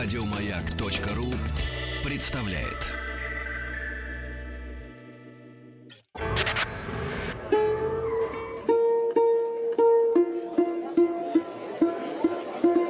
Радиомаяк.ру 0.00 1.34
представляет. 2.04 2.86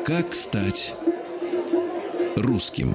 Как 0.05 0.35
стать 0.35 0.95
русским? 2.37 2.95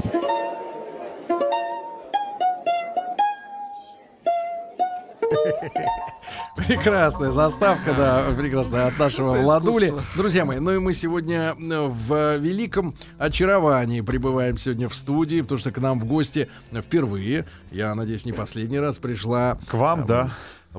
Прекрасная 6.67 7.31
заставка, 7.31 7.93
да, 7.93 8.25
прекрасная 8.37 8.87
от 8.87 8.97
нашего 8.97 9.35
Владули. 9.35 9.93
Друзья 10.15 10.45
мои, 10.45 10.59
ну 10.59 10.71
и 10.71 10.79
мы 10.79 10.93
сегодня 10.93 11.55
э, 11.57 11.87
в 11.87 12.37
великом 12.37 12.95
очаровании 13.17 14.01
пребываем 14.01 14.57
сегодня 14.57 14.87
в 14.87 14.95
студии, 14.95 15.41
потому 15.41 15.59
что 15.59 15.71
к 15.71 15.77
нам 15.79 15.99
в 15.99 16.05
гости 16.05 16.49
впервые, 16.71 17.45
я 17.71 17.93
надеюсь, 17.95 18.25
не 18.25 18.33
последний 18.33 18.79
раз 18.79 18.97
пришла. 18.97 19.57
К 19.67 19.73
вам, 19.73 20.05
да. 20.05 20.31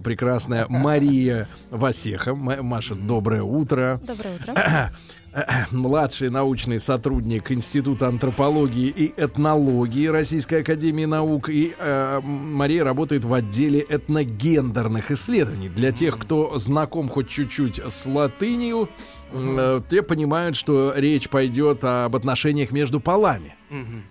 Прекрасная 0.03 0.67
Мария 0.69 1.49
Васеха. 1.71 2.35
Маша, 2.35 2.95
доброе 2.95 3.43
утро. 3.43 4.01
Доброе 4.03 4.37
утро. 4.37 4.93
младший 5.73 6.31
научный 6.31 6.79
сотрудник 6.79 7.51
Института 7.51 8.07
антропологии 8.07 8.89
и 8.89 9.13
этнологии 9.17 10.07
Российской 10.07 10.61
Академии 10.61 11.05
Наук. 11.05 11.49
И 11.49 11.75
э, 11.77 12.21
Мария 12.23 12.85
работает 12.85 13.25
в 13.25 13.33
отделе 13.33 13.85
этногендерных 13.89 15.11
исследований. 15.11 15.69
Для 15.69 15.93
тех, 15.93 16.19
кто 16.19 16.57
знаком 16.59 17.09
хоть 17.09 17.29
чуть-чуть 17.29 17.81
с 17.81 18.07
латынью, 18.07 18.89
э, 19.33 19.81
те 19.91 20.03
понимают, 20.03 20.57
что 20.57 20.93
речь 20.95 21.29
пойдет 21.29 21.83
об 21.83 22.15
отношениях 22.15 22.71
между 22.71 23.01
полами. 23.01 23.57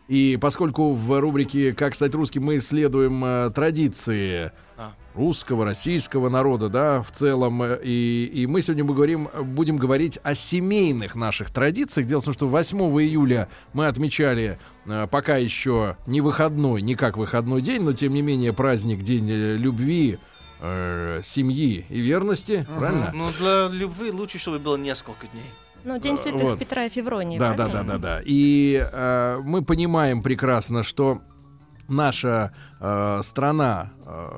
И 0.09 0.37
поскольку 0.41 0.91
в 0.91 1.19
рубрике 1.21 1.73
«Как 1.73 1.95
стать 1.95 2.13
русским» 2.15 2.43
мы 2.43 2.57
исследуем 2.57 3.23
э, 3.23 3.51
традиции 3.55 4.51
русского, 5.15 5.65
российского 5.65 6.29
народа, 6.29 6.69
да, 6.69 7.01
в 7.01 7.11
целом. 7.11 7.61
э, 7.63 7.79
И, 7.83 8.25
и 8.33 8.47
мы 8.47 8.61
сегодня 8.61 8.83
мы 8.83 8.93
говорим, 8.93 9.29
будем 9.43 9.77
говорить 9.77 10.19
о 10.23 10.35
семейных 10.35 11.15
наших 11.15 11.51
традициях. 11.51 12.07
Дело 12.07 12.21
в 12.21 12.25
том, 12.25 12.33
что 12.33 12.47
8 12.47 12.77
июля 13.01 13.47
мы 13.73 13.87
отмечали 13.87 14.59
э, 14.85 15.07
пока 15.09 15.37
еще 15.37 15.97
не 16.07 16.21
выходной, 16.21 16.81
не 16.81 16.95
как 16.95 17.17
выходной 17.17 17.61
день, 17.61 17.83
но 17.83 17.93
тем 17.93 18.13
не 18.13 18.21
менее 18.21 18.53
праздник 18.53 19.01
День 19.03 19.29
э, 19.29 19.57
любви, 19.57 20.17
э, 20.61 21.21
семьи 21.23 21.85
и 21.89 21.99
верности, 21.99 22.65
правильно? 22.77 23.11
Ну, 23.13 23.25
для 23.37 23.67
любви 23.67 24.11
лучше, 24.11 24.39
чтобы 24.39 24.59
было 24.59 24.77
несколько 24.77 25.27
дней. 25.27 25.45
Ну, 25.83 25.99
День 25.99 26.17
святых 26.17 26.41
вот. 26.41 26.59
Петра 26.59 26.85
и 26.85 26.89
Февронии. 26.89 27.37
Да, 27.37 27.53
да, 27.53 27.67
да, 27.67 27.83
да, 27.83 27.97
да. 27.97 28.21
И 28.23 28.81
э, 28.81 29.41
мы 29.43 29.63
понимаем 29.63 30.23
прекрасно, 30.23 30.81
что 30.81 31.21
наша 31.89 32.53
э, 32.79 33.19
страна 33.21 33.91
э, 34.05 34.29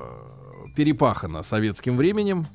перепахана 0.75 1.43
советским 1.43 1.97
временем. 1.97 2.47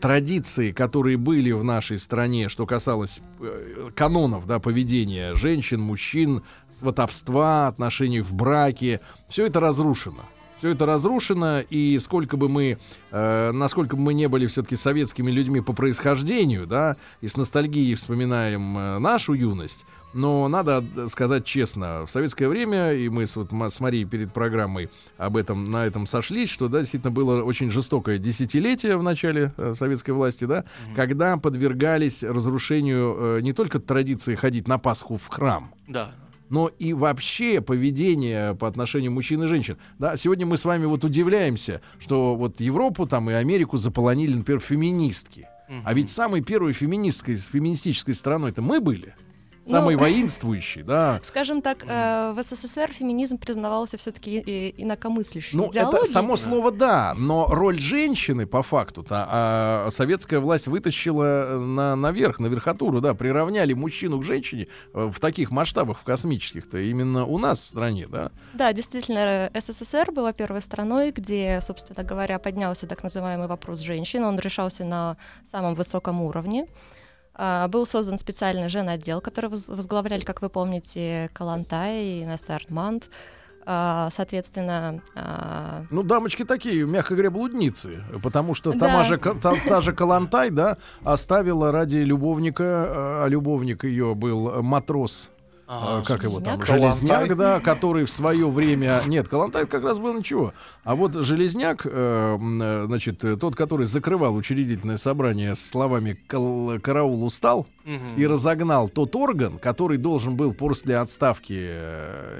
Традиции, 0.00 0.72
которые 0.72 1.18
были 1.18 1.52
в 1.52 1.62
нашей 1.62 1.98
стране, 1.98 2.48
что 2.48 2.64
касалось 2.64 3.20
э, 3.40 3.90
канонов 3.94 4.46
да, 4.46 4.58
поведения 4.58 5.34
женщин, 5.34 5.80
мужчин, 5.80 6.42
сватовства, 6.72 7.68
отношений 7.68 8.20
в 8.20 8.32
браке, 8.32 9.02
все 9.28 9.44
это 9.44 9.60
разрушено. 9.60 10.22
Все 10.58 10.70
это 10.70 10.86
разрушено, 10.86 11.60
и 11.60 11.98
сколько 11.98 12.38
бы 12.38 12.48
мы, 12.48 12.78
э, 13.10 13.50
насколько 13.52 13.96
бы 13.96 14.02
мы 14.02 14.14
не 14.14 14.26
были 14.26 14.46
все-таки 14.46 14.76
советскими 14.76 15.30
людьми 15.30 15.60
по 15.60 15.74
происхождению, 15.74 16.66
да, 16.66 16.96
и 17.20 17.28
с 17.28 17.36
ностальгией 17.36 17.94
вспоминаем 17.96 18.78
э, 18.78 18.98
нашу 18.98 19.34
юность, 19.34 19.84
но 20.14 20.48
надо 20.48 20.82
сказать 21.08 21.44
честно, 21.44 22.06
в 22.06 22.10
советское 22.10 22.48
время, 22.48 22.92
и 22.92 23.08
мы 23.08 23.26
с, 23.26 23.36
вот, 23.36 23.50
с 23.52 23.80
Марией 23.80 24.04
перед 24.04 24.32
программой 24.32 24.88
об 25.18 25.36
этом, 25.36 25.70
на 25.70 25.84
этом 25.86 26.06
сошлись, 26.06 26.48
что, 26.50 26.68
да, 26.68 26.80
действительно 26.80 27.10
было 27.10 27.42
очень 27.42 27.70
жестокое 27.70 28.18
десятилетие 28.18 28.96
в 28.96 29.02
начале 29.02 29.52
э, 29.56 29.74
советской 29.74 30.12
власти, 30.12 30.44
да, 30.44 30.64
когда 30.94 31.36
подвергались 31.36 32.22
разрушению 32.22 33.16
э, 33.18 33.40
не 33.42 33.52
только 33.52 33.80
традиции 33.80 34.34
ходить 34.34 34.68
на 34.68 34.78
Пасху 34.78 35.16
в 35.16 35.26
храм, 35.28 35.72
Да. 35.88 36.12
но 36.48 36.68
и 36.78 36.92
вообще 36.92 37.60
поведение 37.60 38.54
по 38.54 38.68
отношению 38.68 39.10
мужчин 39.12 39.42
и 39.42 39.46
женщин. 39.48 39.76
Да, 39.98 40.16
сегодня 40.16 40.46
мы 40.46 40.56
с 40.56 40.64
вами 40.64 40.84
вот 40.86 41.04
удивляемся, 41.04 41.80
что 41.98 42.36
вот 42.36 42.60
Европу 42.60 43.06
там 43.06 43.28
и 43.30 43.32
Америку 43.32 43.76
заполонили, 43.76 44.34
например, 44.36 44.60
феминистки. 44.60 45.48
А 45.84 45.94
ведь 45.94 46.10
самой 46.10 46.42
первой 46.42 46.72
феминистской, 46.72 47.36
феминистической 47.36 48.14
страной 48.14 48.50
это 48.50 48.60
мы 48.62 48.80
были. 48.80 49.14
Самой 49.66 49.94
Ну, 49.94 50.00
воинствующей, 50.00 50.82
да. 50.82 51.20
Скажем 51.24 51.62
так, 51.62 51.84
э, 51.86 52.32
в 52.32 52.42
СССР 52.42 52.92
феминизм 52.92 53.38
признавался 53.38 53.96
все-таки 53.96 54.74
инакомыслящей 54.76 55.56
Ну, 55.56 55.70
идеологией. 55.70 56.02
это 56.02 56.12
само 56.12 56.36
слово 56.36 56.70
да, 56.70 57.14
но 57.16 57.46
роль 57.48 57.78
женщины 57.78 58.46
по 58.46 58.62
факту-то 58.62 59.26
а, 59.28 59.88
советская 59.90 60.40
власть 60.40 60.66
вытащила 60.66 61.58
на, 61.58 61.96
наверх, 61.96 62.38
на 62.40 62.46
верхотуру, 62.46 63.00
да, 63.00 63.14
приравняли 63.14 63.72
мужчину 63.72 64.20
к 64.20 64.24
женщине 64.24 64.68
э, 64.92 65.10
в 65.10 65.18
таких 65.18 65.50
масштабах, 65.50 66.00
в 66.00 66.02
космических-то, 66.02 66.78
именно 66.78 67.24
у 67.24 67.38
нас 67.38 67.64
в 67.64 67.68
стране, 67.68 68.06
да. 68.08 68.30
Да, 68.52 68.72
действительно, 68.72 69.50
э, 69.52 69.60
СССР 69.60 70.12
была 70.12 70.32
первой 70.32 70.60
страной, 70.60 71.10
где, 71.10 71.60
собственно 71.62 72.06
говоря, 72.06 72.38
поднялся 72.38 72.86
так 72.86 73.02
называемый 73.02 73.46
вопрос 73.46 73.80
женщин. 73.80 74.24
Он 74.24 74.38
решался 74.38 74.84
на 74.84 75.16
самом 75.50 75.74
высоком 75.74 76.20
уровне. 76.22 76.66
А, 77.36 77.68
Был 77.68 77.86
создан 77.86 78.18
специальный 78.18 78.68
женотдел, 78.68 79.20
который 79.20 79.50
воз- 79.50 79.68
возглавляли, 79.68 80.22
как 80.24 80.40
вы 80.42 80.48
помните, 80.48 81.30
Калантай 81.32 82.04
и 82.20 82.24
Настя 82.24 82.54
Артманд. 82.56 83.08
А, 83.66 84.10
Соответственно, 84.12 85.00
а, 85.14 85.84
Ну, 85.90 86.02
дамочки 86.02 86.44
такие, 86.44 86.84
мягко 86.86 87.14
говоря, 87.14 87.30
блудницы. 87.30 88.04
Потому 88.22 88.54
что 88.54 88.72
Да. 88.72 88.78
та, 88.78 89.04
же, 89.04 89.16
та, 89.18 89.54
та 89.68 89.80
же 89.80 89.92
Калантай, 89.92 90.50
да, 90.50 90.76
оставила 91.02 91.72
ради 91.72 91.96
любовника, 91.98 92.64
а 93.24 93.26
любовник 93.28 93.84
ее 93.84 94.14
был 94.14 94.62
матрос. 94.62 95.30
Э, 95.66 96.02
как 96.06 96.24
его 96.24 96.40
там? 96.40 96.60
Железняк. 96.62 96.66
Железняк, 96.66 97.36
да, 97.38 97.58
который 97.60 98.04
в 98.04 98.10
свое 98.10 98.50
время... 98.50 99.00
Нет, 99.06 99.28
Калантай 99.28 99.64
как 99.66 99.82
раз 99.82 99.98
был 99.98 100.12
ничего. 100.12 100.52
А 100.84 100.94
вот 100.94 101.14
Железняк, 101.14 101.86
э, 101.86 101.90
э, 102.38 102.84
значит, 102.86 103.24
э, 103.24 103.36
тот, 103.36 103.56
который 103.56 103.86
закрывал 103.86 104.34
учредительное 104.36 104.98
собрание 104.98 105.54
с 105.54 105.60
словами 105.64 106.12
«Кал- 106.26 106.78
«караул 106.80 107.24
устал», 107.24 107.66
Мгм. 107.84 108.16
и 108.16 108.26
разогнал 108.26 108.88
тот 108.88 109.14
орган, 109.14 109.58
который 109.58 109.98
должен 109.98 110.36
был 110.36 110.54
после 110.54 110.96
отставки 110.96 111.52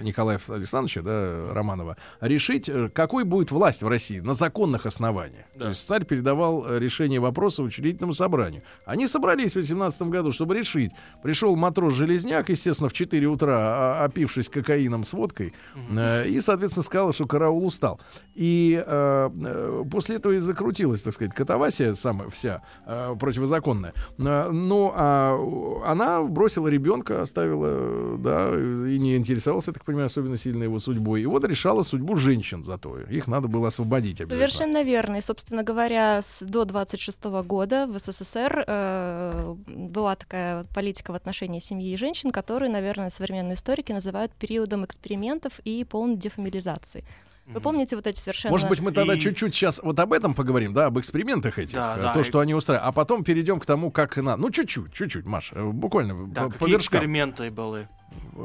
Николая 0.02 0.40
Александровича 0.48 1.02
да, 1.02 1.52
Романова 1.52 1.96
решить, 2.22 2.70
какой 2.94 3.24
будет 3.24 3.50
власть 3.50 3.82
в 3.82 3.88
России 3.88 4.20
на 4.20 4.32
законных 4.34 4.86
основаниях. 4.86 5.44
Да. 5.54 5.64
То 5.66 5.68
есть 5.70 5.86
царь 5.86 6.04
передавал 6.04 6.64
решение 6.78 7.20
вопроса 7.20 7.62
учредительному 7.62 8.14
собранию. 8.14 8.62
Они 8.86 9.06
собрались 9.06 9.52
в 9.52 9.56
18 9.56 10.02
году, 10.02 10.32
чтобы 10.32 10.54
решить. 10.54 10.92
Пришел 11.22 11.54
матрос 11.56 11.92
Железняк, 11.94 12.48
естественно, 12.48 12.88
в 12.88 12.94
4 12.94 13.26
утра, 13.26 13.54
а- 13.58 14.04
опившись 14.04 14.48
кокаином 14.48 15.04
с 15.04 15.12
водкой, 15.12 15.52
э, 15.94 16.26
и, 16.28 16.40
соответственно, 16.40 16.84
сказал, 16.84 17.12
что 17.12 17.26
караул 17.26 17.66
устал. 17.66 18.00
И 18.34 18.82
э, 18.84 19.30
э, 19.44 19.84
после 19.90 20.16
этого 20.16 20.32
и 20.32 20.38
закрутилась, 20.38 21.02
так 21.02 21.14
сказать, 21.14 21.34
катавасия 21.34 21.92
самая 21.92 22.30
вся 22.30 22.62
э, 22.86 23.14
противозаконная. 23.18 23.94
Э, 24.18 24.50
Ну, 24.50 24.92
а 24.94 25.38
она 25.84 26.22
бросила 26.22 26.68
ребенка, 26.68 27.22
оставила, 27.22 28.18
да, 28.18 28.48
и 28.50 28.98
не 28.98 29.16
интересовалась, 29.16 29.66
я 29.66 29.72
так 29.72 29.84
понимаю, 29.84 30.06
особенно 30.06 30.36
сильно 30.36 30.64
его 30.64 30.78
судьбой. 30.78 31.22
И 31.22 31.26
вот 31.26 31.44
решала 31.44 31.82
судьбу 31.82 32.16
женщин 32.16 32.64
зато. 32.64 32.98
Их 33.00 33.26
надо 33.26 33.48
было 33.48 33.68
освободить 33.68 34.20
обязательно. 34.20 34.48
Совершенно 34.48 34.82
верно. 34.82 35.16
И, 35.16 35.20
собственно 35.20 35.62
говоря, 35.62 36.20
с, 36.22 36.40
до 36.40 36.64
26 36.64 37.24
года 37.24 37.86
в 37.86 37.98
СССР 37.98 38.64
э, 38.66 39.54
была 39.66 40.16
такая 40.16 40.64
политика 40.74 41.12
в 41.12 41.14
отношении 41.14 41.60
семьи 41.60 41.92
и 41.92 41.96
женщин, 41.96 42.30
которую, 42.30 42.70
наверное, 42.70 43.10
современные 43.10 43.54
историки 43.54 43.92
называют 43.92 44.32
периодом 44.32 44.84
экспериментов 44.84 45.60
и 45.64 45.84
полной 45.84 46.16
дефамилизации. 46.16 47.04
Вы 47.46 47.60
помните 47.60 47.94
вот 47.96 48.06
эти 48.06 48.18
совершенно... 48.18 48.52
Может 48.52 48.68
быть, 48.68 48.80
мы 48.80 48.90
тогда 48.90 49.14
И- 49.14 49.20
чуть-чуть 49.20 49.54
сейчас 49.54 49.80
вот 49.82 49.98
об 50.00 50.12
этом 50.12 50.34
поговорим, 50.34 50.72
да, 50.72 50.86
об 50.86 50.98
экспериментах 50.98 51.58
этих, 51.58 51.74
Да, 51.74 51.96
э, 51.98 52.02
да, 52.02 52.12
то, 52.14 52.20
и- 52.20 52.22
что 52.22 52.40
они 52.40 52.54
устраивают. 52.54 52.88
А 52.88 52.92
потом 52.92 53.22
перейдем 53.22 53.60
к 53.60 53.66
тому, 53.66 53.90
как 53.90 54.16
на, 54.16 54.36
ну 54.36 54.50
чуть-чуть, 54.50 54.92
чуть-чуть, 54.92 55.26
Маш, 55.26 55.50
э, 55.52 55.62
буквально 55.62 56.26
Да, 56.28 56.44
по, 56.44 56.48
по 56.50 56.52
какие 56.58 56.72
вершкам. 56.74 56.98
эксперименты 57.00 57.50
были? 57.50 57.88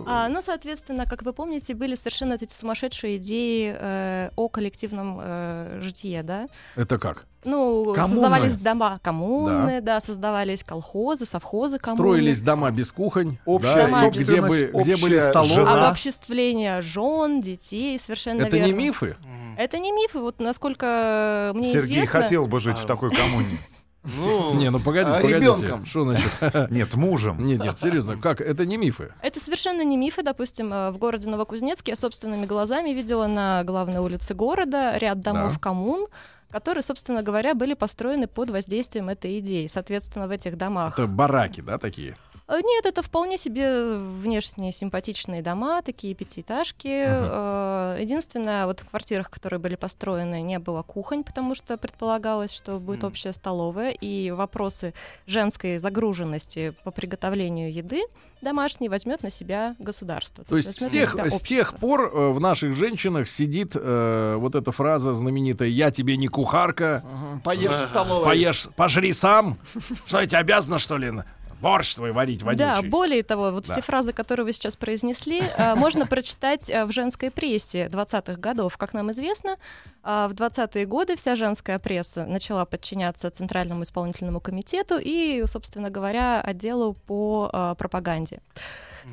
А, 0.05 0.27
ну, 0.29 0.41
соответственно, 0.41 1.05
как 1.05 1.23
вы 1.23 1.33
помните, 1.33 1.73
были 1.73 1.95
совершенно 1.95 2.33
эти 2.33 2.53
сумасшедшие 2.53 3.17
идеи 3.17 3.75
э, 3.77 4.29
о 4.35 4.47
коллективном 4.49 5.19
э, 5.21 5.79
житье, 5.81 6.21
да? 6.23 6.47
Это 6.75 6.97
как? 6.99 7.25
Ну, 7.45 7.93
Коммуны. 7.95 8.13
создавались 8.15 8.57
дома 8.57 8.99
коммуны, 9.01 9.79
да. 9.81 10.01
создавались 10.01 10.63
колхозы, 10.63 11.25
совхозы, 11.25 11.79
коммуны. 11.79 11.97
Строились 11.97 12.41
дома 12.41 12.69
без 12.69 12.91
кухонь, 12.91 13.37
Общая 13.45 13.87
да, 13.87 14.09
где, 14.09 14.25
собственность, 14.25 14.71
бы, 14.73 14.81
где 14.81 14.97
были 14.97 15.19
столовые. 15.19 15.55
жена. 15.55 15.85
Обобществление 15.87 16.81
жен, 16.81 17.41
детей, 17.41 17.97
совершенно 17.97 18.41
Это 18.43 18.57
не 18.59 18.67
верно. 18.67 18.81
мифы? 18.81 19.15
Мгм. 19.21 19.55
Это 19.57 19.79
не 19.79 19.91
мифы, 19.93 20.19
вот 20.19 20.39
насколько 20.39 21.51
мне 21.55 21.71
Сергей 21.71 21.95
известно. 21.99 22.21
хотел 22.21 22.45
бы 22.45 22.59
жить 22.59 22.77
А. 22.79 22.83
в 22.83 22.85
такой 22.85 23.11
коммуне. 23.11 23.57
Ну, 24.17 24.53
Не, 24.59 24.69
ну 24.71 24.79
погодите, 24.79 25.11
А, 25.17 25.21
погодите. 25.21 25.39
ребенком. 25.39 25.85
Что 25.85 26.03
значит? 26.03 26.31
Нет, 26.71 26.93
мужем. 26.95 27.37
Нет, 27.45 27.59
нет, 27.63 27.79
серьезно, 27.79 28.17
как? 28.17 28.41
Это 28.41 28.65
не 28.65 28.77
мифы. 28.77 29.13
Это 29.21 29.39
совершенно 29.39 29.83
не 29.83 29.97
мифы. 29.97 30.23
Допустим, 30.23 30.73
э, 30.73 30.91
в 30.91 30.97
городе 30.97 31.29
Новокузнецке 31.29 31.91
я 31.91 31.95
собственными 31.95 32.45
глазами 32.45 32.91
видела 32.91 33.27
на 33.27 33.63
главной 33.63 33.99
улице 33.99 34.33
города 34.33 34.97
ряд 34.97 35.21
домов 35.21 35.53
Да. 35.53 35.59
коммун, 35.59 36.07
которые, 36.51 36.81
собственно 36.83 37.21
говоря, 37.21 37.53
были 37.53 37.73
построены 37.75 38.27
под 38.27 38.49
воздействием 38.49 39.09
этой 39.09 39.39
идеи. 39.39 39.67
Соответственно, 39.67 40.27
в 40.27 40.31
этих 40.31 40.57
домах... 40.57 40.97
Это 40.97 41.07
бараки, 41.07 41.61
да, 41.61 41.77
такие? 41.77 42.17
Э, 42.49 42.59
Нет, 42.63 42.85
это 42.85 43.03
вполне 43.03 43.37
себе 43.37 43.95
внешне 43.95 44.71
симпатичные 44.71 45.41
дома, 45.43 45.81
такие 45.83 46.15
пятиэтажки. 46.15 46.87
Э, 47.07 47.97
Единственное, 48.01 48.65
вот 48.65 48.79
в 48.79 48.89
квартирах, 48.89 49.29
которые 49.29 49.59
были 49.59 49.75
построены, 49.75 50.41
не 50.41 50.57
было 50.57 50.81
кухонь, 50.81 51.23
потому 51.23 51.53
что 51.53 51.77
предполагалось, 51.77 52.51
что 52.51 52.79
будет 52.79 53.03
общая 53.03 53.33
столовая, 53.33 53.91
и 53.91 54.31
вопросы 54.31 54.93
женской 55.27 55.77
загруженности 55.77 56.73
по 56.83 56.91
приготовлению 56.91 57.71
еды 57.71 58.01
домашней 58.41 58.89
возьмет 58.89 59.21
на 59.21 59.29
себя 59.29 59.75
государство. 59.79 60.43
То 60.45 60.57
есть 60.57 60.73
с 60.81 60.87
тех, 60.89 61.13
с 61.13 61.41
тех 61.41 61.75
пор 61.75 62.01
э, 62.13 62.31
в 62.31 62.39
наших 62.39 62.75
женщинах 62.75 63.27
сидит 63.27 63.73
э, 63.75 64.35
вот 64.37 64.55
эта 64.55 64.71
фраза 64.71 65.13
знаменитая 65.13 65.67
«Я 65.67 65.91
тебе 65.91 66.17
не 66.17 66.27
кухарка, 66.27 67.03
Ага, 67.05 67.41
Поешь 67.43 67.73
в 67.73 67.85
столовой. 67.89 68.25
поешь, 68.25 68.67
пожри 68.75 69.13
сам». 69.13 69.57
Что 70.07 70.21
я 70.21 70.25
тебе 70.27 70.39
обязана, 70.39 70.79
что 70.79 70.97
ли, 70.97 71.11
борщ 71.61 71.95
твой 71.95 72.11
варить 72.11 72.43
водичий? 72.43 72.65
Да, 72.65 72.81
более 72.81 73.23
того, 73.23 73.51
вот 73.51 73.67
Да. 73.67 73.73
все 73.73 73.81
фразы, 73.81 74.13
которые 74.13 74.45
вы 74.45 74.53
сейчас 74.53 74.75
произнесли, 74.75 75.41
э, 75.41 75.75
можно 75.75 76.05
прочитать 76.05 76.69
э, 76.69 76.85
в 76.85 76.91
женской 76.91 77.31
прессе 77.31 77.87
20-х 77.87 78.35
годов. 78.39 78.77
Как 78.77 78.93
нам 78.93 79.11
известно, 79.11 79.57
э, 80.03 80.27
в 80.29 80.33
20-е 80.33 80.85
годы 80.85 81.15
вся 81.15 81.35
женская 81.35 81.79
пресса 81.79 82.25
начала 82.25 82.65
подчиняться 82.65 83.29
Центральному 83.29 83.83
исполнительному 83.83 84.39
комитету 84.39 84.97
и, 84.99 85.43
собственно 85.47 85.89
говоря, 85.89 86.41
отделу 86.41 86.93
по 86.93 87.75
пропаганде. 87.77 88.39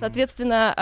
Соответственно, 0.00 0.74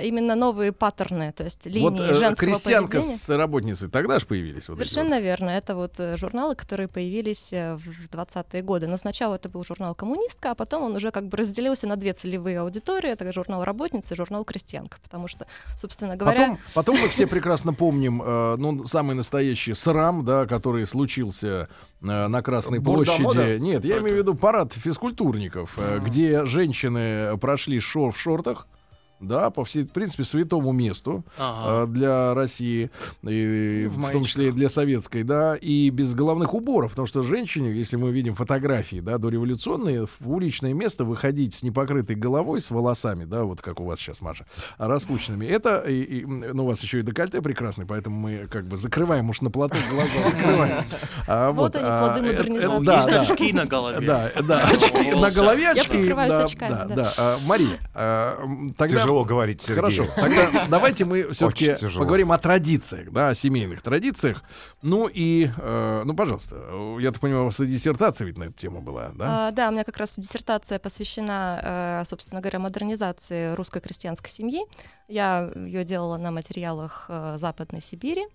э, 0.00 0.06
именно 0.06 0.34
новые 0.34 0.72
паттерны, 0.72 1.32
то 1.32 1.44
есть 1.44 1.66
линии 1.66 1.88
Вот 1.88 2.00
э, 2.00 2.14
женского 2.14 2.52
крестьянка 2.52 2.98
поведения. 2.98 3.18
с 3.18 3.28
работницей 3.28 3.88
тогда 3.88 4.18
же 4.18 4.26
появились. 4.26 4.68
Вот 4.68 4.78
Совершенно 4.78 5.20
верно. 5.20 5.50
Это 5.50 5.74
вот 5.74 5.94
э, 5.98 6.16
журналы, 6.16 6.54
которые 6.54 6.88
появились 6.88 7.52
э, 7.52 7.76
в 7.76 8.08
20-е 8.10 8.62
годы. 8.62 8.86
Но 8.86 8.96
сначала 8.96 9.36
это 9.36 9.48
был 9.48 9.64
журнал 9.64 9.94
«Коммунистка», 9.94 10.52
а 10.52 10.54
потом 10.54 10.82
он 10.82 10.96
уже 10.96 11.10
как 11.10 11.28
бы 11.28 11.36
разделился 11.36 11.86
на 11.86 11.96
две 11.96 12.12
целевые 12.12 12.60
аудитории. 12.60 13.10
Это 13.10 13.32
журнал 13.32 13.64
«Работница» 13.64 14.14
и 14.14 14.16
журнал 14.16 14.44
«Крестьянка». 14.44 14.98
Потому 15.02 15.28
что, 15.28 15.46
собственно 15.76 16.12
вот. 16.12 16.20
говоря... 16.20 16.38
Потом, 16.38 16.58
потом 16.74 16.96
мы 16.98 17.08
все 17.08 17.26
прекрасно 17.26 17.72
помним, 17.72 18.22
э, 18.22 18.56
ну, 18.58 18.84
самый 18.84 19.14
настоящий 19.14 19.74
срам, 19.74 20.24
да, 20.24 20.46
который 20.46 20.86
случился 20.86 21.68
э, 22.00 22.26
на 22.26 22.42
Красной 22.42 22.80
площади. 22.80 23.22
мода? 23.22 23.58
Нет, 23.58 23.84
я 23.84 23.98
имею 23.98 24.16
в 24.16 24.18
виду 24.18 24.34
парад 24.34 24.72
физкультурников, 24.74 25.74
э, 25.76 26.00
где 26.04 26.44
женщины 26.44 27.36
прошли 27.38 27.80
шор 27.80 28.12
в 28.12 28.18
шортах, 28.18 28.57
да, 29.20 29.50
по 29.50 29.64
всей, 29.64 29.84
в 29.84 29.90
принципе, 29.90 30.24
святому 30.24 30.72
месту. 30.72 31.24
ага. 31.38 31.84
э, 31.84 31.86
для 31.92 32.34
России, 32.34 32.90
и, 33.22 33.86
В 33.90 33.98
в, 33.98 34.10
том 34.12 34.24
числе 34.24 34.48
и 34.48 34.52
для 34.52 34.68
советской, 34.68 35.22
да, 35.22 35.56
и 35.56 35.90
без 35.90 36.14
головных 36.14 36.54
уборов, 36.54 36.90
потому 36.92 37.06
что 37.06 37.22
женщине, 37.22 37.72
если 37.72 37.96
мы 37.96 38.10
видим 38.10 38.34
фотографии, 38.34 39.00
да, 39.00 39.18
дореволюционные, 39.18 40.06
в 40.06 40.30
уличное 40.30 40.72
место 40.74 41.04
выходить 41.04 41.54
с 41.54 41.62
непокрытой 41.62 42.16
головой, 42.16 42.60
с 42.60 42.70
волосами, 42.70 43.24
да, 43.24 43.44
вот 43.44 43.60
как 43.60 43.80
у 43.80 43.84
вас 43.84 43.98
сейчас, 43.98 44.20
Маша, 44.20 44.46
распущенными, 44.78 45.46
это, 45.46 45.78
и, 45.80 46.02
и, 46.20 46.24
ну, 46.26 46.64
у 46.64 46.66
вас 46.68 46.80
еще 46.82 47.00
и 47.00 47.02
декольте 47.02 47.42
прекрасный, 47.42 47.86
поэтому 47.86 48.18
мы 48.18 48.46
как 48.50 48.66
бы 48.66 48.76
закрываем, 48.76 49.28
уж 49.30 49.40
на 49.40 49.50
платок 49.50 49.78
глаза 49.90 50.30
закрываем. 50.30 50.84
А, 51.26 51.52
Вот 51.52 51.74
они, 51.76 51.84
а, 51.86 51.98
плоды 51.98 52.26
это- 52.28 52.42
это- 52.42 52.50
модернизации. 52.52 52.84
да, 52.86 52.96
Есть 52.96 53.08
да. 53.10 53.20
очки 53.34 53.52
на 53.52 53.66
голове. 53.66 54.06
Да, 54.06 54.30
да, 54.42 54.68
очки, 54.68 55.10
на 55.12 55.30
голове 55.30 55.62
Я 55.62 55.72
очки. 55.72 55.88
прикрываюсь 55.90 56.32
да, 56.32 56.44
очками, 56.44 56.94
да. 56.94 57.12
А, 57.18 57.38
Мария, 57.46 57.78
а, 57.94 58.46
тогда 58.76 59.07
Тяжело 59.08 59.24
говорить, 59.24 59.62
Сергей. 59.62 59.74
Хорошо, 59.76 60.06
тогда 60.14 60.66
давайте 60.68 61.06
мы 61.06 61.32
все-таки 61.32 61.74
поговорим 61.96 62.30
о 62.30 62.36
традициях, 62.36 63.10
да, 63.10 63.30
о 63.30 63.34
семейных 63.34 63.80
традициях. 63.80 64.42
Ну 64.82 65.08
и, 65.10 65.50
э, 65.56 66.02
ну, 66.04 66.14
пожалуйста, 66.14 66.56
э, 66.58 66.98
я 67.00 67.10
так 67.10 67.20
понимаю, 67.20 67.44
у 67.44 67.46
вас 67.46 67.58
и 67.60 67.66
диссертация 67.66 68.26
ведь 68.26 68.36
на 68.36 68.44
эту 68.44 68.52
тему 68.52 68.82
была, 68.82 69.12
да? 69.14 69.48
А, 69.48 69.50
да, 69.50 69.68
у 69.68 69.72
меня 69.72 69.84
как 69.84 69.96
раз 69.96 70.18
диссертация 70.18 70.78
посвящена, 70.78 72.02
э, 72.02 72.04
собственно 72.06 72.42
говоря, 72.42 72.58
модернизации 72.58 73.54
русской 73.54 73.80
крестьянской 73.80 74.30
семьи. 74.30 74.60
Я 75.08 75.50
ее 75.56 75.84
делала 75.84 76.18
на 76.18 76.30
материалах 76.30 77.06
э, 77.08 77.36
Западной 77.38 77.80
Сибири. 77.80 78.26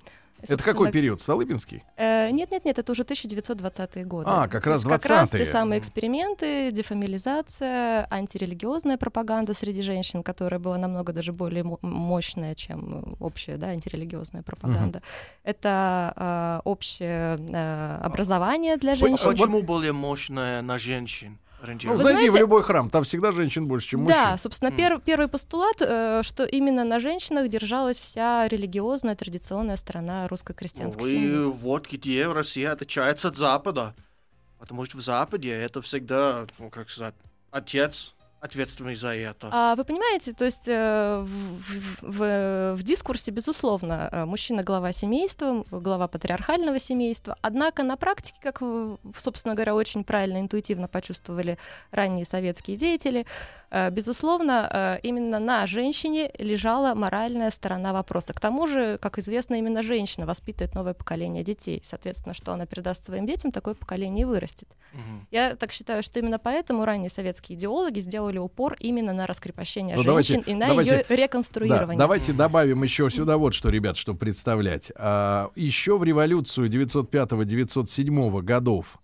Это 0.50 0.64
какой 0.64 0.92
период? 0.92 1.22
Столыпинский? 1.22 1.84
Э, 1.98 2.30
Нет, 2.32 2.52
нет, 2.52 2.66
нет, 2.66 2.80
это 2.80 2.92
уже 2.92 3.04
1920-е 3.04 4.06
годы. 4.06 4.30
А, 4.30 4.48
как 4.48 4.66
раз 4.68 4.82
есть 4.82 4.90
Как 4.90 5.06
раз 5.06 5.30
те 5.30 5.38
20-е. 5.38 5.46
самые 5.46 5.80
эксперименты, 5.80 6.72
дефамилизация, 6.72 8.08
антирелигиозная 8.10 8.98
пропаганда 8.98 9.54
среди 9.54 9.82
женщин, 9.82 10.24
которая 10.24 10.60
была 10.60 10.78
намного 10.78 11.14
даже 11.14 11.32
более 11.34 11.64
мо- 11.64 11.80
мощная, 11.82 12.56
чем 12.56 13.16
общая, 13.20 13.58
да, 13.58 13.68
антирелигиозная 13.68 14.44
пропаганда. 14.44 15.02
Это 15.44 16.14
э, 16.16 16.62
общее 16.68 17.38
э, 17.38 17.98
образование 18.04 18.78
для 18.78 18.96
женщин. 18.96 19.26
а 19.28 19.32
Почему 19.32 19.62
более 19.64 19.94
мощная 19.94 20.62
на 20.62 20.78
женщин? 20.80 21.38
Ну, 21.66 21.76
зайди 21.78 21.88
в 21.88 21.98
знаете- 21.98 22.40
любой 22.40 22.62
храм, 22.64 22.90
там 22.90 23.04
всегда 23.04 23.32
женщин 23.32 23.68
больше, 23.68 23.88
чем 23.90 24.06
Да, 24.06 24.24
мужчин. 24.32 24.38
собственно, 24.40 24.70
М. 24.70 24.76
пер- 24.78 25.02
первый 25.04 25.28
постулат, 25.30 25.78
э, 25.80 26.22
что 26.24 26.44
именно 26.44 26.84
на 26.84 27.00
женщинах 27.00 27.48
держалась 27.48 27.98
вся 28.00 28.48
религиозная 28.50 29.16
традиционная 29.16 29.78
сторона 29.78 30.28
русской 30.28 30.54
крестьянской 30.54 31.04
семьи. 31.12 31.30
Вы 31.30 31.52
вот 31.52 31.90
где 31.90 32.28
Россия 32.28 32.72
отличается 32.74 33.30
от 33.30 33.38
Запада. 33.38 33.94
Потому 34.60 34.86
что 34.86 34.98
в 34.98 35.02
Западе 35.02 35.52
это 35.52 35.82
всегда, 35.82 36.48
ну, 36.60 36.70
как 36.70 36.90
сказать, 36.90 37.16
отец 37.52 38.14
ответственный 38.44 38.96
за 38.96 39.16
это. 39.16 39.48
А 39.52 39.76
вы 39.76 39.86
понимаете, 39.86 40.34
то 40.34 40.44
есть 40.46 40.68
э, 40.68 41.26
в, 41.26 42.02
в- 42.02 42.76
в 42.76 42.84
дискурсе, 42.84 43.32
безусловно, 43.32 44.10
э, 44.12 44.26
мужчина 44.26 44.64
глава 44.64 44.92
семейства, 44.92 45.64
глава 45.72 46.08
патриархального 46.10 46.78
семейства. 46.80 47.38
Однако 47.42 47.84
на 47.84 47.96
практике, 47.96 48.38
как, 48.42 48.62
собственно 49.18 49.56
говоря, 49.56 49.76
очень 49.76 50.04
правильно, 50.04 50.40
интуитивно 50.42 50.88
почувствовали 50.90 51.58
ранние 51.92 52.26
советские 52.26 52.76
деятели, 52.76 53.26
безусловно, 53.92 54.70
э, 54.72 55.00
именно 55.04 55.40
на 55.40 55.66
женщине 55.68 56.32
лежала 56.38 56.94
моральная 56.94 57.50
сторона 57.52 57.92
вопроса. 57.94 58.34
К 58.34 58.40
тому 58.40 58.68
же, 58.68 58.98
как 59.00 59.18
известно, 59.18 59.56
именно 59.56 59.82
женщина 59.82 60.26
воспитывает 60.26 60.76
новое 60.76 60.94
поколение 60.94 61.44
детей. 61.44 61.82
Соответственно, 61.84 62.34
что 62.36 62.54
она 62.54 62.66
передаст 62.66 63.06
своим 63.06 63.26
детям, 63.26 63.52
такое 63.52 63.74
поколение 63.74 64.22
и 64.22 64.26
вырастет. 64.26 64.68
Мгм. 64.94 65.28
Я 65.32 65.56
так 65.56 65.72
считаю, 65.72 66.04
что 66.04 66.20
именно 66.20 66.38
поэтому 66.38 66.86
ранние 66.86 67.10
советские 67.10 67.58
идеологи 67.58 68.00
сделали 68.00 68.38
упор 68.38 68.76
именно 68.80 69.12
на 69.14 69.26
раскрепощение 69.26 69.96
Ну, 69.96 70.04
женщин 70.04 70.36
давайте- 70.44 70.52
и 70.52 70.54
на 70.56 70.68
давайте- 70.68 70.92
ее 70.96 71.06
Да, 71.10 71.16
реконструирование. 71.16 71.98
давайте 71.98 72.34
добавим 72.34 72.84
еще 72.84 73.10
сюда 73.10 73.38
вот 73.38 73.54
что, 73.54 73.70
ребят, 73.70 73.98
что 73.98 74.14
представлять. 74.14 74.92
А, 74.96 75.50
еще 75.56 75.98
в 75.98 76.04
революцию 76.04 76.70
905-907 76.70 78.42
годов 78.42 79.00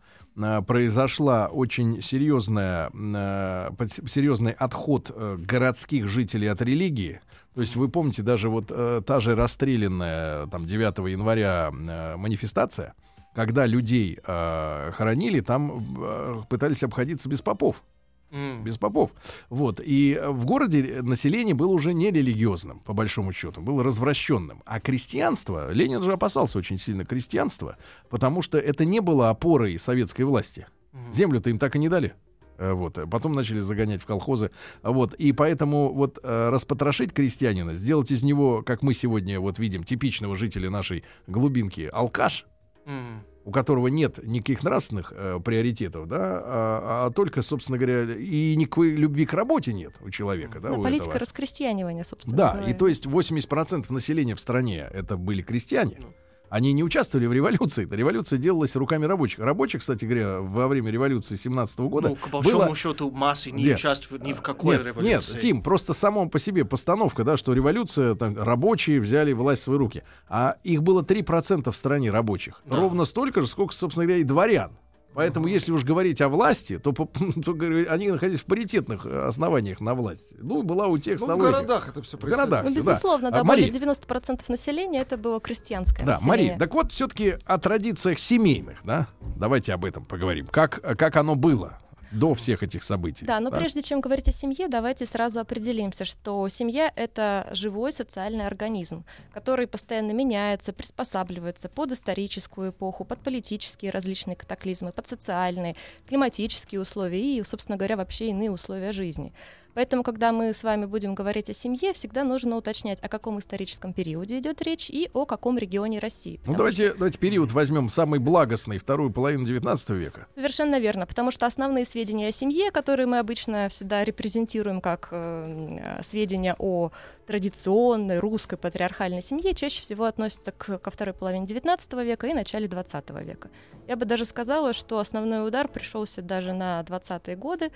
произошла 0.68 1.48
очень 1.48 2.02
серьезная, 2.02 2.90
под- 2.90 4.10
серьезный 4.10 4.52
отход 4.54 5.12
э, 5.14 5.38
городских 5.40 6.08
жителей 6.08 6.48
от 6.48 6.62
религии. 6.62 7.20
То 7.56 7.62
есть 7.62 7.76
вы 7.76 7.90
помните, 7.90 8.24
даже 8.24 8.50
вот 8.50 8.66
э, 8.70 9.02
та 9.06 9.20
же 9.20 9.36
расстрелянная 9.36 10.48
там 10.48 10.66
9 10.66 10.98
января 11.12 11.72
э, 11.72 12.16
манифестация, 12.16 12.94
когда 13.36 13.66
людей 13.66 14.20
э, 14.26 14.92
хоронили, 14.94 15.40
там 15.42 15.86
э, 16.00 16.42
пытались 16.50 16.84
обходиться 16.84 17.28
без 17.30 17.42
попов 17.42 17.84
М. 18.32 18.64
без 18.64 18.78
попов. 18.78 19.12
Вот. 19.50 19.80
И 19.84 20.14
э, 20.14 20.30
в 20.30 20.46
городе 20.46 21.02
население 21.02 21.56
было 21.56 21.72
уже 21.72 21.94
не 21.94 22.12
религиозным, 22.12 22.80
по 22.82 22.94
большому 22.94 23.34
счету, 23.34 23.62
было 23.62 23.84
развращенным. 23.84 24.62
А 24.66 24.80
крестьянство, 24.80 25.72
Ленин 25.72 26.04
же 26.04 26.14
опасался 26.14 26.58
очень 26.60 26.78
сильно 26.78 27.06
крестьянства, 27.06 27.78
потому 28.10 28.42
что 28.42 28.58
это 28.58 28.86
не 28.86 29.00
было 29.00 29.30
опорой 29.30 29.80
советской 29.80 30.24
власти. 30.24 30.68
Мгм. 30.92 31.14
Землю-то 31.14 31.50
им 31.50 31.60
так 31.60 31.76
и 31.76 31.80
не 31.80 31.90
дали. 31.90 32.14
Э, 32.58 32.74
Вот. 32.74 33.00
Потом 33.10 33.34
начали 33.34 33.62
загонять 33.62 34.02
в 34.02 34.06
колхозы. 34.06 34.52
Вот. 34.84 35.14
И 35.16 35.32
поэтому 35.32 35.92
вот 35.94 36.20
э, 36.22 36.50
распотрошить 36.50 37.14
крестьянина, 37.14 37.74
сделать 37.74 38.12
из 38.12 38.22
него, 38.22 38.62
как 38.64 38.84
мы 38.84 38.94
сегодня 38.94 39.40
вот 39.40 39.60
видим, 39.60 39.84
типичного 39.84 40.36
жителя 40.36 40.70
нашей 40.70 41.04
глубинки, 41.28 41.90
алкаш, 41.92 42.46
М. 42.86 43.24
у 43.50 43.52
которого 43.52 43.88
нет 43.88 44.20
никаких 44.24 44.64
нравственных 44.64 45.12
э, 45.16 45.40
приоритетов, 45.44 46.08
да, 46.08 46.18
а, 46.22 47.08
а 47.08 47.12
только, 47.12 47.42
собственно 47.42 47.80
говоря, 47.80 48.14
и 48.16 48.56
никакой 48.56 48.92
любви 48.92 49.26
к 49.26 49.34
работе 49.34 49.74
нет 49.74 49.94
у 50.02 50.12
человека, 50.12 50.60
да, 50.60 50.70
Ну, 50.70 50.82
у 50.82 50.84
политика 50.84 51.06
этого. 51.10 51.20
раскрестьянивания, 51.20 52.04
собственно 52.04 52.38
Да, 52.38 52.52
говоря. 52.54 52.70
и 52.70 52.74
то 52.76 52.88
есть 52.88 53.08
80% 53.08 53.92
населения 53.92 54.36
в 54.36 54.40
стране 54.40 54.88
это 54.94 55.18
были 55.18 55.42
крестьяне. 55.42 55.98
Ну. 56.00 56.14
Они 56.50 56.74
не 56.74 56.84
участвовали 56.84 57.28
в 57.28 57.34
революции. 57.34 57.86
Эта 57.86 57.96
революция 57.96 58.38
делалась 58.38 58.76
руками 58.76 59.06
рабочих. 59.06 59.40
Рабочих, 59.40 59.82
кстати 59.82 60.06
говоря, 60.06 60.40
во 60.42 60.68
время 60.68 60.90
революции 60.92 61.36
17 61.36 61.80
года 61.82 62.10
Ну, 62.10 62.16
к 62.16 62.28
большому 62.30 62.66
было- 62.66 62.76
счету, 62.76 63.12
массы 63.12 63.52
не 63.52 63.64
Где? 63.64 63.76
участвуют 63.76 64.24
ни 64.24 64.34
в 64.34 64.42
какой 64.42 64.78
нет, 64.78 64.86
революции. 64.88 65.34
Нет, 65.34 65.42
Тим, 65.42 65.62
просто 65.62 65.94
само 65.94 66.28
по 66.28 66.40
себе 66.40 66.66
постановка, 66.66 67.24
да, 67.24 67.38
что 67.38 67.54
революция, 67.54 68.16
там, 68.16 68.36
рабочие 68.38 69.00
взяли 69.00 69.32
власть 69.34 69.62
в 69.62 69.66
свои 69.66 69.78
руки. 69.78 70.04
А 70.28 70.58
их 70.64 70.82
было 70.84 71.04
3% 71.04 71.72
в 71.72 71.76
стране 71.78 72.10
рабочих. 72.12 72.62
Да. 72.66 72.78
Ровно 72.78 73.06
столько 73.06 73.42
же, 73.42 73.48
сколько, 73.48 73.74
собственно 73.74 74.06
говоря, 74.06 74.22
и 74.22 74.24
дворян. 74.24 74.72
Поэтому, 75.14 75.48
если 75.48 75.72
уж 75.72 75.84
говорить 75.84 76.22
о 76.22 76.30
власти, 76.30 76.78
то, 76.78 76.94
по- 76.94 77.06
то 77.44 77.54
говорю, 77.54 77.92
они 77.92 78.10
находились 78.10 78.42
в 78.42 78.46
паритетных 78.46 79.06
э, 79.06 79.20
основаниях 79.28 79.82
на 79.82 79.94
власть. 79.96 80.34
Ну, 80.38 80.62
была 80.64 80.88
у 80.88 80.98
тех, 80.98 81.20
Ну, 81.20 81.34
в 81.36 81.38
городах 81.38 81.90
это 81.90 82.02
все 82.02 82.18
В 82.18 82.22
городах. 82.22 82.64
Ну, 82.64 82.70
да. 82.70 82.76
безусловно, 82.76 83.32
да, 83.32 83.40
А, 83.40 83.44
Мария. 83.44 83.72
более 83.72 83.82
90% 83.88 84.42
населения 84.48 85.02
это 85.02 85.18
было 85.18 85.40
крестьянское 85.42 86.06
Да, 86.06 86.14
население. 86.14 86.30
Мария, 86.30 86.60
так 86.60 86.74
вот, 86.74 86.92
все-таки 86.92 87.38
о 87.46 87.58
традициях 87.58 88.20
семейных, 88.20 88.80
да? 88.84 89.08
Давайте 89.38 89.74
об 89.74 89.84
этом 89.86 90.06
поговорим. 90.06 90.48
Как, 90.48 90.80
как 90.98 91.16
оно 91.16 91.36
было 91.36 91.80
до 92.12 92.34
всех 92.34 92.64
этих 92.64 92.84
событий? 92.84 93.26
Да, 93.26 93.40
но 93.40 93.52
прежде 93.52 93.82
чем 93.82 94.02
говорить 94.02 94.28
о 94.28 94.32
семье, 94.32 94.68
давайте 94.68 95.06
сразу 95.06 95.40
определимся, 95.40 96.06
что 96.06 96.48
семья— 96.50 96.92
это 96.96 97.48
живой 97.52 97.94
социальный 97.94 98.46
организм, 98.46 99.06
который 99.34 99.68
постоянно 99.68 100.12
меняется, 100.12 100.74
приспосабливается 100.74 101.70
под 101.70 101.92
историческую 101.92 102.72
эпоху, 102.72 103.06
под 103.06 103.20
политические 103.20 103.92
различные 103.92 104.36
катаклизмы, 104.36 104.92
под 104.92 105.08
социальные, 105.08 105.76
климатические 106.08 106.82
условия 106.82 107.22
и, 107.22 107.44
собственно 107.44 107.78
говоря, 107.78 107.98
вообще 107.98 108.30
иные 108.30 108.52
условия 108.52 108.92
жизни. 108.92 109.34
Поэтому, 109.74 110.04
когда 110.04 110.32
мы 110.32 110.54
с 110.54 110.64
вами 110.64 110.86
будем 110.86 111.16
говорить 111.16 111.50
о 111.50 111.54
семье, 111.54 111.94
всегда 111.94 112.24
нужно 112.24 112.58
уточнять, 112.58 113.00
о 113.02 113.08
каком 113.08 113.40
историческом 113.40 113.94
периоде 113.94 114.40
идет 114.40 114.62
речь 114.62 114.90
и 114.90 115.10
о 115.14 115.26
каком 115.26 115.58
регионе 115.58 116.00
России. 116.00 116.40
Ну, 116.48 116.56
давайте, 116.56 116.94
давайте 116.94 117.18
период 117.18 117.52
возьмем 117.52 117.90
самый 117.90 118.20
благостный, 118.20 118.78
вторую 118.78 119.12
половину 119.12 119.46
19 119.46 119.90
века. 119.92 120.28
Совершенно 120.36 120.80
верно, 120.80 121.06
потому 121.06 121.32
что 121.32 121.46
основные 121.46 121.86
сведения 121.86 122.28
о 122.28 122.32
семье, 122.32 122.72
которые 122.72 123.06
мы 123.06 123.20
обычно 123.20 123.70
всегда 123.70 124.04
репрезентируем 124.04 124.82
как 124.82 125.10
э, 125.12 126.02
сведения 126.04 126.56
о 126.58 126.92
традиционной 127.30 128.18
русской 128.18 128.58
патриархальной 128.58 129.22
семье, 129.22 129.54
чаще 129.54 129.82
всего 129.82 130.06
относятся 130.06 130.52
к, 130.52 130.80
ко 130.80 130.90
второй 130.90 131.14
половине 131.14 131.46
XIX 131.46 132.04
века 132.04 132.26
и 132.26 132.34
начале 132.34 132.66
XX 132.68 133.24
века. 133.24 133.50
Я 133.88 133.96
бы 133.96 134.06
даже 134.06 134.26
сказала, 134.26 134.74
что 134.74 134.98
основной 135.00 135.48
удар 135.48 135.68
пришелся 135.68 136.24
даже 136.24 136.54
на 136.54 136.82
20-е 136.82 137.36
годы, 137.36 137.72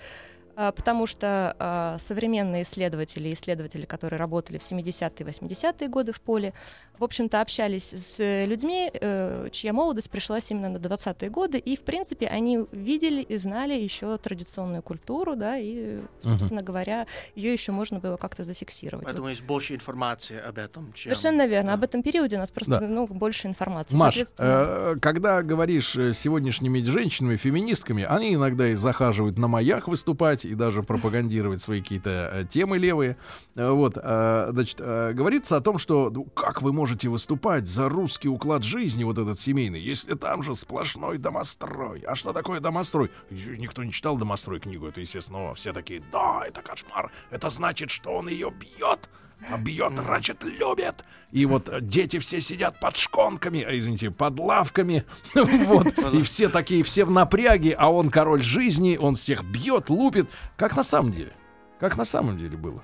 потому 0.54 1.06
что 1.06 1.54
а, 1.58 1.98
современные 1.98 2.62
исследователи, 2.62 3.32
исследователи, 3.32 3.84
которые 3.84 4.18
работали 4.18 4.58
в 4.58 4.62
70-е 4.62 5.12
и 5.18 5.22
80-е 5.22 5.88
годы 5.88 6.12
в 6.12 6.20
поле, 6.20 6.52
в 6.98 7.02
общем-то, 7.02 7.40
общались 7.40 7.92
с 7.92 8.46
людьми, 8.46 8.88
э, 8.92 9.48
чья 9.50 9.72
молодость 9.72 10.10
пришлась 10.10 10.50
именно 10.50 10.68
на 10.68 10.76
20-е 10.76 11.28
годы, 11.28 11.58
и, 11.58 11.76
в 11.76 11.80
принципе, 11.80 12.26
они 12.26 12.60
видели 12.70 13.20
и 13.22 13.36
знали 13.36 13.74
еще 13.74 14.16
традиционную 14.16 14.82
культуру, 14.82 15.34
да, 15.34 15.58
и, 15.58 16.00
собственно 16.22 16.62
говоря, 16.62 17.06
ее 17.34 17.52
еще 17.52 17.72
можно 17.72 17.98
было 17.98 18.16
как-то 18.16 18.44
зафиксировать. 18.44 19.06
Поэтому 19.06 19.28
есть 19.28 19.42
больше 19.42 19.74
информации 19.74 20.38
об 20.38 20.58
этом, 20.58 20.92
чем... 20.92 21.14
Совершенно 21.14 21.46
верно. 21.46 21.70
да. 21.70 21.74
Об 21.74 21.82
этом 21.82 22.02
периоде 22.02 22.36
у 22.36 22.38
нас 22.38 22.50
просто 22.50 22.78
Да. 22.78 22.86
ну, 22.86 23.06
больше 23.06 23.48
информации. 23.48 23.96
Маш, 23.96 24.14
Соответственно, 24.14 24.46
э, 24.48 24.96
когда 25.00 25.42
говоришь 25.42 25.96
э, 25.96 26.12
с 26.12 26.18
сегодняшними 26.18 26.80
женщинами, 26.82 27.36
феминистками, 27.36 28.04
они 28.04 28.34
иногда 28.34 28.68
и 28.68 28.74
захаживают 28.74 29.36
на 29.36 29.48
маях 29.48 29.88
выступать 29.88 30.43
и 30.44 30.54
даже 30.54 30.82
пропагандировать 30.82 31.62
свои 31.62 31.80
какие-то 31.80 32.30
э, 32.32 32.44
темы 32.44 32.78
левые. 32.78 33.16
Э, 33.54 33.70
Вот, 33.70 33.98
э, 34.00 34.48
значит, 34.52 34.80
говорится 34.80 35.56
о 35.56 35.60
том, 35.60 35.78
что 35.78 36.10
ну, 36.10 36.24
как 36.24 36.62
вы 36.62 36.72
можете 36.72 37.08
выступать 37.08 37.66
за 37.66 37.88
русский 37.88 38.28
уклад 38.28 38.62
жизни, 38.62 39.04
вот 39.04 39.18
этот 39.18 39.40
семейный, 39.40 39.80
если 39.80 40.14
там 40.14 40.42
же 40.42 40.54
сплошной 40.54 41.18
домострой. 41.18 42.00
А 42.00 42.14
что 42.14 42.32
такое 42.32 42.60
домострой? 42.60 43.10
Никто 43.30 43.84
не 43.84 43.92
читал 43.92 44.16
домострой 44.16 44.60
книгу, 44.60 44.86
это, 44.86 45.00
естественно, 45.00 45.54
все 45.54 45.72
такие, 45.72 46.02
да, 46.12 46.42
это 46.46 46.62
кошмар, 46.62 47.10
это 47.30 47.50
значит, 47.50 47.90
что 47.90 48.10
он 48.10 48.28
ее 48.28 48.50
бьет. 48.50 49.08
А 49.50 49.58
бьет, 49.58 49.92
значит, 49.96 50.42
любит. 50.44 51.04
И 51.30 51.46
вот 51.46 51.68
э, 51.68 51.80
дети 51.80 52.18
все 52.18 52.40
сидят 52.40 52.80
под 52.80 52.96
шконками, 52.96 53.62
а, 53.62 53.76
извините, 53.76 54.10
под 54.10 54.38
лавками. 54.38 55.04
Вот. 55.34 55.86
И 56.12 56.22
все 56.22 56.48
такие, 56.48 56.82
все 56.82 57.04
в 57.04 57.10
напряге, 57.10 57.74
а 57.78 57.90
он 57.90 58.10
король 58.10 58.42
жизни, 58.42 58.96
он 59.00 59.16
всех 59.16 59.44
бьет, 59.44 59.90
лупит. 59.90 60.28
Как 60.56 60.76
на 60.76 60.84
самом 60.84 61.12
деле? 61.12 61.32
Как 61.80 61.96
на 61.96 62.04
самом 62.04 62.38
деле 62.38 62.56
было? 62.56 62.82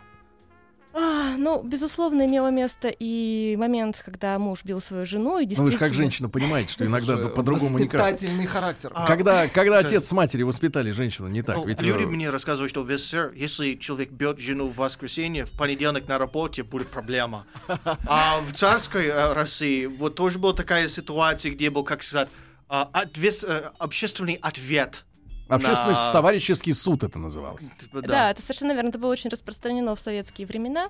А, 0.92 1.36
ну, 1.36 1.62
безусловно, 1.62 2.26
имело 2.26 2.50
место 2.50 2.88
и 2.98 3.56
момент, 3.58 4.02
когда 4.04 4.38
муж 4.38 4.64
бил 4.64 4.80
свою 4.80 5.06
жену, 5.06 5.38
и 5.38 5.42
Ну, 5.42 5.44
вы 5.44 5.46
действительно... 5.46 5.70
же 5.72 5.78
как 5.78 5.94
женщина 5.94 6.28
понимаете, 6.28 6.72
что 6.72 6.84
иногда 6.84 7.16
по-другому 7.28 7.78
не 7.78 7.86
кажется. 7.86 8.12
Воспитательный 8.12 8.46
характер. 8.46 8.90
А, 8.94 9.06
Когда, 9.06 9.46
когда 9.48 9.82
да. 9.82 9.88
отец 9.88 10.08
с 10.08 10.12
матерью 10.12 10.48
воспитали 10.48 10.90
женщину, 10.90 11.28
не 11.28 11.42
так. 11.42 11.56
Ну, 11.56 11.66
Ведь, 11.66 11.80
люди 11.82 12.02
э, 12.02 12.06
мне 12.06 12.30
рассказывают, 12.30 12.70
что 12.70 12.82
в 12.82 12.90
СССР, 12.90 13.32
если 13.36 13.76
человек 13.76 14.10
бьет 14.10 14.38
жену 14.38 14.68
в 14.68 14.76
воскресенье, 14.76 15.44
в 15.44 15.52
понедельник 15.52 16.08
на 16.08 16.18
работе 16.18 16.62
будет 16.64 16.88
проблема. 16.88 17.46
А 18.06 18.40
в 18.40 18.52
царской 18.52 19.06
э, 19.06 19.32
России 19.32 19.86
вот 19.86 20.16
тоже 20.16 20.38
была 20.38 20.54
такая 20.54 20.88
ситуация, 20.88 21.52
где 21.52 21.70
был, 21.70 21.84
как 21.84 22.02
сказать, 22.02 22.28
а, 22.68 22.88
отвес- 22.92 23.44
э, 23.46 23.70
общественный 23.78 24.34
ответ. 24.34 25.04
Общественный 25.54 25.94
на- 25.94 26.12
товарищеский 26.12 26.74
суд 26.74 27.02
это 27.04 27.18
называлось. 27.18 27.64
Типа, 27.78 28.02
Да. 28.02 28.30
это 28.30 28.40
совершенно 28.42 28.72
верно. 28.72 28.88
Это 28.88 28.98
было 28.98 29.10
очень 29.12 29.30
распространено 29.30 29.94
в 29.94 30.00
советские 30.00 30.46
времена. 30.46 30.88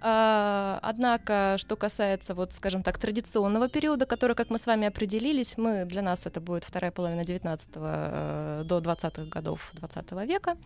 А, 0.00 0.78
однако, 0.82 1.56
что 1.58 1.76
касается, 1.76 2.34
вот, 2.34 2.52
скажем 2.52 2.82
так, 2.82 2.98
традиционного 2.98 3.68
периода, 3.68 4.06
который, 4.06 4.34
как 4.36 4.50
мы 4.50 4.58
с 4.58 4.66
вами 4.66 4.86
определились, 4.86 5.54
мы 5.56 5.84
для 5.84 6.02
нас 6.02 6.26
это 6.26 6.40
будет 6.40 6.64
вторая 6.64 6.90
половина 6.90 7.24
19 7.24 7.70
э, 7.76 8.62
до 8.64 8.78
20-х 8.78 9.24
годов 9.24 9.60
20 9.74 10.12
века. 10.26 10.56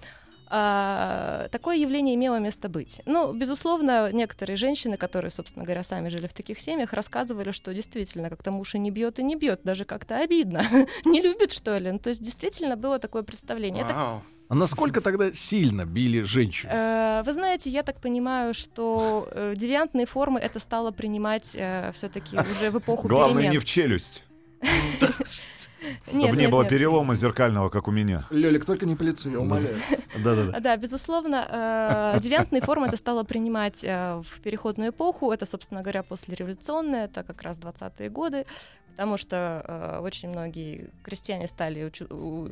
А, 0.50 1.48
такое 1.50 1.76
явление 1.76 2.14
имело 2.14 2.38
место 2.38 2.68
быть. 2.68 3.00
Ну, 3.06 3.32
безусловно, 3.32 4.10
некоторые 4.12 4.56
женщины, 4.56 4.96
которые, 4.96 5.30
собственно 5.30 5.64
говоря, 5.64 5.82
сами 5.82 6.08
жили 6.08 6.26
в 6.26 6.32
таких 6.34 6.60
семьях, 6.60 6.92
рассказывали, 6.92 7.50
что 7.52 7.74
действительно 7.74 8.30
как-то 8.30 8.50
муж 8.50 8.74
и 8.74 8.78
не 8.78 8.90
бьет, 8.90 9.18
и 9.18 9.22
не 9.22 9.36
бьет, 9.36 9.60
даже 9.64 9.84
как-то 9.84 10.18
обидно. 10.18 10.64
не 11.04 11.20
любит, 11.20 11.52
что 11.52 11.76
ли? 11.78 11.90
Ну, 11.92 11.98
то 11.98 12.10
есть 12.10 12.22
действительно 12.22 12.76
было 12.76 12.98
такое 12.98 13.22
представление. 13.22 13.84
Это 13.84 13.94
Вау. 13.94 14.22
А 14.50 14.54
насколько 14.54 15.02
тогда 15.02 15.32
сильно 15.34 15.84
били 15.84 16.22
женщин? 16.22 16.70
Э, 16.72 17.22
Вы 17.22 17.34
знаете, 17.34 17.68
я 17.68 17.82
так 17.82 18.00
понимаю, 18.00 18.54
что 18.54 19.28
э, 19.30 19.52
девиантные 19.54 20.06
формы 20.06 20.40
это 20.40 20.58
стало 20.58 20.90
принимать 20.90 21.48
все-таки 21.48 22.38
уже 22.38 22.70
в 22.70 22.78
эпоху 22.78 23.08
Главное, 23.08 23.42
перемен. 23.42 23.52
не 23.52 23.58
в 23.58 23.64
челюсть. 23.66 24.22
Нет, 25.80 26.24
Чтобы 26.26 26.36
не 26.36 26.48
было 26.48 26.62
нет. 26.62 26.70
перелома 26.70 27.14
зеркального, 27.14 27.68
как 27.68 27.88
у 27.88 27.90
меня. 27.90 28.26
Лёлик, 28.30 28.64
только 28.64 28.86
не 28.86 28.96
по 28.96 29.02
лицу, 29.02 29.30
я 29.30 29.40
умоляю. 29.40 29.76
Да-да-да. 30.24 30.52
А, 30.56 30.60
Да, 30.60 30.76
безусловно, 30.76 32.14
э, 32.16 32.20
девиантные 32.20 32.62
формы 32.62 32.86
это 32.88 32.96
стало 32.96 33.22
принимать 33.24 33.84
э, 33.84 34.22
в 34.28 34.40
переходную 34.40 34.90
эпоху. 34.90 35.30
Это, 35.32 35.46
собственно 35.46 35.82
говоря, 35.82 36.02
послереволюционное, 36.02 37.04
это 37.06 37.22
как 37.22 37.42
раз 37.42 37.58
20-е 37.58 38.10
годы, 38.10 38.44
потому 38.92 39.16
что 39.16 39.64
э, 39.64 40.00
очень 40.02 40.28
многие 40.28 40.90
крестьяне 41.04 41.46
стали 41.46 41.92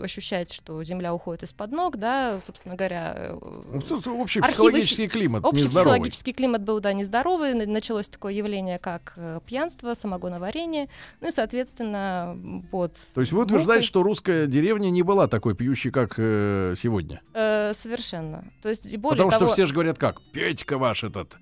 ощущать, 0.03 0.53
что 0.53 0.83
земля 0.85 1.13
уходит 1.13 1.43
из-под 1.43 1.73
ног, 1.73 1.97
да, 1.97 2.39
собственно 2.41 2.77
говоря, 2.77 3.15
э, 3.17 3.39
Ну, 3.73 3.81
тут 3.81 4.07
общий 4.07 4.39
Архивы 4.39 4.53
психологический 4.71 5.09
климат 5.09 5.45
Общий 5.45 5.65
нездоровый. 5.65 5.95
психологический 5.95 6.33
климат 6.33 6.63
был, 6.63 6.79
да, 6.81 6.93
нездоровый. 6.93 7.55
Началось 7.67 8.09
такое 8.09 8.33
явление, 8.33 8.79
как 8.79 9.15
э, 9.17 9.41
пьянство, 9.45 9.95
самогоноварение. 9.95 10.89
Ну 11.21 11.29
и, 11.29 11.33
соответственно, 11.33 12.39
под... 12.71 12.97
То 13.17 13.21
есть 13.21 13.33
вы 13.33 13.45
утверждаете, 13.45 13.87
что 13.87 14.03
русская 14.03 14.47
деревня 14.47 14.91
не 14.91 15.03
была 15.03 15.27
такой 15.27 15.55
пьющей, 15.55 15.91
как 15.91 16.17
э, 16.19 16.75
сегодня? 16.77 17.23
Э, 17.33 17.73
совершенно. 17.73 18.45
То 18.61 18.69
есть, 18.69 18.95
более 18.99 19.17
Потому 19.17 19.31
того... 19.31 19.47
что 19.47 19.55
все 19.55 19.65
же 19.65 19.73
говорят 19.73 19.97
как? 19.97 20.21
Петька 20.33 20.77
ваш 20.77 21.03
этот, 21.03 21.39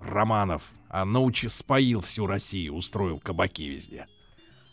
Романов, 0.00 0.62
а 0.88 1.04
научи 1.04 1.48
споил 1.48 2.00
всю 2.00 2.26
Россию, 2.26 2.76
устроил 2.76 3.18
кабаки 3.18 3.64
везде. 3.64 4.06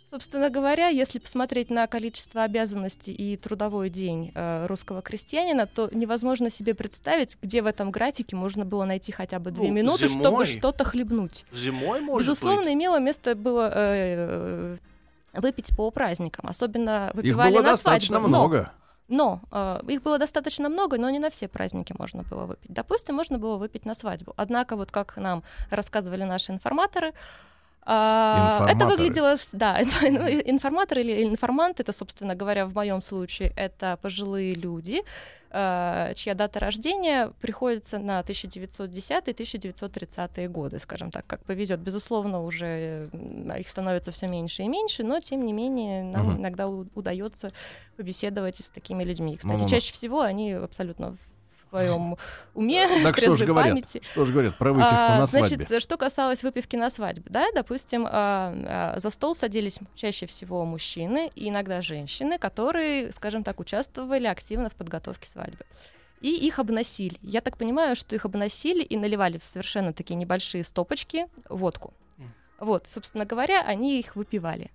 Собственно 0.10 0.50
говоря, 0.50 0.88
если 0.88 1.20
посмотреть 1.20 1.70
на 1.70 1.88
количество 1.88 2.44
обязанностей 2.44 3.12
и 3.12 3.36
трудовой 3.36 3.90
день 3.90 4.32
э, 4.34 4.66
русского 4.68 5.02
крестьянина, 5.02 5.68
то 5.68 5.90
невозможно 5.92 6.50
себе 6.50 6.74
представить, 6.74 7.38
где 7.42 7.64
в 7.64 7.66
этом 7.66 7.92
графике 7.92 8.38
можно 8.38 8.64
было 8.64 8.86
найти 8.86 9.12
хотя 9.12 9.40
бы 9.40 9.52
две 9.52 9.68
Ну, 9.68 9.74
минуты, 9.74 10.08
чтобы 10.08 10.24
зимой. 10.24 10.46
что-то 10.46 10.86
хлебнуть. 10.86 11.44
Зимой, 11.52 12.00
может 12.00 12.30
Безусловно, 12.30 12.64
быть? 12.64 12.76
имело 12.76 12.98
место 13.02 13.36
было 13.36 13.70
э, 13.76 14.78
выпить 15.38 15.76
по 15.76 15.92
праздникам, 15.92 16.48
особенно 16.50 17.08
Их 17.10 17.16
выпивали 17.16 17.54
было 17.54 17.62
на. 17.64 17.72
Но- 18.20 18.28
много. 18.28 18.72
Но 19.08 19.40
э, 19.52 19.82
их 19.88 20.02
было 20.02 20.18
достаточно 20.18 20.68
много, 20.68 20.98
но 20.98 21.10
не 21.12 21.20
на 21.20 21.30
все 21.30 21.48
праздники 21.48 21.94
можно 21.98 22.24
было 22.24 22.46
выпить. 22.46 22.72
Допустим, 22.74 23.16
можно 23.16 23.38
было 23.38 23.58
выпить 23.58 23.86
на 23.86 23.94
свадьбу. 23.94 24.34
Однако, 24.36 24.76
вот 24.76 24.92
как 24.92 25.18
нам 25.18 25.44
рассказывали 25.70 26.24
наши 26.24 26.52
информаторы, 26.52 27.14
а, 27.88 28.64
это 28.66 28.74
Информаторы. 28.74 28.98
выглядело, 28.98 29.36
да, 29.52 29.78
ну, 30.02 30.28
и- 30.28 30.50
информатор 30.50 30.98
или 31.00 31.24
информант, 31.24 31.80
это, 31.80 31.94
собственно 31.94 32.34
говоря, 32.34 32.66
в 32.66 32.74
моем 32.74 33.00
случае, 33.02 33.54
это 33.56 34.00
пожилые 34.02 34.56
люди, 34.56 35.04
чья 36.16 36.34
дата 36.36 36.60
рождения 36.60 37.32
приходится 37.40 37.98
на 37.98 38.20
1910-1930 38.22 40.48
годы, 40.50 40.80
скажем 40.80 41.12
так, 41.12 41.26
как 41.26 41.44
повезет. 41.46 41.80
Безусловно, 41.80 42.44
уже 42.44 43.10
их 43.58 43.70
становится 43.70 44.12
все 44.12 44.28
меньше 44.28 44.64
и 44.64 44.68
меньше, 44.68 45.04
но 45.04 45.20
тем 45.20 45.46
не 45.46 45.54
менее 45.54 46.04
нам 46.04 46.32
Мгм. 46.32 46.42
иногда 46.42 46.68
удается 46.68 47.50
побеседовать 47.98 48.58
с 48.58 48.70
такими 48.70 49.04
людьми. 49.04 49.38
Кстати, 49.38 49.52
Ну-ну-ну. 49.54 49.70
чаще 49.70 49.94
всего 49.94 50.22
они 50.22 50.54
абсолютно 50.54 51.18
своем 51.70 52.16
уме, 52.54 52.88
Так 53.04 53.16
в 53.16 53.20
что 53.20 53.46
говорят? 53.46 53.74
памяти. 53.74 54.02
Что 54.12 54.26
же 54.26 54.32
говорят 54.32 54.58
про 54.58 54.72
выпивку 54.74 54.94
А, 54.96 55.18
на 55.20 55.26
значит, 55.26 55.58
свадьбе? 55.58 55.80
что 55.80 55.98
касалось 55.98 56.44
выпивки 56.44 56.76
на 56.76 56.90
свадьбе, 56.90 57.26
да, 57.30 57.48
допустим, 57.54 58.06
а, 58.08 58.54
а, 58.96 59.00
за 59.00 59.10
стол 59.10 59.36
садились 59.36 59.80
чаще 59.96 60.26
всего 60.26 60.66
мужчины 60.66 61.32
и 61.36 61.50
иногда 61.50 61.82
женщины, 61.82 62.38
которые, 62.38 63.12
скажем 63.12 63.44
так, 63.44 63.60
участвовали 63.60 64.28
активно 64.28 64.70
в 64.70 64.74
подготовке 64.74 65.28
свадьбы. 65.28 65.66
И 66.22 66.30
их 66.34 66.60
обносили. 66.60 67.18
Я 67.22 67.42
так 67.42 67.58
понимаю, 67.58 67.96
что 67.96 68.16
их 68.16 68.26
обносили 68.26 68.84
и 68.84 68.98
наливали 68.98 69.38
в 69.38 69.44
совершенно 69.44 69.94
такие 69.94 70.16
небольшие 70.16 70.64
стопочки 70.64 71.28
водку. 71.50 71.94
Вот, 72.58 72.88
собственно 72.88 73.26
говоря, 73.26 73.62
они 73.62 74.00
их 74.00 74.16
выпивали. 74.16 74.72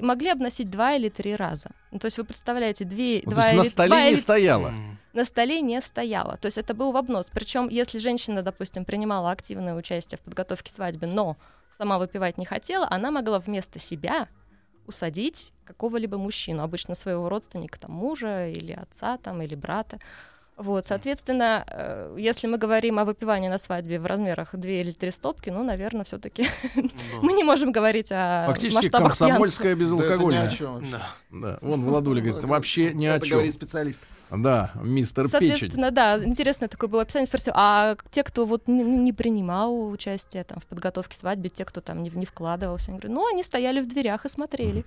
Могли 0.00 0.28
обносить 0.30 0.70
два 0.70 0.94
или 0.94 1.08
три 1.08 1.34
раза. 1.34 1.70
Ну, 1.90 1.98
то 1.98 2.06
есть 2.06 2.18
вы 2.18 2.24
представляете, 2.24 2.84
две, 2.84 3.22
Ну, 3.24 3.30
то 3.30 3.36
два, 3.36 3.44
есть 3.46 3.56
на 3.56 3.62
или, 3.62 3.68
столе 3.68 3.88
два 3.88 4.02
не 4.02 4.10
или 4.10 4.16
стояло. 4.16 4.72
На 5.14 5.24
столе 5.24 5.60
не 5.60 5.80
стояло. 5.80 6.36
То 6.36 6.46
есть 6.46 6.58
это 6.58 6.74
был 6.74 6.92
в 6.92 6.96
обнос. 6.96 7.30
Причем, 7.30 7.68
если 7.68 7.98
женщина, 7.98 8.42
допустим, 8.42 8.84
принимала 8.84 9.30
активное 9.30 9.74
участие 9.74 10.18
в 10.18 10.20
подготовке 10.20 10.70
свадьбы, 10.70 11.06
но 11.06 11.36
сама 11.78 11.98
выпивать 11.98 12.36
не 12.38 12.44
хотела, 12.44 12.86
она 12.90 13.10
могла 13.10 13.38
вместо 13.38 13.78
себя 13.78 14.28
усадить 14.86 15.52
какого-либо 15.64 16.18
мужчину, 16.18 16.62
обычно 16.62 16.94
своего 16.94 17.28
родственника, 17.28 17.78
там, 17.80 17.92
мужа 17.92 18.48
или 18.48 18.72
отца, 18.72 19.18
там, 19.18 19.42
или 19.42 19.54
брата. 19.54 19.98
Вот, 20.58 20.86
соответственно, 20.86 21.64
э, 21.68 22.16
если 22.18 22.48
мы 22.48 22.58
говорим 22.58 22.98
о 22.98 23.04
выпивании 23.04 23.48
на 23.48 23.58
свадьбе 23.58 24.00
в 24.00 24.06
размерах 24.06 24.56
две 24.56 24.80
или 24.80 24.90
три 24.90 25.12
стопки, 25.12 25.50
ну, 25.50 25.62
наверное, 25.62 26.04
все-таки 26.04 26.46
мы 27.22 27.32
не 27.32 27.44
можем 27.44 27.70
говорить 27.70 28.08
о 28.10 28.46
Фактически 28.48 28.88
комсомольская 28.88 29.76
Да 29.76 29.84
это 29.84 29.92
ни 29.92 29.94
о 29.94 29.96
безалкогольная. 29.96 30.50
Да. 30.90 31.10
Да. 31.30 31.58
Вон 31.60 31.84
Владуля 31.84 32.22
говорит, 32.22 32.44
вообще 32.44 32.92
ни 32.92 33.06
о 33.06 33.16
Это 33.16 33.26
чем. 33.26 33.36
говорит 33.36 33.54
специалист. 33.54 34.02
Да, 34.30 34.72
мистер 34.74 35.24
Печень. 35.24 35.48
Соответственно, 35.48 35.90
да, 35.90 36.22
интересное 36.22 36.68
такое 36.68 36.90
было 36.90 37.02
описание. 37.02 37.26
Спросил, 37.26 37.52
а 37.56 37.96
те, 38.10 38.22
кто 38.22 38.44
вот 38.44 38.66
не, 38.66 39.12
принимал 39.12 39.88
участие 39.90 40.44
там, 40.44 40.60
в 40.60 40.66
подготовке 40.66 41.16
свадьбы, 41.16 41.48
те, 41.48 41.64
кто 41.64 41.80
там 41.80 42.02
не, 42.02 42.10
не 42.10 42.26
вкладывался, 42.26 42.90
они 42.90 42.98
говорят, 42.98 43.14
ну, 43.14 43.28
они 43.28 43.42
стояли 43.42 43.80
в 43.80 43.88
дверях 43.88 44.26
и 44.26 44.28
смотрели. 44.28 44.84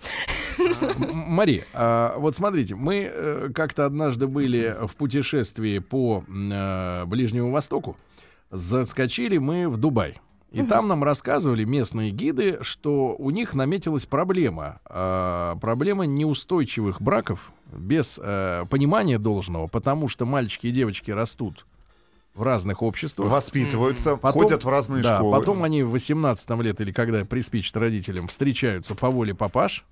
Мари, 0.97 1.65
а, 1.73 2.17
вот 2.17 2.35
смотрите, 2.35 2.75
мы 2.75 3.09
э, 3.11 3.49
как-то 3.53 3.85
однажды 3.85 4.27
были 4.27 4.75
в 4.87 4.95
путешествии 4.95 5.60
по 5.79 6.23
м, 6.27 6.49
э, 6.51 7.05
Ближнему 7.05 7.51
Востоку. 7.51 7.97
Заскочили 8.49 9.37
мы 9.37 9.69
в 9.69 9.77
Дубай. 9.77 10.17
И 10.51 10.63
там 10.63 10.89
нам 10.89 11.01
рассказывали 11.05 11.63
местные 11.63 12.11
гиды, 12.11 12.57
что 12.61 13.15
у 13.17 13.29
них 13.29 13.53
наметилась 13.53 14.05
проблема. 14.05 14.81
а, 14.85 15.55
проблема 15.61 16.05
неустойчивых 16.05 17.01
браков 17.01 17.53
без 17.71 18.19
э, 18.21 18.65
понимания 18.69 19.17
должного, 19.17 19.67
потому 19.67 20.09
что 20.09 20.25
мальчики 20.25 20.67
и 20.67 20.71
девочки 20.71 21.09
растут 21.09 21.65
в 22.33 22.43
разных 22.43 22.81
обществах. 22.81 23.29
Воспитываются, 23.29 24.17
Потом- 24.17 24.41
ходят 24.43 24.65
в 24.65 24.69
разные 24.69 25.01
да, 25.03 25.17
школы. 25.17 25.39
потом 25.39 25.63
они 25.63 25.83
в 25.83 25.91
18 25.91 26.61
лет 26.61 26.81
или 26.81 26.91
когда 26.91 27.23
приспичат 27.23 27.77
родителям 27.77 28.27
встречаются 28.27 28.93
по 28.93 29.09
воле 29.09 29.33
папаш, 29.33 29.85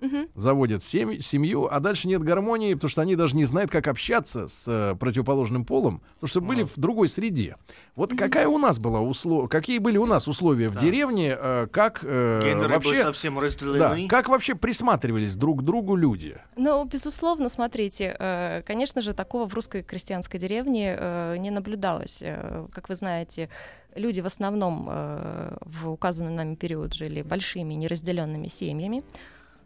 Мгм. 0.00 0.28
заводят 0.34 0.82
семь- 0.82 1.20
семью, 1.20 1.68
а 1.70 1.80
дальше 1.80 2.08
нет 2.08 2.22
гармонии, 2.22 2.74
потому 2.74 2.88
что 2.90 3.02
они 3.02 3.16
даже 3.16 3.36
не 3.36 3.44
знают, 3.44 3.70
как 3.70 3.86
общаться 3.86 4.48
с 4.48 4.64
э, 4.66 4.96
противоположным 4.96 5.64
полом, 5.64 6.00
потому 6.14 6.28
что 6.28 6.40
были 6.40 6.62
в 6.64 6.72
другой 6.76 7.08
среде. 7.08 7.56
Вот 7.96 8.14
какая 8.16 8.48
у 8.48 8.58
нас 8.58 8.78
была 8.78 9.00
услов... 9.00 9.48
какие 9.50 9.78
были 9.78 9.98
у 9.98 10.06
нас 10.06 10.26
условия 10.28 10.68
в 10.68 10.74
Да. 10.74 10.80
деревне, 10.80 11.36
э, 11.38 11.66
как 11.70 12.00
э, 12.02 12.40
Гендеры 12.44 12.74
вообще, 12.74 13.02
совсем 13.02 13.34
да, 13.34 13.40
разделены. 13.42 14.08
как 14.08 14.28
вообще 14.28 14.54
присматривались 14.54 15.34
друг 15.34 15.60
к 15.60 15.62
другу 15.62 15.96
люди? 15.96 16.38
Ну, 16.56 16.84
безусловно, 16.84 17.48
смотрите, 17.48 18.16
э, 18.18 18.62
конечно 18.66 19.02
же, 19.02 19.12
такого 19.12 19.46
в 19.46 19.54
русской 19.54 19.82
крестьянской 19.82 20.40
деревне 20.40 20.96
э, 20.98 21.36
не 21.38 21.50
наблюдалось. 21.50 22.18
Э, 22.22 22.66
Как 22.72 22.88
вы 22.88 22.94
знаете, 22.94 23.48
люди 23.94 24.20
в 24.20 24.26
основном 24.26 24.88
э, 24.90 25.56
в 25.62 25.90
указанный 25.90 26.32
нами 26.32 26.54
период 26.54 26.94
жили 26.94 27.22
большими 27.22 27.74
неразделенными 27.74 28.46
семьями. 28.46 29.02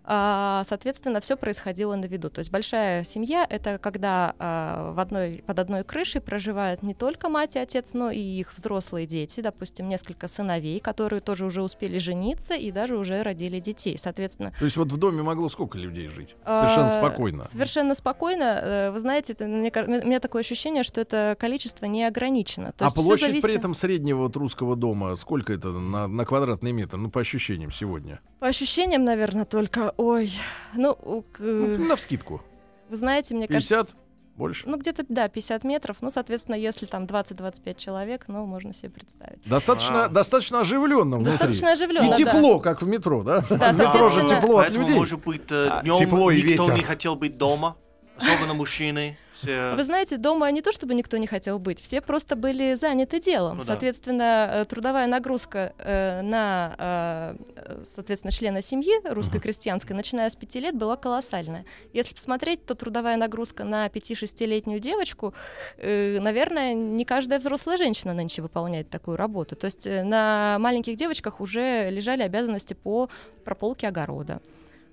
А, 0.04 0.62
Соответственно, 0.66 1.20
все 1.20 1.36
происходило 1.36 1.94
на 1.94 2.04
виду. 2.04 2.30
То 2.30 2.40
есть 2.40 2.50
большая 2.50 3.04
семья— 3.04 3.46
это 3.50 3.78
когда 3.78 4.34
а, 4.38 4.92
в 4.92 5.00
одной, 5.00 5.42
под 5.46 5.58
одной 5.58 5.84
крышей 5.84 6.20
проживают 6.20 6.82
не 6.82 6.94
только 6.94 7.28
мать 7.28 7.56
и 7.56 7.58
отец, 7.58 7.90
но 7.92 8.10
и 8.10 8.18
их 8.18 8.54
взрослые 8.54 9.06
дети, 9.06 9.40
допустим, 9.40 9.88
несколько 9.88 10.28
сыновей, 10.28 10.80
которые 10.80 11.20
тоже 11.20 11.46
уже 11.46 11.62
успели 11.62 11.98
жениться 11.98 12.54
и 12.54 12.70
даже 12.70 12.96
уже 12.96 13.22
родили 13.22 13.60
детей. 13.60 13.96
Соответственно, 13.98 14.52
То 14.58 14.64
есть 14.64 14.76
вот 14.76 14.92
в 14.92 14.96
доме 14.96 15.22
могло 15.22 15.48
сколько 15.48 15.78
людей 15.78 16.08
жить? 16.08 16.36
Совершенно 16.44 16.86
а, 16.86 16.98
спокойно. 16.98 17.44
Совершенно 17.44 17.94
спокойно. 17.94 18.60
Э, 18.62 18.90
Вы 18.90 19.00
знаете, 19.00 19.32
это, 19.32 19.46
мне, 19.46 19.72
у 19.74 20.06
меня 20.06 20.20
такое 20.20 20.40
ощущение, 20.40 20.82
что 20.82 21.00
это 21.00 21.36
количество 21.38 21.86
не 21.86 22.04
ограничено. 22.04 22.72
То 22.72 22.86
а 22.86 22.90
площадь 22.90 23.26
зависит- 23.26 23.42
при 23.42 23.54
этом 23.54 23.74
среднего 23.74 24.22
вот 24.22 24.36
русского 24.36 24.76
дома, 24.76 25.14
сколько 25.16 25.52
это 25.52 25.68
на, 25.68 26.06
на 26.06 26.24
квадратный 26.24 26.72
метр? 26.72 26.96
Ну, 26.96 27.10
по 27.10 27.20
ощущениям 27.20 27.70
сегодня. 27.70 28.20
По 28.40 28.48
ощущениям, 28.48 29.04
наверное, 29.04 29.44
только, 29.44 29.93
ой, 29.96 30.32
ну, 30.74 31.24
Ну, 31.38 31.84
на 31.86 31.96
вскидку. 31.96 32.42
вы 32.88 32.96
знаете, 32.96 33.34
мне 33.34 33.46
50? 33.46 33.68
кажется... 33.78 33.96
Больше? 34.36 34.68
Ну, 34.68 34.76
где-то, 34.76 35.04
да, 35.08 35.28
50 35.28 35.62
метров. 35.62 35.98
Ну, 36.00 36.10
соответственно, 36.10 36.56
если 36.56 36.86
там 36.86 37.04
20-25 37.04 37.76
человек, 37.76 38.24
ну, 38.26 38.44
можно 38.46 38.74
себе 38.74 38.90
представить. 38.90 39.38
Достаточно, 39.46 39.94
Вау. 39.94 40.10
достаточно 40.10 40.60
оживленно 40.60 41.18
внутри. 41.18 41.32
Достаточно 41.34 41.70
оживленно, 41.70 42.06
И 42.06 42.24
да. 42.24 42.32
тепло, 42.32 42.58
как 42.58 42.82
в 42.82 42.88
метро, 42.88 43.22
да? 43.22 43.44
Да, 43.48 43.72
в 43.72 43.78
метро 43.78 44.10
же 44.10 44.26
тепло 44.26 44.58
от 44.58 44.64
Поэтому, 44.66 44.80
людей. 44.80 44.98
может 44.98 45.24
быть, 45.24 45.52
э, 45.52 45.68
А, 45.70 45.82
днем 45.82 45.96
тепло 45.98 46.32
и 46.32 46.42
никто 46.42 46.64
ветер. 46.64 46.74
не 46.74 46.82
хотел 46.82 47.14
быть 47.14 47.38
дома, 47.38 47.76
особенно 48.16 48.54
мужчины. 48.54 49.16
Все- 49.42 49.74
Вы 49.74 49.84
знаете, 49.84 50.16
дома 50.16 50.50
не 50.52 50.62
то 50.62 50.70
чтобы 50.72 50.94
никто 50.94 51.16
не 51.16 51.26
хотел 51.26 51.58
быть, 51.58 51.80
все 51.80 52.00
просто 52.00 52.36
были 52.36 52.74
заняты 52.76 53.20
делом. 53.20 53.56
Ну 53.56 53.62
да. 53.62 53.66
соответственно, 53.66 54.48
э, 54.52 54.64
трудовая 54.64 55.06
нагрузка 55.06 55.72
э, 55.78 56.22
на, 56.22 56.74
э, 56.78 57.84
соответственно, 57.94 58.30
члена 58.30 58.62
семьи 58.62 58.92
русской 59.04 59.40
крестьянской, 59.40 59.94
начиная 59.96 60.30
с 60.30 60.36
пяти 60.36 60.60
лет, 60.60 60.76
была 60.76 60.96
колоссальная. 60.96 61.64
Если 61.92 62.14
посмотреть, 62.14 62.64
то 62.64 62.74
трудовая 62.74 63.16
нагрузка 63.16 63.64
на 63.64 63.88
5-6-летнюю 63.88 64.78
девочку, 64.80 65.34
э, 65.78 66.20
наверное, 66.20 66.72
не 66.74 67.04
каждая 67.04 67.40
взрослая 67.40 67.76
женщина 67.76 68.14
нынче 68.14 68.40
выполняет 68.40 68.88
такую 68.88 69.16
работу. 69.16 69.56
То 69.56 69.66
есть 69.66 69.86
э, 69.86 70.04
на 70.04 70.58
маленьких 70.60 70.96
девочках 70.96 71.40
уже 71.40 71.90
лежали 71.90 72.22
обязанности 72.22 72.74
по 72.74 73.10
прополке 73.44 73.88
огорода, 73.88 74.40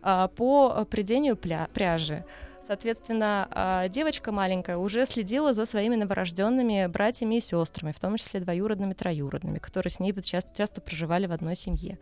а, 0.01 0.27
по 0.29 0.83
придению 0.89 1.37
пряжи. 1.37 2.25
Соответственно, 2.71 3.49
а, 3.51 3.89
девочка 3.89 4.31
маленькая 4.31 4.77
уже 4.77 5.05
следила 5.05 5.53
за 5.53 5.65
своими 5.65 5.97
новорожденными 5.97 6.87
братьями 6.87 7.35
и 7.35 7.41
сестрами, 7.41 7.91
в 7.91 7.99
том 7.99 8.15
числе 8.15 8.39
двоюродными, 8.39 8.93
троюродными, 8.93 9.59
которые 9.59 9.91
с 9.91 9.99
ней 9.99 10.13
часто, 10.21 10.55
часто 10.55 10.79
проживали 10.79 11.25
в 11.25 11.33
одной 11.33 11.57
семье. 11.57 11.99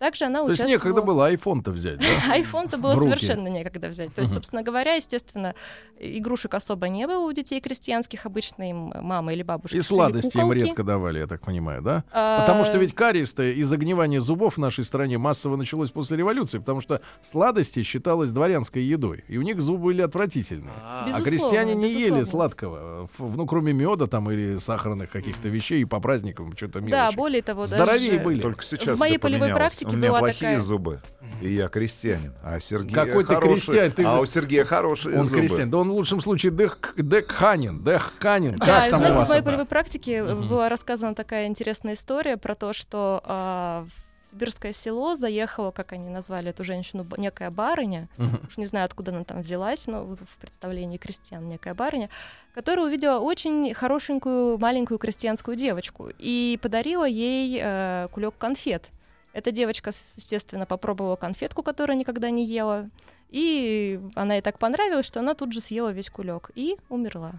Также 0.00 0.24
она 0.24 0.40
То 0.40 0.48
есть 0.48 0.60
участвовала... 0.60 0.72
некогда 0.72 1.02
было 1.02 1.26
айфон-то 1.26 1.72
взять, 1.72 1.98
да? 1.98 2.06
Айфон-то 2.32 2.78
было 2.78 2.94
совершенно 2.94 3.48
некогда 3.48 3.88
взять. 3.88 4.14
То 4.14 4.22
есть, 4.22 4.32
собственно 4.32 4.62
говоря, 4.62 4.94
естественно, 4.94 5.54
игрушек 5.98 6.54
особо 6.54 6.88
не 6.88 7.06
было 7.06 7.28
у 7.28 7.32
детей 7.32 7.60
крестьянских. 7.60 8.24
Обычно 8.24 8.70
им 8.70 8.94
мама 9.02 9.34
или 9.34 9.42
бабушка 9.42 9.76
И 9.76 9.82
сладости 9.82 10.38
им 10.38 10.50
редко 10.54 10.84
давали, 10.84 11.18
я 11.18 11.26
так 11.26 11.42
понимаю, 11.42 11.82
да? 11.82 12.04
А, 12.12 12.40
Потому 12.40 12.64
что 12.64 12.78
ведь 12.78 12.94
кариес-то 12.94 13.42
и 13.42 13.62
загнивание 13.62 14.20
зубов 14.20 14.54
в 14.54 14.58
нашей 14.58 14.84
стране 14.84 15.18
массово 15.18 15.56
началось 15.56 15.90
после 15.90 16.16
революции, 16.16 16.58
потому 16.58 16.80
что 16.80 17.02
сладости 17.20 17.82
считалось 17.82 18.30
дворянской 18.30 18.82
едой, 18.82 19.24
и 19.28 19.36
у 19.36 19.42
них 19.42 19.60
зубы 19.60 19.84
были 19.84 20.00
отвратительные. 20.00 20.72
А, 20.82 21.10
А 21.12 21.20
крестьяне 21.20 21.74
не 21.74 21.90
ели 21.90 22.22
сладкого, 22.22 23.10
ну, 23.18 23.46
кроме 23.46 23.74
меда 23.74 24.06
там 24.06 24.30
или 24.30 24.56
сахарных 24.56 25.10
каких-то 25.10 25.48
вещей, 25.50 25.82
и 25.82 25.84
по 25.84 26.00
праздникам 26.00 26.56
что-то 26.56 26.80
мелочи. 26.80 26.92
Да, 26.92 27.12
более 27.12 27.42
того, 27.42 27.66
Здоровее 27.66 28.12
даже... 28.12 28.24
были. 28.24 28.40
Только 28.40 28.64
сейчас 28.64 28.96
В 28.96 29.00
моей 29.00 29.18
полевой 29.18 29.48
поменялось. 29.48 29.60
У 29.94 29.96
меня 29.98 30.08
была 30.08 30.18
плохие 30.20 30.50
такая- 30.52 30.60
зубы, 30.60 31.00
и 31.40 31.48
я 31.52 31.68
крестьянин. 31.68 32.34
А 32.42 32.58
Сергей 32.60 32.94
Какой 32.94 33.24
ты 33.24 33.34
хороший. 33.34 33.54
крестьянин, 33.54 33.92
ты- 33.92 34.04
А 34.04 34.20
у 34.20 34.26
Сергея 34.26 34.64
хорошие 34.64 35.18
Он 35.18 35.24
зубы. 35.24 35.38
крестьян. 35.40 35.70
Да 35.70 35.78
он 35.78 35.90
в 35.90 35.92
лучшем 35.92 36.20
случае 36.20 36.52
дек, 36.52 36.94
декханин, 36.96 37.82
дехканин. 37.84 38.56
Да, 38.56 38.88
Как 38.90 38.96
знаете, 38.98 39.24
в 39.24 39.28
моей 39.28 39.42
полевой 39.42 39.66
практике 39.66 40.12
э, 40.18 40.34
была 40.34 40.68
рассказана 40.68 41.14
такая 41.14 41.46
интересная 41.46 41.94
история 41.94 42.36
про 42.36 42.54
то, 42.54 42.72
что 42.72 43.20
а, 43.24 43.86
в 43.86 44.30
сибирское 44.32 44.72
село 44.72 45.16
заехала, 45.16 45.72
как 45.72 45.90
они 45.92 46.08
назвали 46.08 46.50
эту 46.50 46.62
женщину, 46.62 47.04
некая 47.16 47.50
барыня, 47.50 48.08
Мгм. 48.16 48.40
уж 48.48 48.56
не 48.58 48.66
знаю, 48.66 48.84
откуда 48.84 49.10
она 49.10 49.24
там 49.24 49.42
взялась, 49.42 49.88
но 49.88 50.04
в 50.04 50.14
в 50.16 50.36
представлении 50.40 50.98
крестьян 50.98 51.48
некая 51.48 51.74
барыня, 51.74 52.10
которая 52.54 52.86
увидела 52.86 53.18
очень 53.18 53.74
хорошенькую 53.74 54.56
маленькую 54.58 54.98
крестьянскую 54.98 55.56
девочку 55.56 56.10
и 56.16 56.58
подарила 56.62 57.04
ей 57.06 57.58
э, 57.60 58.06
кулек 58.12 58.34
конфет. 58.38 58.88
Эта 59.32 59.50
девочка, 59.50 59.90
естественно, 60.16 60.66
попробовала 60.66 61.16
конфетку, 61.16 61.62
которую 61.62 61.96
никогда 61.96 62.30
не 62.30 62.44
ела, 62.44 62.90
и 63.30 64.00
она 64.14 64.34
ей 64.34 64.42
так 64.42 64.58
понравилась, 64.58 65.06
что 65.06 65.20
она 65.20 65.34
тут 65.34 65.52
же 65.52 65.60
съела 65.60 65.92
весь 65.92 66.10
кулек 66.10 66.50
и 66.54 66.76
умерла. 66.88 67.34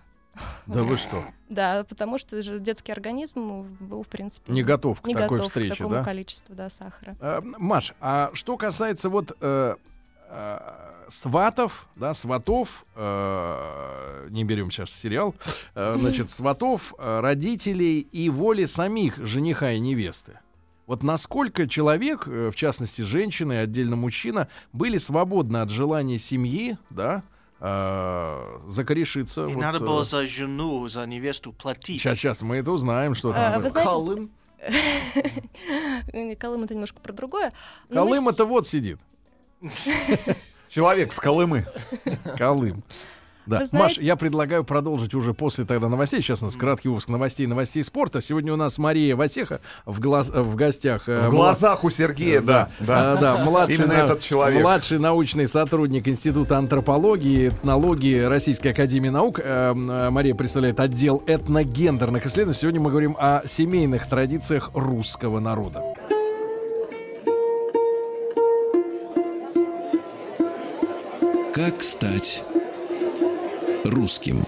Да 0.65 0.84
вы 0.84 0.95
что? 0.97 1.25
Да, 1.49 1.84
потому 1.84 2.17
что 2.17 2.41
же 2.41 2.60
детский 2.60 2.93
организм 2.93 3.63
был, 3.82 4.04
в 4.04 4.08
принципе, 4.08 4.54
Не 4.54 4.63
готов 4.63 5.01
к 5.01 5.06
не 5.06 5.13
такой 5.13 5.38
готов 5.38 5.47
встрече, 5.47 5.75
к 5.75 5.77
такому 5.80 5.95
да? 5.95 6.04
количеству 6.04 6.56
да, 6.56 6.69
сахара. 6.69 7.17
А, 7.19 7.41
Маш, 7.41 7.93
а 7.99 8.32
что 8.34 8.56
касается 8.56 9.10
вот 9.10 9.36
э, 9.41 9.75
э, 10.30 10.60
сватов, 11.10 11.89
да, 11.97 12.13
сватов, 12.13 12.86
э, 12.95 14.27
не 14.30 14.45
берем 14.45 14.71
сейчас 14.71 14.91
сериал, 14.91 15.36
э, 15.75 15.97
значит, 15.99 16.32
сватов, 16.32 16.93
э, 16.97 17.19
родителей 17.19 17.99
и 17.99 18.30
воли 18.30 18.63
самих 18.65 19.17
жениха 19.17 19.71
и 19.71 19.80
невесты. 19.80 20.39
Вот 20.91 21.04
насколько 21.04 21.69
человек, 21.69 22.27
э, 22.27 22.51
в 22.51 22.56
частности 22.58 23.01
женщина 23.01 23.54
и 23.54 23.56
отдельно 23.56 23.95
мужчина, 23.95 24.49
были 24.73 24.97
свободны 24.97 25.60
от 25.62 25.69
желания 25.69 26.19
семьи, 26.19 26.77
да, 26.89 27.23
э, 27.62 28.60
закорешиться. 28.67 29.45
И 29.45 29.54
вот, 29.54 29.62
надо 29.62 29.77
э, 29.77 29.80
было 29.80 30.04
за 30.04 30.27
жену, 30.27 30.89
за 30.89 31.06
невесту 31.06 31.54
платить. 31.54 32.01
Сейчас, 32.01 32.17
сейчас, 32.17 32.41
мы 32.41 32.58
это 32.58 32.73
узнаем, 32.73 33.15
что 33.15 33.32
там. 33.32 33.54
вы 33.54 33.60
было. 33.60 33.69
знаете, 33.69 33.89
Колым. 33.89 34.32
Колым 36.38 36.63
это 36.65 36.73
немножко 36.73 36.99
про 36.99 37.13
другое. 37.13 37.54
Колым 37.89 38.27
это 38.27 38.43
вот 38.43 38.67
сидит. 38.67 38.99
Человек 40.69 41.13
с 41.13 41.21
Колымы. 41.21 41.67
Колым. 42.38 42.84
Да. 43.47 43.58
Вы 43.58 43.62
Маш, 43.63 43.69
знаете- 43.95 44.01
я 44.04 44.15
предлагаю 44.15 44.63
продолжить 44.63 45.13
уже 45.15 45.34
после 45.34 45.65
тогда 45.65 45.89
новостей. 45.89 46.21
Сейчас 46.21 46.41
у 46.41 46.45
нас 46.45 46.56
краткий 46.56 46.89
выпуск 46.89 47.10
новостей, 47.10 47.47
новостей 47.47 47.84
спорта. 47.84 48.21
Сегодня 48.21 48.54
у 48.54 48.56
нас 48.56 48.77
Мария 48.77 49.15
Васеха 49.15 49.62
в, 49.86 49.99
глаз, 49.99 50.30
э, 50.34 50.41
в 50.41 50.56
гостях. 50.56 51.10
э, 51.10 51.27
В 51.27 51.32
глазах 51.32 51.84
у 51.84 51.89
Сергея, 51.89 52.41
да. 52.41 52.69
Да, 52.80 53.15
да. 53.15 53.21
да, 53.38 53.38
младший, 53.43 53.75
Именно 53.77 53.93
на- 53.93 54.06
этот 54.06 54.21
человек. 54.21 54.62
младший 54.62 54.99
научный 54.99 55.47
сотрудник 55.47 56.08
Института 56.08 56.58
антропологии 56.58 57.45
и 57.45 57.47
этнологии 57.47 58.19
Российской 58.21 58.69
Академии 58.69 59.10
Наук. 59.10 59.39
Э, 59.43 59.73
Мария 59.73 60.36
представляет 60.36 60.80
отдел 60.80 61.23
этногендерных 61.25 62.25
исследований. 62.27 62.58
Сегодня 62.60 62.80
мы 62.82 62.91
говорим 62.91 63.15
о 63.19 63.41
семейных 63.47 64.08
традициях 64.08 64.69
русского 64.75 65.39
народа. 65.39 65.84
Как 71.54 71.82
стать 71.82 72.43
русским? 73.84 74.44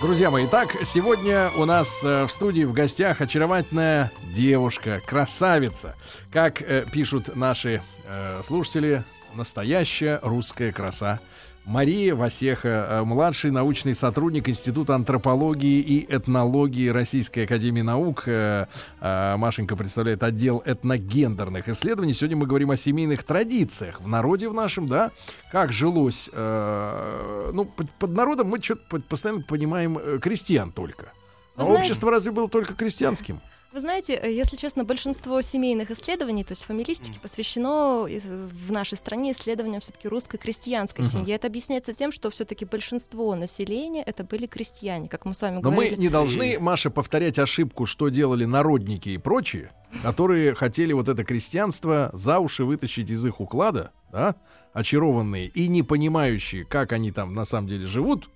Друзья 0.00 0.30
мои, 0.30 0.46
итак, 0.46 0.76
сегодня 0.82 1.50
у 1.56 1.64
нас 1.64 2.02
э, 2.02 2.24
в 2.24 2.32
студии 2.32 2.64
в 2.64 2.72
гостях 2.72 3.20
очаровательная 3.20 4.10
девушка, 4.34 5.00
красавица. 5.06 5.94
Как 6.32 6.60
э, 6.60 6.84
пишут 6.92 7.36
наши 7.36 7.82
э, 8.06 8.42
слушатели, 8.44 9.04
настоящая 9.34 10.18
русская 10.22 10.72
краса. 10.72 11.20
Мария 11.64 12.16
Васеха, 12.16 12.86
э, 12.90 13.02
младший 13.04 13.52
научный 13.52 13.94
сотрудник 13.94 14.48
Института 14.48 14.96
антропологии 14.96 15.80
и 15.80 16.12
этнологии 16.12 16.88
Российской 16.88 17.44
Академии 17.44 17.82
Наук. 17.82 18.24
Э, 18.26 18.66
э, 19.00 19.36
Машенька 19.36 19.76
представляет 19.76 20.24
отдел 20.24 20.60
этногендерных 20.66 21.68
исследований. 21.68 22.14
Сегодня 22.14 22.36
мы 22.36 22.46
говорим 22.46 22.72
о 22.72 22.76
семейных 22.76 23.22
традициях 23.22 24.00
в 24.00 24.08
народе 24.08 24.48
в 24.48 24.54
нашем, 24.54 24.88
да, 24.88 25.12
как 25.52 25.72
жилось. 25.72 26.28
ну, 26.32 27.64
под, 27.98 28.10
народом 28.10 28.48
мы 28.48 28.60
что-то 28.60 29.00
постоянно 29.00 29.42
понимаем 29.42 30.18
крестьян 30.20 30.72
только. 30.72 31.12
А 31.56 31.64
знаете- 31.64 31.82
общество 31.82 32.10
разве 32.10 32.32
было 32.32 32.48
только 32.48 32.74
крестьянским? 32.74 33.40
Вы 33.72 33.80
знаете, 33.80 34.14
э, 34.22 34.30
если 34.30 34.56
честно, 34.56 34.84
большинство 34.84 35.40
семейных 35.40 35.90
исследований, 35.90 36.44
то 36.44 36.52
есть 36.52 36.64
фамилистики, 36.64 37.18
посвящено 37.22 38.06
в 38.06 38.70
нашей 38.70 38.98
стране 38.98 39.32
исследованиям 39.32 39.80
все-таки 39.80 40.08
русской 40.08 40.36
крестьянской 40.36 41.04
Мгм. 41.04 41.10
семьи. 41.12 41.34
Это 41.34 41.46
объясняется 41.46 41.94
тем, 41.94 42.12
что 42.12 42.30
все-таки 42.30 42.66
большинство 42.66 43.34
населения 43.34 44.02
это 44.02 44.24
были 44.24 44.46
крестьяне, 44.46 45.08
как 45.08 45.24
мы 45.24 45.34
с 45.34 45.40
вами 45.40 45.54
Но 45.62 45.70
мы 45.70 45.76
говорили. 45.76 45.94
не 46.00 46.08
должны, 46.10 46.58
Маша, 46.58 46.90
повторять 46.90 47.38
ошибку, 47.38 47.86
что 47.86 48.10
делали 48.10 48.44
народники 48.44 49.08
и 49.08 49.16
прочие, 49.18 49.70
которые 50.02 50.54
хотели 50.54 50.92
вот 50.92 51.08
это 51.08 51.24
крестьянство 51.24 52.10
за 52.12 52.40
уши 52.40 52.64
вытащить 52.64 53.08
из 53.08 53.24
их 53.24 53.40
уклада, 53.40 53.92
да, 54.12 54.34
очарованные 54.74 55.46
и 55.48 55.66
не 55.68 55.82
понимающие, 55.82 56.64
как 56.66 56.92
они 56.92 57.10
там 57.10 57.34
на 57.34 57.46
самом 57.46 57.68
деле 57.68 57.86
живут, 57.86 58.28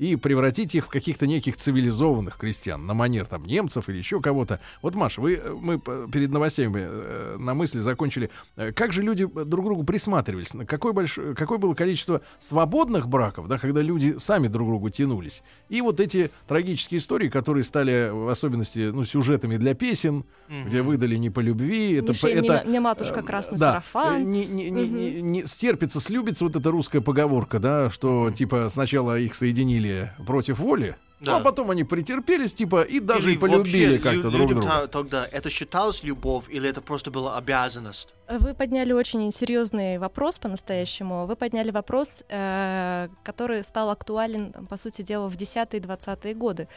и 0.00 0.16
превратить 0.16 0.74
их 0.74 0.86
в 0.86 0.88
каких-то 0.88 1.26
неких 1.26 1.56
цивилизованных 1.58 2.38
крестьян, 2.38 2.86
на 2.86 2.94
манер 2.94 3.26
там 3.26 3.44
немцев 3.44 3.90
или 3.90 3.98
еще 3.98 4.20
кого-то. 4.22 4.58
Вот, 4.80 4.94
Маша, 4.94 5.20
вы, 5.20 5.34
э, 5.34 5.52
мы 5.52 5.78
перед 5.78 6.30
новостями 6.30 6.80
э, 6.82 7.36
на 7.38 7.52
мысли 7.52 7.80
закончили. 7.80 8.30
Э, 8.56 8.72
Как 8.72 8.94
же 8.94 9.02
люди 9.02 9.26
друг 9.26 9.44
к 9.44 9.68
другу 9.68 9.84
присматривались? 9.84 10.54
На 10.54 10.64
Какое, 10.64 10.94
большое, 10.94 11.34
какое 11.34 11.58
было 11.58 11.74
количество 11.74 12.22
свободных 12.38 13.08
браков, 13.08 13.46
да, 13.46 13.58
когда 13.58 13.82
люди 13.82 14.16
сами 14.18 14.48
друг 14.48 14.68
другу 14.68 14.88
тянулись? 14.88 15.42
И 15.68 15.82
вот 15.82 16.00
эти 16.00 16.30
трагические 16.48 16.98
истории, 16.98 17.28
которые 17.28 17.62
стали, 17.64 18.08
в 18.10 18.30
особенности, 18.30 18.90
ну, 18.90 19.04
сюжетами 19.04 19.58
для 19.58 19.74
песен, 19.74 20.24
где 20.66 20.80
выдали 20.80 21.16
не 21.16 21.28
по 21.28 21.40
любви. 21.40 21.92
Это, 21.96 22.12
Не 22.12 22.14
шей 22.14 22.32
это, 22.36 22.52
мне- 22.54 22.62
мне 22.64 22.80
матушка 22.80 23.20
э, 23.20 23.22
красный 23.22 23.58
да, 23.58 23.68
сарафан. 23.72 24.16
э, 24.16 24.24
Не, 24.24 24.46
не, 24.46 24.70
не, 24.70 24.88
не- 24.88 25.20
не 25.20 25.46
стерпится, 25.46 26.00
слюбится 26.00 26.44
вот 26.46 26.56
эта 26.56 26.70
русская 26.70 27.02
поговорка, 27.02 27.58
да, 27.58 27.90
что 27.90 28.30
типа 28.30 28.68
сначала 28.70 29.18
их 29.18 29.34
соединили 29.34 29.89
против 30.26 30.58
воли, 30.58 30.96
Да. 31.20 31.36
а 31.36 31.40
потом 31.40 31.70
они 31.70 31.84
претерпелись, 31.84 32.52
типа, 32.54 32.82
и 32.82 33.00
даже 33.00 33.28
Или 33.30 33.36
и 33.36 33.38
полюбили 33.38 33.98
как-то 33.98 34.28
лю- 34.28 34.36
друг 34.38 34.50
друга. 34.60 34.86
тогда 34.88 35.26
это 35.30 35.50
считалось 35.50 36.02
любовь 36.04 36.44
или 36.48 36.68
это 36.68 36.80
просто 36.80 37.10
была 37.10 37.36
обязанность? 37.38 38.14
Вы 38.28 38.54
подняли 38.54 38.92
очень 38.92 39.32
серьезный 39.32 39.98
вопрос 39.98 40.38
по-настоящему. 40.38 41.26
Вы 41.26 41.36
подняли 41.36 41.70
вопрос, 41.70 42.22
э, 42.28 43.08
который 43.22 43.62
стал 43.64 43.90
актуален, 43.90 44.52
по 44.68 44.76
сути 44.76 45.02
дела, 45.02 45.28
в 45.28 45.36
10-е 45.36 45.80
20-е 45.80 46.34
годы. 46.34 46.68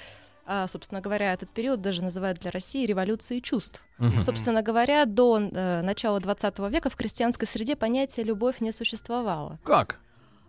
А, 0.45 0.67
собственно 0.67 0.99
говоря, 0.99 1.31
этот 1.31 1.49
период 1.51 1.79
даже 1.79 2.03
называют 2.03 2.37
для 2.39 2.51
России 2.51 2.85
революцией 2.85 3.41
чувств. 3.41 3.81
Мгм. 3.97 4.21
Собственно 4.21 4.61
говоря, 4.61 5.05
до 5.05 5.39
э, 5.39 5.81
начала 5.83 6.19
20 6.19 6.67
века 6.69 6.89
в 6.89 6.95
крестьянской 6.97 7.47
среде 7.47 7.77
понятие 7.77 8.25
любовь 8.25 8.59
не 8.59 8.73
существовало. 8.73 9.57
Как? 9.63 9.99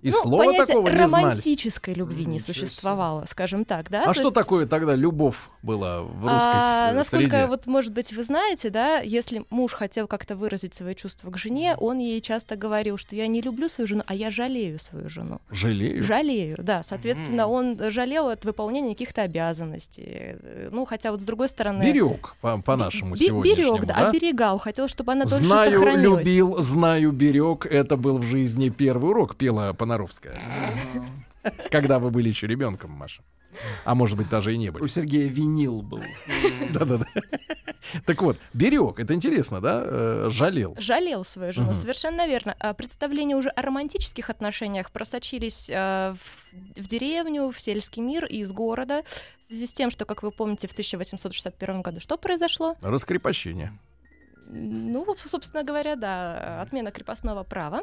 И 0.05 0.11
ну, 0.11 0.19
слова 0.23 0.53
такого 0.67 0.89
не 0.91 0.97
знали. 1.09 1.25
романтической 1.25 1.95
любви 1.95 2.27
не 2.27 2.39
существовало, 2.39 3.25
скажем 3.27 3.65
так, 3.65 3.89
да? 3.91 4.03
А 4.03 4.07
То 4.07 4.13
что 4.13 4.23
есть, 4.25 4.35
такое 4.35 4.67
тогда 4.67 4.95
любовь 4.95 5.37
была 5.63 6.03
в 6.03 6.23
русской 6.23 6.51
а, 6.53 6.93
насколько 6.93 7.31
среде? 7.31 7.47
вот, 7.47 7.67
может 7.67 7.93
быть, 7.95 8.13
вы 8.13 8.23
знаете, 8.23 8.69
да, 8.69 8.99
если 8.99 9.45
муж 9.49 9.73
хотел 9.73 10.07
как-то 10.07 10.37
выразить 10.37 10.75
свои 10.75 10.95
чувства 10.95 11.31
к 11.31 11.39
жене, 11.39 11.75
он 11.79 11.99
ей 11.99 12.21
часто 12.21 12.57
говорил, 12.57 12.99
что 12.99 13.17
я 13.17 13.27
не 13.29 13.41
люблю 13.41 13.69
свою 13.71 13.89
жену, 13.89 14.03
а 14.07 14.15
я 14.15 14.31
жалею 14.31 14.79
свою 14.79 15.09
жену. 15.09 15.41
Жалею. 15.51 16.03
Жалею, 16.03 16.57
да. 16.59 16.83
Соответственно, 16.87 17.45
Мгм. 17.47 17.53
он 17.81 17.91
жалел 17.91 18.29
от 18.29 18.45
выполнения 18.45 18.91
каких-то 18.93 19.23
обязанностей. 19.23 20.05
Э, 20.07 20.69
Ну, 20.71 20.85
хотя 20.85 21.13
вот 21.13 21.21
с 21.23 21.25
другой 21.25 21.49
стороны... 21.49 21.83
Берег, 21.83 22.35
по, 22.43 22.59
по 22.61 22.77
сегодняшнему, 22.91 23.43
берег, 23.43 23.87
да, 23.87 23.95
да? 24.01 24.09
оберегал, 24.11 24.59
хотел, 24.59 24.87
чтобы 24.89 25.13
она 25.13 25.25
дольше 25.25 25.45
Знаю, 25.45 25.73
сохранилась. 25.73 26.21
любил, 26.27 26.59
знаю, 26.61 27.13
берег. 27.13 27.65
Это 27.67 27.97
был 27.97 28.19
в 28.19 28.23
жизни 28.25 28.69
первый 28.69 29.11
урок, 29.11 29.37
пела 29.37 29.73
Понаровская. 29.95 30.37
Когда 31.71 31.99
вы 31.99 32.11
были 32.11 32.29
еще 32.29 32.47
ребенком, 32.47 32.91
Маша. 32.91 33.23
А 33.85 33.95
может 33.95 34.17
быть, 34.17 34.29
даже 34.29 34.53
и 34.53 34.57
не 34.57 34.71
были. 34.71 34.83
У 34.83 34.89
Сергея 34.89 35.29
винил 35.31 35.81
был. 35.83 36.03
Да-да-да. 36.71 37.07
Так 38.05 38.21
вот, 38.23 38.37
берег, 38.53 38.99
это 38.99 39.15
интересно, 39.15 39.61
да? 39.61 39.83
Э, 39.87 40.29
Жалел. 40.33 40.75
Жалел 40.79 41.25
свою 41.25 41.53
жену, 41.53 41.67
Мгм. 41.67 41.75
совершенно 41.77 42.27
верно. 42.27 42.57
А 42.59 42.75
представления 42.75 43.37
уже 43.37 43.51
о 43.51 43.63
романтических 43.63 44.29
отношениях 44.31 44.91
просочились 44.91 45.71
э, 45.71 46.15
в, 46.15 46.81
в 46.81 46.87
деревню, 46.89 47.53
в 47.53 47.61
сельский 47.61 48.03
мир 48.03 48.25
и 48.25 48.39
из 48.39 48.51
города. 48.51 49.05
В 49.45 49.53
связи 49.53 49.67
с 49.69 49.73
тем, 49.73 49.93
что, 49.93 50.05
как 50.07 50.25
вы 50.25 50.33
помните, 50.33 50.67
в 50.67 50.73
1861 50.73 51.83
году 51.83 52.01
что 52.01 52.17
произошло? 52.17 52.75
Раскрепощение. 52.81 53.79
Ну, 54.49 55.07
собственно 55.27 55.63
говоря, 55.63 55.95
да, 55.97 56.61
отмена 56.63 56.91
крепостного 56.91 57.45
права. 57.45 57.83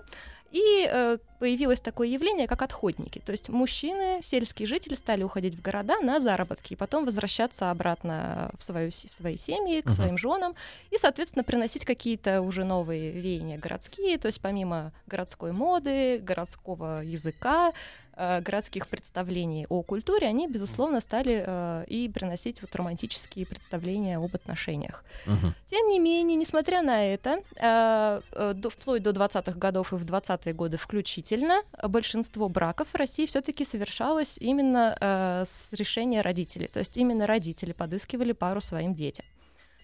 И 0.51 0.87
э, 0.91 1.17
появилось 1.39 1.79
такое 1.79 2.07
явление, 2.09 2.45
как 2.47 2.61
отходники. 2.61 3.19
То 3.19 3.31
есть 3.31 3.49
мужчины, 3.49 4.19
сельские 4.21 4.67
жители 4.67 4.95
стали 4.95 5.23
уходить 5.23 5.55
в 5.55 5.61
города 5.61 5.99
на 6.01 6.19
заработки 6.19 6.73
и 6.73 6.75
потом 6.75 7.05
возвращаться 7.05 7.71
обратно 7.71 8.51
в, 8.59 8.63
свою, 8.63 8.91
в 8.91 9.13
свои 9.13 9.37
семьи, 9.37 9.81
к 9.81 9.85
Мгм. 9.85 9.95
своим 9.95 10.17
женам 10.17 10.55
и, 10.91 10.97
соответственно, 10.97 11.43
приносить 11.43 11.85
какие-то 11.85 12.41
уже 12.41 12.65
новые 12.65 13.11
веяния 13.11 13.57
городские. 13.57 14.17
То 14.17 14.27
есть 14.27 14.41
помимо 14.41 14.91
городской 15.07 15.51
моды, 15.53 16.19
городского 16.19 17.01
языка, 17.01 17.71
э, 18.17 18.41
городских 18.41 18.87
представлений 18.89 19.65
о 19.69 19.83
культуре, 19.83 20.27
они, 20.27 20.47
безусловно, 20.47 20.99
стали 21.01 21.43
э, 21.47 21.85
и 21.87 22.09
приносить 22.09 22.61
вот 22.61 22.75
романтические 22.75 23.45
представления 23.45 24.17
об 24.17 24.35
отношениях. 24.35 25.05
Мгм. 25.25 25.55
Тем 25.69 25.87
не 25.87 25.97
менее, 25.99 26.35
несмотря 26.35 26.81
на 26.81 27.05
это, 27.13 27.41
э, 27.55 28.21
э, 28.33 28.53
до- 28.53 28.69
вплоть 28.69 29.01
до 29.01 29.11
20-х 29.11 29.57
годов 29.57 29.93
и 29.93 29.95
в 29.95 30.03
20-е 30.41 30.53
годы 30.53 30.77
включительно, 30.77 31.61
большинство 31.83 32.49
браков 32.49 32.89
в 32.93 32.95
России 32.95 33.25
все-таки 33.25 33.65
совершалось 33.65 34.37
именно 34.37 34.97
э, 34.99 35.43
с 35.45 35.69
решения 35.71 36.21
родителей. 36.21 36.67
То 36.67 36.79
есть 36.79 36.97
именно 36.97 37.27
родители 37.27 37.73
подыскивали 37.73 38.31
пару 38.33 38.61
своим 38.61 38.93
детям. 38.93 39.25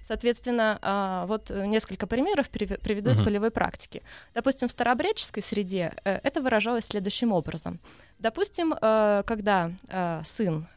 Соответственно, 0.07 0.79
а, 0.81 1.25
вот 1.25 1.51
э, 1.51 1.65
несколько 1.65 2.07
примеров 2.07 2.49
приве- 2.49 2.79
приведу 2.79 3.11
из 3.11 3.17
полевой 3.17 3.51
практики. 3.51 4.01
Допустим, 4.33 4.69
в 4.69 4.71
старообрядческой 4.71 5.43
среде 5.43 5.93
э, 6.05 6.19
это 6.23 6.41
выражалось 6.41 6.85
следующим 6.85 7.33
образом. 7.33 7.79
Допустим, 8.19 8.73
э, 8.73 9.23
когда 9.27 9.71
сын 10.25 10.67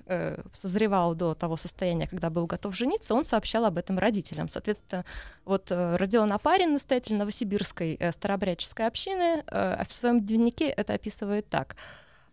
созревал 0.53 1.15
до 1.15 1.35
того 1.35 1.57
состояния, 1.57 2.07
когда 2.07 2.29
был 2.29 2.47
готов 2.47 2.77
жениться, 2.77 3.15
он 3.15 3.25
сообщал 3.25 3.65
об 3.65 3.79
этом 3.79 3.99
родителям. 3.99 4.49
Соответственно, 4.49 5.05
вот 5.45 5.71
Родион 5.71 6.33
Апарин, 6.33 6.73
настоятель 6.73 7.15
Новосибирской 7.15 7.99
старообрядческой 8.13 8.87
общины, 8.87 9.45
в 9.47 9.87
своем 9.89 10.21
дневнике 10.21 10.69
это 10.69 10.95
описывает 10.95 11.49
так. 11.49 11.77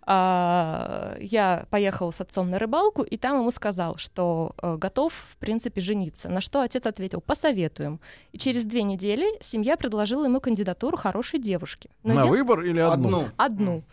А, 0.09 1.17
я 1.19 1.65
поехал 1.69 2.13
с 2.13 2.21
отцом 2.21 2.49
на 2.49 2.59
рыбалку, 2.59 3.03
и 3.03 3.17
там 3.17 3.39
ему 3.39 3.51
сказал, 3.51 3.97
что 3.97 4.55
э, 4.61 4.77
готов, 4.77 5.11
в 5.13 5.35
принципе, 5.35 5.81
жениться. 5.81 6.29
На 6.29 6.39
что 6.39 6.61
отец 6.61 6.85
ответил, 6.85 7.19
посоветуем. 7.19 7.99
И 8.31 8.37
через 8.37 8.63
две 8.65 8.83
недели 8.83 9.25
семья 9.43 9.75
предложила 9.75 10.23
ему 10.23 10.39
кандидатуру 10.39 10.95
хорошей 10.95 11.39
девушки. 11.41 11.89
Но 12.03 12.13
На 12.13 12.19
единственное- 12.21 12.43
выбор 12.43 12.61
или 12.61 12.79
одну? 12.79 13.07
Одну. 13.07 13.31
Одну. 13.37 13.83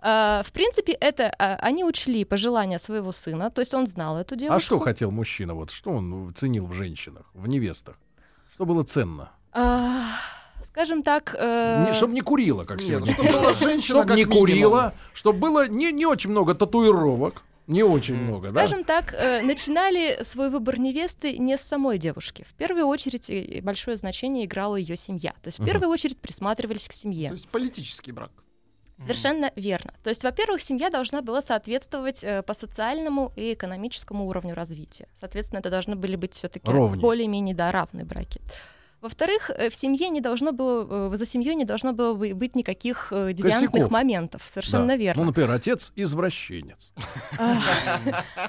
А, 0.00 0.42
в 0.44 0.52
принципе, 0.52 0.92
это 0.92 1.34
а, 1.38 1.56
они 1.62 1.82
учли 1.82 2.26
пожелания 2.26 2.78
своего 2.78 3.10
сына, 3.12 3.50
то 3.50 3.60
есть 3.62 3.72
он 3.72 3.86
знал 3.86 4.18
эту 4.18 4.36
девушку. 4.36 4.56
А 4.56 4.60
что 4.60 4.78
хотел 4.80 5.10
мужчина? 5.10 5.54
Вот 5.54 5.70
что 5.70 5.90
он 5.92 6.32
ценил 6.34 6.66
в 6.66 6.74
женщинах, 6.74 7.24
в 7.32 7.48
невестах? 7.48 7.98
Что 8.52 8.66
было 8.66 8.82
ценно? 8.82 9.30
А, 9.52 10.02
скажем 10.74 11.04
так, 11.04 11.36
э, 11.38 11.92
чтобы 11.92 12.14
не 12.14 12.20
курила, 12.20 12.64
как 12.64 12.78
Нет, 12.78 12.86
сегодня. 12.86 13.12
чтобы 13.14 13.30
была 13.30 13.52
женщина, 13.54 13.82
Чтобы 13.82 14.08
как 14.08 14.16
не 14.16 14.24
курила, 14.24 14.92
чтобы 15.12 15.38
было 15.38 15.68
не, 15.68 15.92
не 15.92 16.04
очень 16.04 16.30
много 16.30 16.54
татуировок. 16.54 17.42
Не 17.66 17.82
очень 17.82 18.14
много, 18.14 18.50
да? 18.50 18.66
Скажем 18.66 18.84
так, 18.84 19.14
э, 19.14 19.40
начинали 19.40 20.22
свой 20.22 20.50
выбор 20.50 20.78
невесты 20.78 21.38
не 21.38 21.56
с 21.56 21.62
самой 21.62 21.96
девушки. 21.96 22.44
В 22.50 22.54
первую 22.54 22.86
очередь 22.86 23.30
э, 23.30 23.60
большое 23.62 23.96
значение 23.96 24.44
играла 24.44 24.76
ее 24.76 24.96
семья. 24.96 25.32
То 25.42 25.48
есть 25.48 25.60
в 25.60 25.64
первую 25.64 25.88
очередь 25.88 26.18
присматривались 26.18 26.88
к 26.88 26.92
семье. 26.92 27.28
То 27.28 27.34
есть 27.34 27.48
политический 27.48 28.12
брак. 28.12 28.32
Совершенно 28.98 29.50
верно. 29.56 29.94
То 30.02 30.10
есть, 30.10 30.22
во-первых, 30.24 30.60
семья 30.60 30.90
должна 30.90 31.22
была 31.22 31.40
соответствовать 31.40 32.22
э, 32.22 32.42
по 32.42 32.52
социальному 32.52 33.32
и 33.36 33.54
экономическому 33.54 34.26
уровню 34.26 34.54
развития. 34.54 35.08
Соответственно, 35.18 35.60
это 35.60 35.70
должны 35.70 35.96
были 35.96 36.16
быть 36.16 36.34
все-таки 36.34 36.70
более-менее 36.70 37.54
да, 37.54 37.72
равные 37.72 38.04
браки. 38.04 38.40
Во-вторых, 39.04 39.50
э, 39.50 39.68
в 39.68 39.74
семье 39.74 40.08
не 40.08 40.22
должно 40.22 40.52
было, 40.52 41.10
э, 41.12 41.16
за 41.16 41.26
семьей 41.26 41.54
не 41.56 41.64
должно 41.66 41.92
было 41.92 42.14
бы- 42.14 42.32
быть 42.34 42.56
никаких 42.56 43.08
э, 43.12 43.34
девиантных 43.34 43.70
Косяков. 43.70 43.90
моментов. 43.92 44.42
Совершенно 44.46 44.86
Да. 44.86 44.96
верно. 44.96 45.20
Ну, 45.22 45.26
например, 45.28 45.50
отец 45.50 45.92
извращенец. 45.94 46.94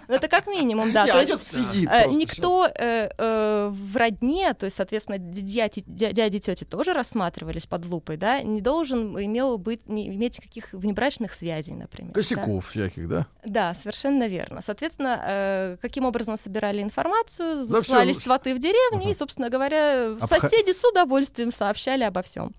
Ну, 0.08 0.16
Это 0.16 0.28
как 0.30 0.48
минимум, 0.48 0.94
да. 0.94 1.06
И 1.08 1.12
То 1.12 1.20
отец 1.20 1.54
есть 1.54 2.18
никто 2.18 2.70
в 3.18 3.98
родне, 3.98 4.54
то 4.54 4.66
есть, 4.66 4.78
соответственно, 4.78 5.18
дяди, 5.18 5.84
дя- 5.88 6.14
дяди 6.14 6.40
тети 6.40 6.64
тоже 6.64 6.94
рассматривались 6.94 7.66
под 7.66 7.86
лупой, 7.86 8.16
да, 8.18 8.42
не 8.42 8.62
должен 8.62 9.18
имел 9.20 9.58
быть, 9.58 9.88
не 9.90 10.08
иметь 10.08 10.38
каких 10.40 10.72
внебрачных 10.72 11.34
связей, 11.34 11.74
например. 11.74 12.14
Косяков 12.14 12.70
всяких, 12.70 13.10
да? 13.10 13.28
Да, 13.46 13.74
совершенно 13.74 14.28
верно. 14.28 14.62
Соответственно, 14.62 15.78
каким 15.82 16.06
образом 16.06 16.38
собирали 16.38 16.82
информацию, 16.82 17.64
заслались 17.66 18.20
сваты 18.20 18.56
в 18.56 18.60
деревне, 18.60 19.00
Мгм. 19.06 19.10
и, 19.10 19.14
собственно 19.14 19.50
говоря, 19.50 20.12
Обха- 20.20 20.45
соседи 20.50 20.72
с 20.72 20.84
удовольствием 20.84 21.52
сообщали 21.52 22.04
обо 22.04 22.22
всем. 22.22 22.54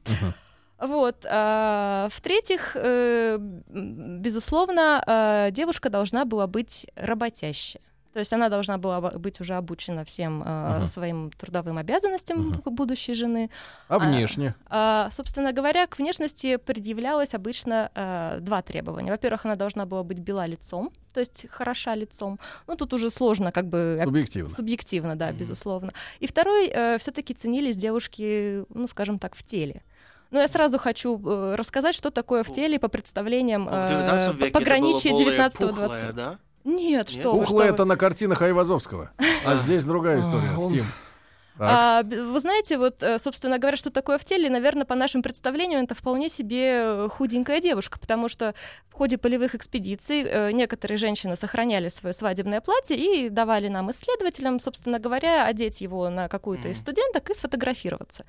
Вот. 0.78 1.24
а, 1.24 2.08
В-третьих, 2.12 2.72
э, 2.74 3.38
безусловно, 3.38 5.02
э, 5.06 5.50
девушка 5.50 5.88
должна 5.88 6.24
была 6.24 6.46
быть 6.46 6.86
работящей. 6.96 7.80
То 8.16 8.20
есть 8.20 8.32
она 8.32 8.48
должна 8.48 8.78
была 8.78 9.02
бы- 9.02 9.18
быть 9.18 9.42
уже 9.42 9.56
обучена 9.56 10.02
всем 10.06 10.42
э, 10.42 10.78
Мгм. 10.78 10.86
своим 10.88 11.30
трудовым 11.32 11.76
обязанностям 11.76 12.38
Мгм. 12.48 12.62
будущей 12.74 13.12
жены. 13.12 13.50
А 13.88 13.98
внешне? 13.98 14.54
А, 14.70 15.10
собственно 15.10 15.52
говоря, 15.52 15.86
к 15.86 15.98
внешности 15.98 16.56
предъявлялось 16.56 17.34
обычно 17.34 17.90
э, 17.94 18.38
два 18.40 18.62
требования. 18.62 19.10
Во-первых, 19.10 19.44
она 19.44 19.54
должна 19.56 19.84
была 19.84 20.02
быть 20.02 20.18
бела 20.20 20.46
лицом, 20.46 20.90
то 21.12 21.20
есть 21.20 21.44
хороша 21.50 21.94
лицом. 21.94 22.38
Ну, 22.66 22.74
тут 22.76 22.94
уже 22.94 23.10
сложно 23.10 23.52
как 23.52 23.66
бы... 23.66 24.00
Субъективно. 24.02 24.48
Субъективно, 24.54 25.14
да, 25.14 25.26
Мгм. 25.28 25.36
безусловно. 25.36 25.90
И 26.20 26.26
второй, 26.26 26.68
все-таки 26.98 27.34
ценились 27.34 27.76
девушки, 27.76 28.64
ну, 28.70 28.88
скажем 28.88 29.18
так, 29.18 29.34
в 29.36 29.42
теле. 29.42 29.82
Но 30.30 30.40
я 30.40 30.48
сразу 30.48 30.78
хочу 30.78 31.20
э, 31.22 31.54
рассказать, 31.54 31.94
что 31.94 32.10
такое 32.10 32.42
в 32.44 32.50
теле 32.50 32.78
по 32.78 32.88
представлениям 32.88 33.66
В 33.66 33.72
э, 33.72 33.88
19 33.88 34.26
по- 34.28 34.32
веке 34.36 34.44
это 34.48 34.58
пограничья 34.58 35.10
было 35.10 35.22
более 35.24 35.38
19-20. 35.38 35.68
пухлое, 35.68 36.12
да? 36.12 36.38
Нет, 36.66 37.08
Нет? 37.08 37.10
что 37.10 37.32
вы, 37.32 37.40
Пухлое 37.40 37.66
что 37.66 37.74
это 37.74 37.82
вы. 37.84 37.88
на 37.90 37.96
картинах 37.96 38.42
Айвазовского. 38.42 39.12
А 39.44 39.56
здесь 39.56 39.84
другая 39.84 40.20
история. 40.20 40.58
Стим. 40.58 40.86
А, 41.58 42.02
вы 42.02 42.38
знаете, 42.40 42.76
вот, 42.76 43.02
э, 43.02 43.18
собственно 43.18 43.58
говоря, 43.58 43.76
что 43.76 43.90
такое 43.90 44.18
в 44.18 44.24
теле, 44.24 44.50
наверное, 44.50 44.84
по 44.84 44.94
нашим 44.94 45.22
представлениям, 45.22 45.84
это 45.84 45.94
вполне 45.94 46.28
себе 46.28 46.82
э, 46.82 47.08
худенькая 47.08 47.60
девушка, 47.60 47.98
потому 47.98 48.28
что 48.28 48.54
в 48.90 48.94
ходе 48.94 49.16
полевых 49.16 49.54
экспедиций 49.54 50.22
э, 50.22 50.52
некоторые 50.52 50.98
женщины 50.98 51.34
сохраняли 51.36 51.88
свое 51.88 52.12
свадебное 52.12 52.60
платье 52.60 52.96
и 52.96 53.30
давали 53.30 53.68
нам, 53.68 53.90
исследователям, 53.90 54.60
собственно 54.60 54.98
говоря, 54.98 55.46
одеть 55.46 55.80
его 55.80 56.10
на 56.10 56.28
какую-то 56.28 56.68
из 56.68 56.78
студенток 56.78 57.30
и 57.30 57.34
сфотографироваться. 57.34 58.26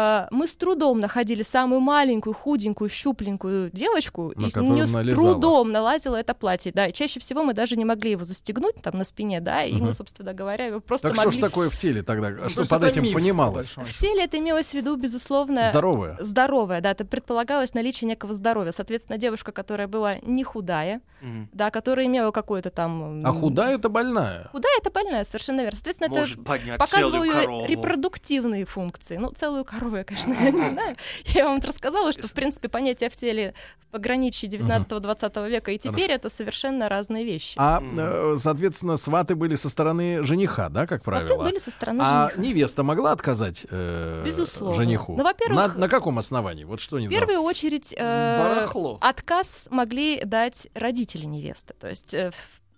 А, 0.00 0.28
Мы 0.30 0.46
с 0.46 0.54
трудом 0.54 1.00
находили 1.00 1.42
самую 1.42 1.80
маленькую, 1.80 2.32
худенькую, 2.32 2.88
щупленькую 2.88 3.70
девочку, 3.72 4.32
На 4.36 4.46
и 4.46 4.60
нее 4.60 4.86
с 4.86 4.92
налезала. 4.92 5.32
трудом 5.32 5.72
налазила 5.72 6.14
это 6.14 6.34
платье. 6.34 6.70
Да, 6.72 6.86
и 6.86 6.92
чаще 6.92 7.18
всего 7.18 7.42
мы 7.42 7.52
даже 7.52 7.74
не 7.74 7.84
могли 7.84 8.12
его 8.12 8.24
застегнуть 8.24 8.76
там 8.80 8.96
на 8.96 9.02
спине, 9.04 9.40
да, 9.40 9.64
и 9.64 9.72
Мгм. 9.74 9.86
мы, 9.86 9.92
собственно 9.92 10.32
говоря, 10.34 10.66
его 10.66 10.78
просто 10.78 11.08
Так 11.08 11.16
что 11.16 11.24
могли 11.24 11.40
ж 11.40 11.42
такое 11.42 11.68
в 11.68 11.76
теле 11.76 12.04
тогда? 12.04 12.30
Ну, 12.30 12.42
то 12.44 12.48
Что 12.48 12.60
под 12.68 12.82
это 12.84 12.86
этим 12.90 13.02
миф, 13.02 13.12
по 13.12 13.18
понималось? 13.18 13.72
в 13.76 13.98
теле 13.98 14.22
это 14.22 14.38
имелось 14.38 14.68
в 14.70 14.74
виду, 14.74 14.94
безусловно, 14.94 15.64
Здоровое. 15.70 16.16
здоровое, 16.20 16.80
да, 16.80 16.92
это 16.92 17.04
предполагалось 17.04 17.74
наличие 17.74 18.06
некого 18.06 18.34
здоровья. 18.34 18.70
Соответственно, 18.70 19.18
девушка, 19.18 19.50
которая 19.50 19.88
была 19.88 20.18
не 20.22 20.44
худая, 20.44 21.00
Мгм. 21.22 21.48
да, 21.52 21.72
которая 21.72 22.06
имела 22.06 22.30
какое-то 22.30 22.70
там... 22.70 23.26
А 23.26 23.32
худая 23.32 23.74
это 23.74 23.88
больная. 23.88 24.46
Худая 24.52 24.78
это 24.78 24.92
больная, 24.92 25.24
совершенно 25.24 25.62
верно. 25.62 25.74
Соответственно, 25.74 26.06
это 26.12 26.20
Может 26.20 26.44
поднять 26.44 26.78
показывало 26.78 27.24
ее 27.24 27.66
репродуктивные 27.66 28.64
функции. 28.64 29.16
Ну, 29.16 29.32
целую 29.32 29.64
корову 29.64 29.87
я, 29.96 30.04
конечно, 30.04 30.32
не 30.32 30.50
знаю. 30.70 30.96
Я 31.26 31.44
вам 31.46 31.60
рассказала, 31.60 32.12
что, 32.12 32.28
в 32.28 32.32
принципе, 32.32 32.68
понятие 32.68 33.10
в 33.10 33.16
теле 33.16 33.54
пограничье 33.90 34.48
19-20 34.48 35.48
века 35.48 35.70
и 35.72 35.78
теперь 35.78 36.10
это 36.10 36.28
совершенно 36.28 36.88
разные 36.88 37.24
вещи. 37.24 37.54
А, 37.56 37.82
э, 37.82 38.36
соответственно, 38.38 38.96
сваты 38.98 39.34
были 39.34 39.54
со 39.54 39.68
стороны 39.70 40.22
жениха, 40.22 40.68
да, 40.68 40.86
как 40.86 41.02
Сваты 41.02 41.26
правило? 41.26 41.42
были 41.44 41.58
со 41.58 41.70
стороны 41.70 42.02
А 42.04 42.28
жениха. 42.30 42.42
невеста 42.42 42.82
могла 42.82 43.12
отказать 43.12 43.64
э, 43.70 44.22
Безусловно. 44.26 44.76
жениху? 44.76 45.16
Ну, 45.16 45.24
во-первых, 45.24 45.56
на, 45.74 45.80
на 45.80 45.88
каком 45.88 46.18
основании? 46.18 46.64
Вот 46.64 46.80
что 46.80 46.98
не 46.98 47.06
В 47.06 47.10
первую 47.10 47.40
очередь 47.40 47.94
э, 47.96 48.38
Барахло. 48.56 48.98
отказ 49.00 49.68
могли 49.70 50.22
дать 50.24 50.68
родители 50.74 51.24
невесты. 51.24 51.74
То 51.80 51.88
есть 51.88 52.12
э, 52.12 52.30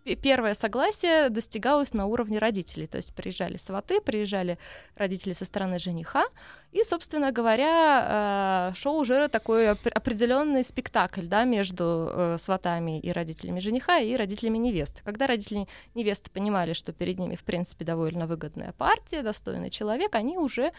первое 0.04 0.54
согласие 0.54 1.28
достигалось 1.28 1.94
на 1.94 2.06
уровне 2.06 2.38
родителей. 2.38 2.86
То 2.86 2.96
есть 2.96 3.14
приезжали 3.14 3.56
сваты, 3.56 4.00
приезжали 4.00 4.58
родители 4.96 5.32
со 5.32 5.44
стороны 5.44 5.78
жениха, 5.78 6.24
и, 6.72 6.84
собственно 6.84 7.32
говоря, 7.32 8.70
э, 8.72 8.76
шел 8.76 8.96
уже 8.96 9.28
такой 9.28 9.72
оп- 9.72 9.86
определенный 9.92 10.62
спектакль 10.62 11.26
да, 11.26 11.44
между 11.44 12.10
э, 12.12 12.36
сватами 12.38 13.00
и 13.00 13.10
родителями 13.12 13.60
жениха 13.60 13.98
и 13.98 14.16
родителями 14.16 14.58
невесты. 14.58 15.02
Когда 15.04 15.26
родители 15.26 15.66
невесты 15.94 16.30
понимали, 16.30 16.72
что 16.72 16.92
перед 16.92 17.18
ними, 17.18 17.34
в 17.34 17.42
принципе, 17.42 17.84
довольно 17.84 18.26
выгодная 18.26 18.72
партия, 18.72 19.22
достойный 19.22 19.70
человек, 19.70 20.14
они 20.14 20.38
уже 20.38 20.72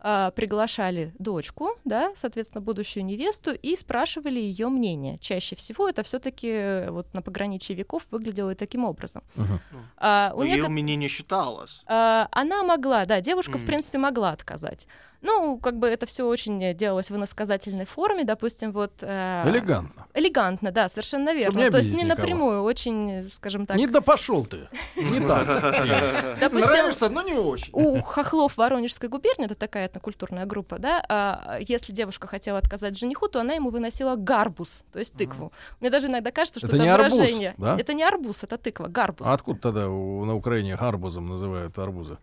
а, 0.00 0.30
приглашали 0.30 1.12
дочку, 1.18 1.70
да, 1.84 2.12
соответственно, 2.16 2.60
будущую 2.60 3.04
невесту, 3.04 3.52
и 3.52 3.76
спрашивали 3.76 4.38
ее 4.38 4.68
мнение. 4.68 5.18
Чаще 5.18 5.56
всего 5.56 5.88
это 5.88 6.02
все-таки 6.02 6.86
вот 6.90 7.12
на 7.14 7.22
пограничье 7.22 7.74
веков 7.76 8.04
выглядело 8.10 8.54
таким 8.54 8.84
образом. 8.84 9.22
Мгм. 9.34 9.60
А, 9.96 10.32
у 10.34 10.38
Но 10.38 10.44
ее 10.44 10.68
мнение 10.68 10.96
не 10.96 11.08
считалось. 11.08 11.82
а, 11.86 12.28
она 12.32 12.62
могла, 12.62 13.04
да, 13.04 13.20
девушка, 13.20 13.52
в 13.52 13.56
Мгм. 13.62 13.66
принципе, 13.66 13.98
могла 13.98 14.30
отказать. 14.30 14.86
Ну, 15.20 15.58
как 15.58 15.78
бы 15.78 15.88
это 15.88 16.06
все 16.06 16.24
очень 16.26 16.74
делалось 16.76 17.10
в 17.10 17.16
иносказательной 17.16 17.86
форме, 17.86 18.24
допустим, 18.24 18.72
вот... 18.72 18.92
э, 19.00 19.44
Элегантно. 19.46 20.06
Элегантно, 20.14 20.70
да, 20.70 20.88
совершенно 20.88 21.34
верно. 21.34 21.58
не 21.58 21.70
То 21.70 21.78
есть 21.78 21.90
не 21.90 22.04
никого. 22.04 22.08
напрямую, 22.20 22.62
очень, 22.62 23.28
скажем 23.30 23.66
так... 23.66 23.76
Не 23.76 23.88
да 23.88 24.00
пошел 24.00 24.44
ты. 24.44 24.68
Не 24.96 25.20
так. 25.26 25.46
Нравишься, 26.52 27.08
но 27.08 27.22
не 27.22 27.34
очень. 27.34 27.70
у 27.72 28.00
хохлов 28.02 28.56
Воронежской 28.56 29.08
губернии, 29.08 29.46
это 29.46 29.56
такая 29.56 29.86
этнокультурная 29.86 30.46
группа, 30.46 30.78
да, 30.78 31.02
а, 31.08 31.58
если 31.60 31.92
девушка 31.92 32.28
хотела 32.28 32.58
отказать 32.58 32.96
жениху, 32.96 33.28
то 33.28 33.40
она 33.40 33.54
ему 33.54 33.70
выносила 33.70 34.14
гарбуз, 34.14 34.84
то 34.92 34.98
есть 35.00 35.14
тыкву. 35.14 35.52
Мне 35.80 35.90
даже 35.90 36.06
иногда 36.06 36.30
кажется, 36.30 36.60
что 36.60 36.68
Это 36.68 36.76
это, 36.76 36.84
не 36.84 36.90
арбуз, 36.90 37.12
выражение. 37.12 37.54
Это 37.58 37.94
не 37.94 38.04
арбуз, 38.04 38.44
это 38.44 38.56
тыква, 38.56 38.86
гарбуз. 38.86 39.26
А 39.26 39.32
откуда 39.32 39.60
тогда 39.60 39.86
на 39.86 40.34
Украине 40.34 40.74
арбузом 40.74 41.26
называют 41.26 41.78
арбузы? 41.78 42.18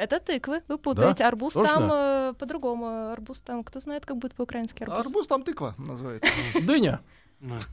Это 0.00 0.18
тыквы, 0.20 0.62
вы 0.68 0.78
путаете. 0.78 1.24
Арбуз 1.24 1.54
Точно? 1.54 1.72
там 1.74 1.90
э, 1.92 2.34
по-другому, 2.38 3.10
арбуз 3.12 3.40
там, 3.40 3.62
кто 3.64 3.80
знает, 3.80 4.06
как 4.06 4.16
будет 4.16 4.34
по-украински 4.34 4.82
арбуз. 4.82 5.06
Арбуз 5.06 5.26
там 5.26 5.42
тыква 5.42 5.74
называется. 5.78 6.28
Дыня. 6.62 7.00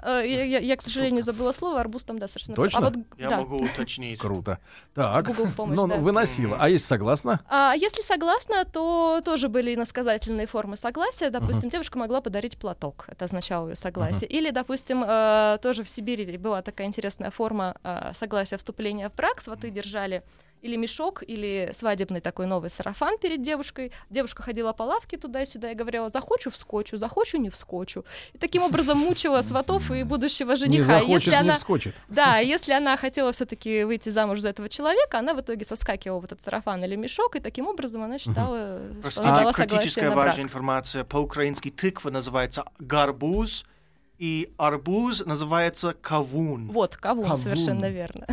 Э, 0.02 0.24
Я, 0.26 0.44
я- 0.46 0.60
я, 0.60 0.78
к 0.78 0.82
сожалению, 0.82 1.24
забыла 1.24 1.52
слово, 1.52 1.82
арбуз 1.82 2.04
там, 2.06 2.20
да, 2.20 2.28
совершенно. 2.28 2.56
Точно? 2.56 2.80
А 2.80 2.82
вот, 2.82 2.94
Я 3.18 3.30
да, 3.30 3.38
могу 3.38 3.58
уточнить. 3.58 4.20
Круто. 4.20 4.60
Так. 4.94 5.28
Google 5.28 5.48
помощь, 5.56 5.76
ну, 5.78 5.88
да. 5.88 5.96
выносила. 5.98 6.58
А 6.60 6.70
если 6.70 6.86
согласна? 6.88 7.42
А 7.50 7.74
если 7.76 8.02
согласна, 8.02 8.64
то 8.66 9.22
тоже 9.24 9.50
были 9.50 9.76
иносказательные 9.76 10.48
формы 10.48 10.78
согласия. 10.78 11.30
Допустим, 11.30 11.70
девушка 11.70 11.98
могла 11.98 12.22
подарить 12.22 12.58
платок, 12.58 13.06
это 13.08 13.26
означало 13.26 13.70
ее 13.70 13.76
согласие. 13.76 14.30
Или, 14.30 14.52
допустим, 14.52 15.04
э, 15.06 15.58
тоже 15.62 15.84
в 15.84 15.90
Сибири 15.90 16.38
была 16.38 16.62
такая 16.62 16.88
интересная 16.88 17.32
форма 17.32 17.76
э, 17.84 18.12
согласия 18.14 18.58
вступления 18.58 19.10
в 19.10 19.16
брак. 19.16 19.42
Сваты 19.42 19.70
держали 19.70 20.24
или 20.62 20.76
мешок, 20.76 21.24
или 21.26 21.70
свадебный 21.74 22.20
такой 22.22 22.48
новый 22.48 22.70
сарафан 22.70 23.18
перед 23.18 23.42
девушкой. 23.42 23.92
Девушка 24.10 24.42
ходила 24.44 24.74
по 24.74 24.84
лавке 24.84 25.18
туда-сюда 25.18 25.72
и 25.72 25.76
говорила, 25.76 26.10
захочу 26.10 26.50
вскочу, 26.50 26.98
захочу 26.98 27.38
не 27.38 27.50
вскочу. 27.50 28.06
И 28.34 28.38
таким 28.38 28.64
образом 28.64 28.98
мучила 28.98 29.42
сватов 29.42 29.92
и 29.92 30.04
будущего 30.04 30.52
Не 30.52 30.56
жениха. 30.58 30.84
захочет, 31.00 31.10
если 31.10 31.30
не 31.30 31.36
она 31.38 31.58
вскочит. 31.58 31.96
да, 32.10 32.38
если 32.40 32.74
она 32.74 32.98
хотела 32.98 33.32
все-таки 33.34 33.84
выйти 33.84 34.10
замуж 34.10 34.40
за 34.40 34.50
этого 34.50 34.68
человека, 34.70 35.20
она 35.20 35.34
в 35.34 35.42
итоге 35.42 35.64
соскакивала 35.66 36.20
в 36.20 36.26
этот 36.26 36.42
сарафан 36.42 36.84
или 36.84 36.96
мешок, 36.96 37.36
и 37.36 37.40
таким 37.40 37.68
образом 37.68 38.02
она 38.04 38.18
считала, 38.18 38.80
что 38.92 39.02
Простите, 39.02 39.28
она 39.28 39.40
дала 39.40 39.54
критическая 39.54 40.10
важная 40.10 40.44
информация. 40.44 41.04
По-украински 41.04 41.70
тыква 41.70 42.10
называется 42.10 42.66
гарбуз, 42.80 43.66
и 44.18 44.52
арбуз 44.58 45.24
называется 45.28 45.94
кавун. 45.94 46.70
Вот, 46.72 46.96
кавун, 46.98 47.26
Кавун. 47.26 47.38
совершенно 47.38 47.88
верно. 47.90 48.26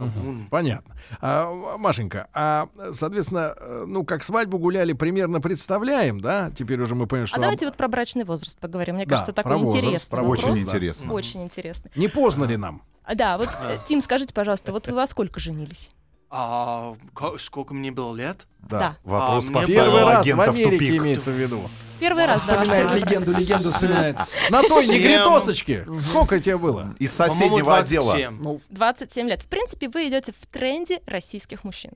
Кавун. 0.00 0.46
Понятно. 0.50 0.96
А, 1.20 1.76
Машенька, 1.76 2.28
а, 2.32 2.68
соответственно, 2.92 3.54
э, 3.56 3.84
ну, 3.86 4.04
как 4.04 4.22
свадьбу 4.22 4.58
гуляли, 4.58 4.92
примерно 4.92 5.40
представляем, 5.40 6.20
да? 6.20 6.50
Теперь 6.56 6.80
уже 6.80 6.94
мы 6.94 7.06
поняли, 7.06 7.26
что... 7.26 7.36
А 7.36 7.40
давайте 7.40 7.66
вот 7.66 7.76
про 7.76 7.88
брачный 7.88 8.24
возраст 8.24 8.58
поговорим. 8.58 8.94
Мне 8.96 9.04
Да, 9.04 9.10
кажется, 9.16 9.32
про 9.32 9.42
такой 9.42 9.58
возраст, 9.58 9.84
интересный 9.84 10.10
про 10.10 10.22
вопрос. 10.22 10.44
Очень 10.44 10.62
интересно. 10.62 11.12
Очень 11.12 11.42
интересный. 11.42 11.90
Не 11.96 12.08
поздно 12.08 12.44
ли 12.44 12.56
нам? 12.56 12.82
А, 13.04 13.14
Да, 13.14 13.38
вот, 13.38 13.48
э, 13.62 13.76
Тим, 13.86 14.00
скажите, 14.00 14.32
пожалуйста, 14.32 14.72
вот 14.72 14.86
вы 14.86 14.94
во 14.94 15.06
сколько 15.06 15.38
женились? 15.40 15.90
А 16.30 16.94
сколько 17.38 17.74
мне 17.74 17.90
было 17.90 18.14
лет? 18.14 18.46
Да. 18.60 18.96
Вопрос 19.02 19.48
А, 19.48 19.50
мне 19.50 19.60
поставил 19.60 19.84
Первый 19.84 20.04
раз 20.04 20.26
в 20.26 20.40
Америке 20.40 20.70
тупик. 20.70 20.98
имеется 21.00 21.30
в 21.30 21.34
виду. 21.34 21.60
Первый 21.98 22.26
раз, 22.26 22.44
да, 22.44 22.62
Вспоминает 22.62 22.94
легенду, 22.94 23.32
легенду 23.32 23.70
вспоминает. 23.72 24.16
На 24.50 24.62
той 24.62 24.86
негритосочке. 24.86 25.86
Сколько 26.02 26.38
тебе 26.38 26.56
было? 26.56 26.94
Из 26.98 27.12
соседнего 27.12 27.78
отдела. 27.78 28.12
27. 28.12 28.42
Ну, 28.42 28.60
27 28.70 29.28
лет. 29.28 29.42
В 29.42 29.46
принципе, 29.48 29.88
вы 29.88 30.08
идете 30.08 30.32
в 30.32 30.46
тренде 30.46 31.00
российских 31.06 31.64
мужчин. 31.64 31.92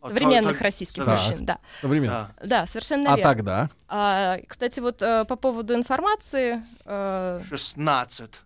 А 0.00 0.08
Современных 0.08 0.60
российских 0.60 1.04
так. 1.04 1.18
мужчин, 1.18 1.44
да. 1.44 1.58
Современно. 1.80 2.32
Да. 2.40 2.46
Да, 2.46 2.66
совершенно 2.66 3.14
А 3.14 3.16
верно. 3.16 3.22
тогда? 3.34 3.70
А, 3.88 4.38
кстати, 4.46 4.78
вот 4.78 5.02
э, 5.02 5.24
по 5.24 5.34
поводу 5.34 5.74
информации, 5.74 6.62
э, 6.84 7.40
16. 7.48 8.42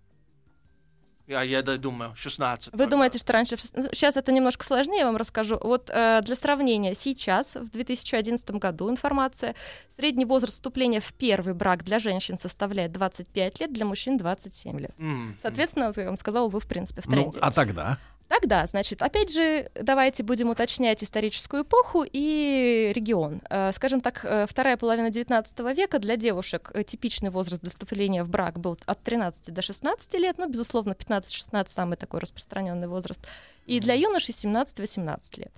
Я, 1.33 1.42
я 1.42 1.62
думаю, 1.62 2.12
16. 2.14 2.75
вы 2.75 2.87
думаете, 2.87 3.18
что 3.18 3.33
раньше... 3.33 3.57
Сейчас 3.59 4.16
это 4.16 4.33
немножко 4.33 4.64
сложнее, 4.64 4.99
я 5.01 5.07
вам 5.07 5.16
расскажу. 5.16 5.59
Вот 5.62 5.90
э, 5.92 6.21
для 6.23 6.37
сравнения, 6.37 6.95
сейчас, 6.95 7.55
в 7.55 7.71
2011 7.71 8.51
году, 8.53 8.90
информация, 8.90 9.55
средний 9.99 10.25
возраст 10.25 10.55
вступления 10.55 11.01
в 11.01 11.12
первый 11.14 11.55
брак 11.55 11.85
для 11.85 11.99
женщин 11.99 12.38
составляет 12.38 12.92
25 12.92 13.61
лет, 13.61 13.73
для 13.73 13.85
мужчин 13.85 14.16
27 14.16 14.79
лет. 14.81 14.95
М, 15.01 15.37
Соответственно, 15.42 15.87
вот 15.88 15.97
я 15.97 16.05
вам 16.07 16.16
сказала, 16.16 16.49
вы, 16.49 16.61
в 16.61 16.66
принципе, 16.66 17.03
в 17.03 17.07
Ну, 17.07 17.12
тренде. 17.12 17.38
а 17.40 17.51
тогда? 17.51 17.99
Тогда, 18.33 18.64
значит, 18.64 19.03
опять 19.03 19.31
же, 19.31 19.71
давайте 19.75 20.23
будем 20.23 20.49
уточнять 20.49 21.05
историческую 21.05 21.64
эпоху 21.64 22.07
и 22.11 22.90
регион. 22.95 23.42
Э, 23.51 23.73
Скажем 23.73 24.01
так, 24.01 24.25
э, 24.25 24.47
вторая 24.49 24.79
половина 24.79 25.09
XIX 25.09 25.75
века 25.75 25.99
для 25.99 26.16
девушек 26.16 26.71
э, 26.73 26.83
типичный 26.83 27.29
возраст 27.29 27.62
доступления 27.62 28.25
в 28.25 28.31
брак 28.31 28.59
был 28.59 28.79
от 28.87 29.03
13 29.03 29.53
до 29.53 29.61
16 29.61 30.14
лет, 30.14 30.38
ну, 30.38 30.49
безусловно, 30.49 30.92
15-16 30.92 31.68
самый 31.68 31.99
такой 31.99 32.21
распространенный 32.21 32.88
возраст, 32.88 33.21
и 33.66 33.81
для 33.81 33.92
юношей 33.92 34.33
17-18 34.33 35.38
лет. 35.38 35.53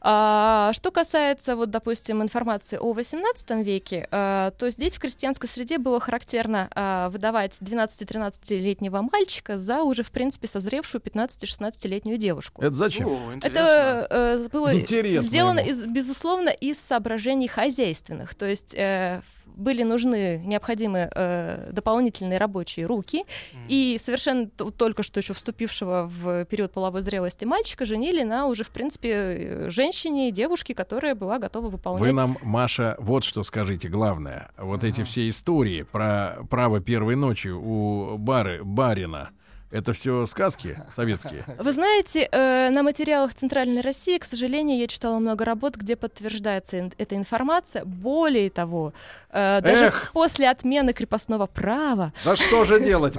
А, 0.00 0.72
что 0.74 0.90
касается, 0.90 1.56
вот, 1.56 1.70
допустим, 1.70 2.22
информации 2.22 2.76
о 2.80 2.92
XVIII 2.94 3.62
веке, 3.62 4.06
э, 4.10 4.52
то 4.56 4.70
здесь 4.70 4.94
в 4.94 5.00
крестьянской 5.00 5.48
среде 5.48 5.78
было 5.78 5.98
характерно 5.98 6.68
э, 6.74 7.08
выдавать 7.10 7.56
12-13-летнего 7.60 9.02
мальчика 9.10 9.58
за 9.58 9.82
уже, 9.82 10.02
в 10.02 10.10
принципе, 10.10 10.46
созревшую 10.46 11.02
15-16-летнюю 11.02 12.18
девушку. 12.18 12.62
Это 12.62 12.74
зачем? 12.74 13.08
О, 13.08 13.34
интересно. 13.34 13.58
Это 13.58 14.06
э, 14.10 14.48
было 14.52 14.78
Интересно 14.78 15.22
сделано, 15.26 15.60
ему. 15.60 15.70
из- 15.70 15.82
безусловно, 15.82 16.48
из 16.50 16.78
соображений 16.78 17.48
хозяйственных. 17.48 18.34
То 18.34 18.46
есть 18.46 18.74
э, 18.74 19.20
были 19.58 19.82
нужны 19.82 20.40
необходимые 20.44 21.10
э, 21.14 21.70
дополнительные 21.72 22.38
рабочие 22.38 22.86
руки, 22.86 23.24
М. 23.52 23.60
и 23.68 23.98
совершенно 24.02 24.48
только 24.48 25.02
что 25.02 25.18
еще 25.20 25.34
вступившего 25.34 26.08
в 26.10 26.44
период 26.46 26.72
половой 26.72 27.02
зрелости 27.02 27.44
мальчика 27.44 27.84
женили 27.84 28.22
на 28.22 28.46
уже, 28.46 28.64
в 28.64 28.70
принципе, 28.70 29.10
э, 29.12 29.70
женщине, 29.70 30.30
девушке, 30.30 30.74
которая 30.74 31.14
была 31.14 31.38
готова 31.38 31.68
выполнять. 31.68 32.00
Вы 32.00 32.12
нам, 32.12 32.38
Маша, 32.42 32.96
вот 32.98 33.24
что 33.24 33.42
скажите 33.42 33.88
главное. 33.88 34.50
Вот 34.56 34.84
эти 34.84 35.02
все 35.02 35.28
истории 35.28 35.82
про 35.82 36.38
право 36.48 36.80
первой 36.80 37.16
ночи 37.16 37.48
у 37.48 38.16
бары, 38.16 38.62
барина, 38.64 39.30
это 39.70 39.92
все 39.92 40.26
сказки 40.26 40.78
советские? 40.94 41.44
Вы 41.58 41.72
знаете, 41.72 42.28
э, 42.30 42.70
на 42.70 42.82
материалах 42.82 43.34
Центральной 43.34 43.80
России, 43.82 44.18
к 44.18 44.24
сожалению, 44.24 44.78
я 44.78 44.86
читала 44.86 45.18
много 45.18 45.44
работ, 45.44 45.76
где 45.76 45.96
подтверждается 45.96 46.78
ин- 46.78 46.92
эта 46.98 47.16
информация. 47.16 47.84
Более 47.84 48.50
того, 48.50 48.92
э, 49.30 49.60
даже 49.60 49.86
Эх. 49.86 50.10
после 50.12 50.48
отмены 50.50 50.92
крепостного 50.92 51.46
права 51.46 52.12
Да 52.24 52.36
что 52.36 52.64
же 52.64 52.80
делать? 52.80 53.16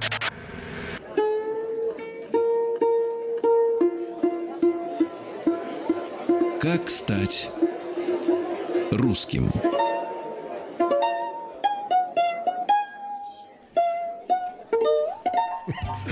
Как 6.59 6.89
стать 6.89 7.49
русским? 8.91 9.49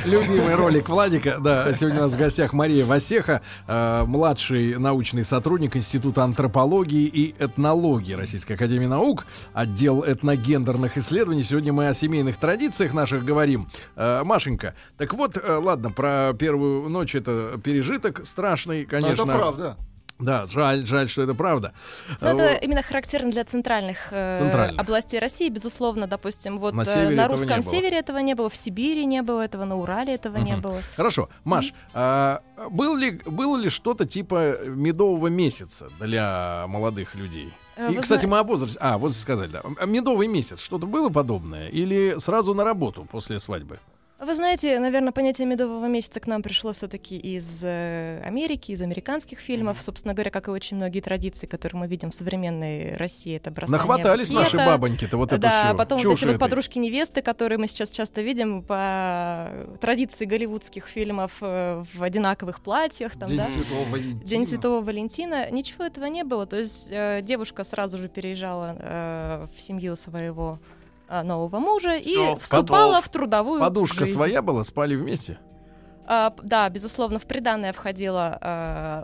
Любимый 0.08 0.56
ролик 0.56 0.88
Владика. 0.88 1.38
Да, 1.42 1.74
сегодня 1.74 2.00
у 2.00 2.04
нас 2.04 2.14
в 2.14 2.18
гостях 2.18 2.54
Мария 2.54 2.86
Васеха, 2.86 3.42
э, 3.68 4.04
младший 4.08 4.78
научный 4.78 5.26
сотрудник 5.26 5.76
Института 5.76 6.24
антропологии 6.24 7.08
и 7.08 7.36
этнологии 7.38 8.14
Российской 8.14 8.54
Академии 8.54 8.86
Наук, 8.86 9.26
отдел 9.52 10.06
этногендерных 10.08 10.98
исследований. 10.98 11.44
Сегодня 11.44 11.74
мы 11.74 11.90
о 11.90 11.94
семейных 11.94 12.38
традициях 12.38 12.94
наших 12.94 13.26
говорим. 13.26 13.68
Э, 13.98 14.24
Машенька, 14.24 14.76
так 14.98 15.14
вот, 15.14 15.36
э, 15.36 15.58
ладно, 15.58 15.92
про 15.92 16.34
первую 16.40 16.88
ночь 16.88 17.14
это 17.14 17.60
пережиток 17.62 18.26
страшный, 18.26 18.84
ну, 18.84 18.90
конечно. 18.90 19.24
это 19.24 19.26
правда. 19.26 19.78
Да, 20.20 20.48
жаль, 20.48 20.86
жаль, 20.88 21.10
что 21.10 21.22
это 21.22 21.36
правда. 21.36 21.74
Но 22.22 22.30
Э, 22.30 22.34
Ну, 22.34 22.40
это 22.44 22.66
именно 22.66 22.82
характерно 22.82 23.32
для 23.32 23.46
центральных, 23.46 23.98
э, 24.12 24.40
Центральных. 24.40 24.82
областей 24.82 25.20
России, 25.20 25.50
безусловно, 25.50 26.08
допустим, 26.08 26.58
вот 26.58 26.74
На 26.74 26.82
э, 26.82 26.86
севере 26.86 27.16
на 27.16 27.22
этого 27.26 27.28
русском 27.38 27.58
не 27.60 27.64
было. 27.64 27.72
севере 27.72 27.98
этого 28.00 28.18
не 28.18 28.34
было, 28.36 28.50
в 28.50 28.56
Сибири 28.56 29.06
не 29.06 29.22
было 29.22 29.42
этого, 29.42 29.66
на 29.66 29.76
Урале 29.76 30.16
этого 30.16 30.38
не 30.38 30.54
Мгм. 30.54 30.62
было. 30.62 30.82
Хорошо, 30.96 31.30
Маш, 31.44 31.74
а, 31.94 32.42
был 32.72 32.96
ли, 32.96 33.22
было 33.26 33.58
ли 33.58 33.70
что-то 33.70 34.06
типа 34.06 34.58
медового 34.66 35.28
месяца 35.28 35.88
для 36.00 36.66
молодых 36.68 37.14
людей? 37.16 37.54
Э, 37.76 37.92
И, 37.92 37.96
вы 37.96 38.02
кстати, 38.02 38.26
мы 38.26 38.40
о 38.40 38.44
возрасте... 38.44 38.80
А, 38.82 38.98
вот 38.98 39.14
сказали, 39.14 39.50
да. 39.52 39.62
А 39.80 39.86
Медовый 39.86 40.28
месяц, 40.28 40.60
что-то 40.60 40.88
было 40.88 41.10
подобное? 41.10 41.68
Или 41.68 42.16
сразу 42.18 42.56
на 42.56 42.64
работу 42.64 43.06
после 43.12 43.40
свадьбы? 43.40 43.80
Вы 44.20 44.34
знаете, 44.34 44.80
наверное, 44.80 45.12
понятие 45.12 45.46
медового 45.46 45.86
месяца 45.86 46.20
к 46.20 46.26
нам 46.26 46.42
пришло 46.42 46.74
все-таки 46.74 47.16
из 47.16 47.62
э, 47.64 48.20
Америки, 48.26 48.72
из 48.72 48.82
американских 48.82 49.38
фильмов. 49.38 49.80
Собственно 49.80 50.16
говоря, 50.16 50.32
как 50.32 50.48
и 50.48 50.52
очень 50.52 50.76
многие 50.78 51.02
традиции, 51.02 51.46
которые 51.46 51.82
мы 51.82 51.88
видим 51.88 52.10
в 52.10 52.16
современной 52.16 52.96
России, 52.96 53.36
это 53.36 53.52
бросание 53.52 53.78
Нахватались 53.78 54.32
наши 54.32 54.54
букета. 54.54 54.66
бабоньки-то 54.66 55.18
вот 55.18 55.34
это 55.34 55.42
да, 55.42 55.68
всё. 55.68 55.78
потом 55.78 55.98
вот 56.00 56.04
Чушь 56.04 56.18
эти 56.18 56.26
вот 56.26 56.34
этой. 56.34 56.40
подружки-невесты, 56.40 57.22
которые 57.22 57.60
мы 57.60 57.68
сейчас 57.68 57.92
часто 57.92 58.22
видим 58.22 58.64
по 58.64 59.52
традиции 59.82 60.26
голливудских 60.26 60.88
фильмов 60.88 61.34
э, 61.42 61.84
в 61.94 62.02
одинаковых 62.02 62.62
платьях, 62.62 63.16
там, 63.18 63.30
День 63.30 63.38
да? 63.38 63.44
Святого 63.44 63.86
Валентина. 63.86 64.24
День 64.26 64.46
Святого 64.48 64.82
Валентина. 64.82 65.52
Ничего 65.52 65.84
этого 65.84 66.06
не 66.06 66.24
было. 66.24 66.48
То 66.48 66.58
есть 66.58 66.88
э, 66.90 67.22
девушка 67.22 67.64
сразу 67.64 68.00
же 68.00 68.08
переезжала 68.10 68.76
э, 68.80 69.48
в 69.56 69.62
семью 69.62 69.96
своего 69.96 70.58
э, 71.08 71.22
нового 71.24 71.60
мужа 71.60 72.00
Всё, 72.00 72.36
и 72.36 72.40
вступала 72.40 72.92
готов. 72.94 73.06
в 73.06 73.10
трудовую 73.10 73.60
Подушка 73.60 74.00
жизнь. 74.06 74.14
своя 74.14 74.42
была, 74.42 74.64
спали 74.64 74.96
вместе? 74.96 75.40
А, 76.10 76.34
да, 76.42 76.70
безусловно, 76.70 77.20
в 77.20 77.26
приданное 77.28 77.74
входило 77.74 78.40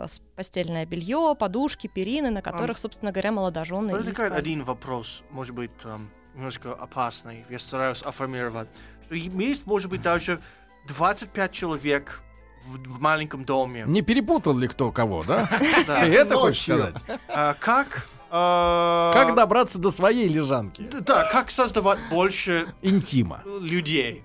с- 0.08 0.20
постельное 0.36 0.86
белье, 0.86 1.36
подушки, 1.38 1.86
перины, 1.86 2.30
на 2.30 2.40
которых, 2.40 2.78
собственно 2.78 3.12
говоря, 3.12 3.30
молодожены 3.32 3.92
Возникает 3.92 4.32
спали. 4.32 4.40
один 4.40 4.64
вопрос, 4.64 5.22
может 5.30 5.54
быть, 5.54 5.70
эм, 5.84 6.10
немножко 6.34 6.72
опасный. 6.72 7.44
Я 7.50 7.58
стараюсь 7.58 8.00
оформировать. 8.02 8.68
Что 9.04 9.14
есть, 9.16 9.66
может 9.66 9.90
быть, 9.90 10.00
даже 10.00 10.40
25 10.88 11.52
человек 11.52 12.22
в, 12.66 12.78
в 12.78 13.00
маленьком 13.02 13.44
доме. 13.44 13.84
Не 13.86 14.00
перепутал 14.00 14.56
ли 14.56 14.66
кто 14.66 14.90
кого, 14.90 15.24
да? 15.24 15.46
Ты 15.58 15.92
это 15.92 16.36
хочешь 16.36 16.62
сказать? 16.62 16.94
А, 17.28 17.54
Как... 17.60 18.08
э, 18.34 19.10
Как 19.14 19.34
добраться 19.34 19.78
до 19.78 19.90
своей 19.90 20.28
лежанки? 20.28 20.88
Да, 21.00 21.28
как 21.30 21.50
создавать 21.50 21.98
больше 22.10 22.66
Интима. 22.82 23.42
людей. 23.60 24.24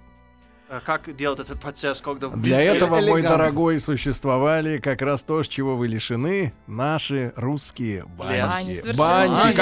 э, 0.69 0.79
как 0.85 1.15
делать 1.15 1.39
этот 1.39 1.59
процесс, 1.59 2.01
когда... 2.01 2.27
Для 2.29 2.61
этого, 2.61 3.01
мой 3.01 3.21
дорогой, 3.21 3.79
существовали 3.79 4.77
как 4.77 5.01
раз 5.01 5.23
то, 5.23 5.43
чего 5.43 5.75
вы 5.75 5.87
лишены, 5.87 6.53
наши 6.67 7.33
русские 7.35 8.05
бани. 8.05 8.81
Бани, 8.95 9.53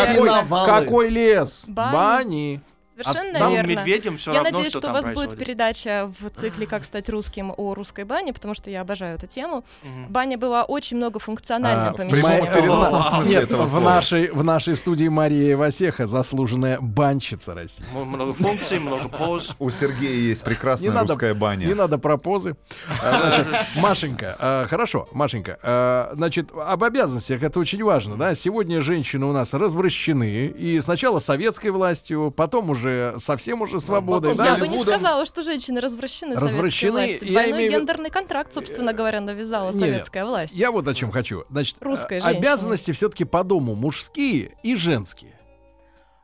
какой 0.66 1.10
лес? 1.10 1.66
Бани. 1.68 2.62
Бани. 2.98 3.14
Совершенно 3.14 3.40
Нам, 3.40 3.52
верно. 3.54 3.70
медведям, 3.72 4.18
все 4.18 4.32
Я 4.32 4.38
равно, 4.38 4.50
надеюсь, 4.52 4.72
что, 4.72 4.80
что, 4.82 4.90
у 4.90 4.94
вас 4.94 5.06
будет 5.06 5.16
происходит. 5.16 5.40
передача 5.40 6.12
в 6.20 6.30
цикле 6.40 6.68
«Как 6.68 6.84
стать 6.84 7.10
русским» 7.10 7.54
о 7.56 7.74
русской 7.74 8.04
бане, 8.06 8.34
потому 8.34 8.54
что 8.54 8.70
я 8.70 8.82
обожаю 8.82 9.16
эту 9.16 9.28
тему. 9.28 9.64
Мгм. 9.84 10.08
Баня 10.10 10.38
была 10.38 10.64
очень 10.64 10.98
многофункциональным 10.98 11.90
А, 11.90 11.94
помещением. 11.94 12.46
в 12.46 12.54
переносном 12.54 13.04
смысле 13.04 13.30
Нет, 13.30 13.44
этого 13.44 13.64
в 13.64 13.70
слова. 13.70 13.84
нашей, 13.84 14.32
в 14.32 14.44
нашей 14.44 14.76
студии 14.76 15.08
Мария 15.08 15.56
Васеха, 15.58 16.06
заслуженная 16.06 16.80
банщица 16.80 17.54
России. 17.54 17.84
Много 17.94 18.34
функций, 18.34 18.80
много 18.80 19.10
поз. 19.10 19.56
У 19.60 19.70
Сергея 19.70 20.16
есть 20.16 20.44
прекрасная 20.44 20.90
Не 20.90 20.96
надо- 20.96 21.14
русская 21.14 21.34
баня. 21.34 21.66
Не 21.66 21.74
надо 21.74 21.98
про 21.98 22.18
позы. 22.18 22.56
А, 23.04 23.44
Машенька, 23.82 24.36
а, 24.40 24.68
хорошо, 24.68 25.08
Машенька, 25.12 25.58
а, 25.62 26.12
значит, 26.14 26.50
об 26.54 26.84
обязанностях 26.84 27.44
это 27.44 27.60
очень 27.60 27.84
важно, 27.84 28.16
да? 28.18 28.34
Сегодня 28.36 28.82
женщины 28.82 29.26
у 29.26 29.32
нас 29.32 29.54
развращены, 29.54 30.48
и 30.48 30.80
сначала 30.82 31.20
советской 31.20 31.70
властью, 31.72 32.32
потом 32.36 32.70
уже 32.70 32.87
совсем 33.18 33.62
уже 33.62 33.80
свободой, 33.80 34.32
потом 34.32 34.46
да? 34.46 34.54
Я 34.54 34.60
бы 34.60 34.68
не 34.68 34.80
сказала, 34.80 35.26
что 35.26 35.44
женщины 35.44 35.80
развращены, 35.80 36.36
Развращены, 36.36 37.20
Двойной 37.20 37.52
имею 37.52 37.72
гендерный 37.72 38.10
контракт, 38.10 38.54
собственно 38.54 38.94
говоря, 38.94 39.22
навязала 39.22 39.72
Не, 39.72 39.80
советская 39.80 40.26
власть. 40.26 40.54
Я 40.54 40.72
вот 40.72 40.88
о 40.88 40.94
чем 40.94 41.12
хочу. 41.12 41.46
Значит, 41.50 41.78
Русская 41.80 42.20
а, 42.20 42.22
женщина. 42.22 42.40
обязанности 42.40 42.92
все-таки 42.92 43.26
по 43.26 43.44
дому 43.44 43.76
мужские 43.76 44.58
и 44.64 44.76
женские. 44.76 45.38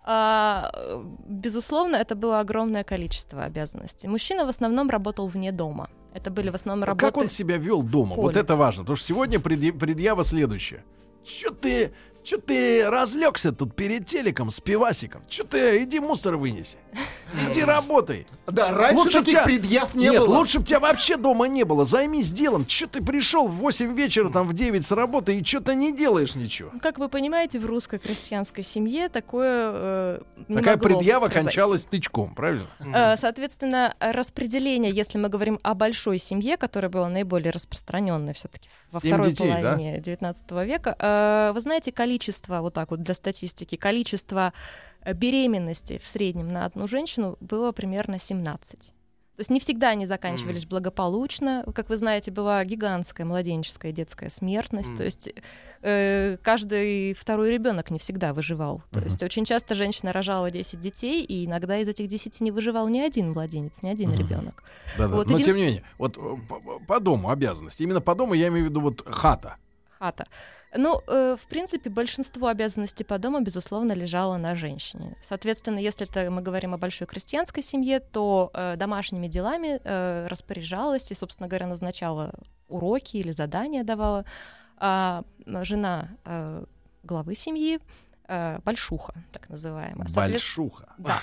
А, 0.05 0.69
э, 0.73 1.01
безусловно, 1.27 1.95
это 1.95 2.15
было 2.15 2.39
огромное 2.39 2.83
количество 2.83 3.43
обязанностей. 3.43 4.07
Мужчина 4.07 4.45
в 4.45 4.49
основном 4.49 4.89
работал 4.89 5.27
вне 5.27 5.51
дома. 5.51 5.89
Это 6.13 6.29
были 6.29 6.49
в 6.49 6.55
основном 6.55 6.85
работы... 6.85 7.05
Как 7.05 7.17
он 7.17 7.29
себя 7.29 7.57
вел 7.57 7.81
дома? 7.81 8.15
Вот 8.15 8.33
поле. 8.33 8.41
это 8.41 8.55
важно. 8.55 8.83
Потому 8.83 8.97
что 8.97 9.07
сегодня 9.07 9.39
предъя- 9.39 9.77
предъява 9.77 10.23
следующая. 10.23 10.83
Че 11.23 11.51
ты, 11.51 11.93
че 12.23 12.37
ты 12.37 12.89
разлегся 12.89 13.51
тут 13.51 13.75
перед 13.75 14.07
телеком 14.07 14.49
с 14.51 14.59
пивасиком? 14.59 15.23
Че 15.29 15.43
ты, 15.43 15.83
иди 15.83 15.99
мусор 15.99 16.35
вынеси. 16.35 16.77
Иди 17.49 17.63
работай. 17.63 18.25
Да, 18.47 18.71
раньше 18.71 18.95
Лучше 19.03 19.19
таких 19.19 19.33
тебя- 19.33 19.43
предъяв 19.43 19.95
не 19.95 20.09
Нет, 20.09 20.19
было. 20.19 20.37
лучше 20.37 20.59
бы 20.59 20.65
тебя 20.65 20.79
вообще 20.79 21.17
дома 21.17 21.47
не 21.47 21.63
было. 21.63 21.85
Займись 21.85 22.31
делом. 22.31 22.65
Че 22.65 22.87
ты 22.87 23.03
пришел 23.03 23.47
в 23.47 23.55
8 23.55 23.95
вечера, 23.95 24.29
там 24.29 24.47
в 24.47 24.53
9 24.53 24.85
с 24.85 24.91
работы 24.91 25.37
и 25.37 25.43
что-то 25.43 25.73
не 25.75 25.95
делаешь 25.95 26.35
ничего? 26.35 26.71
Как 26.81 26.97
вы 26.97 27.09
понимаете, 27.09 27.59
в 27.59 27.65
русской 27.65 27.99
крестьянской 27.99 28.63
семье 28.63 29.09
такое 29.09 29.71
э, 29.73 30.19
не 30.47 30.55
Такая 30.57 30.75
могло 30.77 30.89
предъява 30.97 31.25
произойти. 31.25 31.45
кончалась 31.45 31.85
тычком, 31.85 32.35
правильно? 32.35 32.67
Э, 32.79 33.15
Соответственно, 33.17 33.95
распределение, 33.99 34.91
если 34.91 35.17
мы 35.17 35.29
говорим 35.29 35.59
о 35.63 35.73
большой 35.73 36.17
семье, 36.19 36.57
которая 36.57 36.89
была 36.89 37.09
наиболее 37.09 37.51
распространенной 37.51 38.33
все-таки 38.33 38.69
во 38.91 38.99
второй 38.99 39.29
детей, 39.29 39.49
да? 39.49 39.61
половине 39.73 39.97
XIX 39.99 40.65
века, 40.65 40.95
э, 40.99 41.51
вы 41.53 41.61
знаете, 41.61 41.91
количество, 41.91 42.61
вот 42.61 42.73
так 42.73 42.91
вот 42.91 43.01
для 43.01 43.13
статистики, 43.13 43.75
количество 43.75 44.53
беременностей 45.13 45.99
в 45.99 46.07
среднем 46.07 46.51
на 46.53 46.65
одну 46.65 46.87
женщину 46.87 47.37
было 47.39 47.71
примерно 47.71 48.19
17. 48.19 48.79
То 49.35 49.39
есть 49.39 49.49
не 49.49 49.59
всегда 49.59 49.89
они 49.89 50.05
заканчивались 50.05 50.67
благополучно. 50.67 51.65
Как 51.73 51.89
вы 51.89 51.97
знаете, 51.97 52.29
была 52.29 52.63
гигантская 52.63 53.25
младенческая 53.25 53.91
детская 53.91 54.29
смертность. 54.29 54.89
Мгм. 54.89 54.97
То 54.97 55.03
есть 55.05 55.29
э, 55.81 56.37
каждый 56.43 57.13
второй 57.15 57.49
ребенок 57.51 57.89
не 57.89 57.97
всегда 57.97 58.31
выживал. 58.35 58.83
То 58.91 58.99
Мгм. 58.99 59.07
есть 59.07 59.23
очень 59.23 59.43
часто 59.43 59.73
женщина 59.73 60.13
рожала 60.13 60.51
10 60.51 60.79
детей, 60.79 61.23
и 61.23 61.45
иногда 61.47 61.77
из 61.79 61.87
этих 61.87 62.07
10 62.07 62.41
не 62.41 62.51
выживал 62.51 62.87
ни 62.89 62.99
один 62.99 63.31
младенец, 63.31 63.81
ни 63.81 63.89
один 63.89 64.11
Мгм. 64.11 64.19
ребенок. 64.19 64.63
Да-да. 64.99 65.15
Вот 65.15 65.25
Но 65.27 65.33
един- 65.33 65.45
тем 65.47 65.55
не 65.57 65.65
менее, 65.65 65.83
вот 65.97 66.15
э, 66.15 66.21
по, 66.47 66.59
по 66.85 66.99
дому 66.99 67.31
обязанности. 67.31 67.81
Именно 67.81 68.01
по 68.01 68.13
дому 68.13 68.35
я 68.35 68.49
имею 68.49 68.67
в 68.67 68.69
виду 68.69 68.81
вот 68.81 69.01
хата. 69.07 69.55
Хата. 69.97 70.27
Ну, 70.75 71.01
э, 71.07 71.37
в 71.39 71.47
принципе, 71.47 71.89
большинство 71.89 72.47
обязанностей 72.47 73.03
по 73.03 73.17
дому, 73.17 73.41
безусловно, 73.41 73.93
лежало 73.93 74.37
на 74.37 74.55
женщине. 74.55 75.15
Соответственно, 75.21 75.79
если 75.79 76.07
это 76.07 76.29
мы 76.31 76.41
говорим 76.41 76.73
о 76.73 76.77
большой 76.77 77.07
крестьянской 77.07 77.63
семье, 77.63 77.99
то 77.99 78.49
э, 78.53 78.75
домашними 78.75 79.27
делами 79.27 79.79
э, 79.83 80.27
распоряжалась 80.27 81.11
и, 81.11 81.15
собственно 81.15 81.47
говоря, 81.47 81.67
назначала 81.67 82.33
уроки 82.67 83.17
или 83.17 83.31
задания 83.31 83.83
давала 83.83 84.25
а, 84.77 85.23
жена 85.47 86.09
э, 86.25 86.65
главы 87.03 87.35
семьи, 87.35 87.79
э, 88.27 88.59
большуха, 88.65 89.13
так 89.31 89.49
называемая. 89.49 90.07
Большуха. 90.31 90.93
Да. 90.97 91.21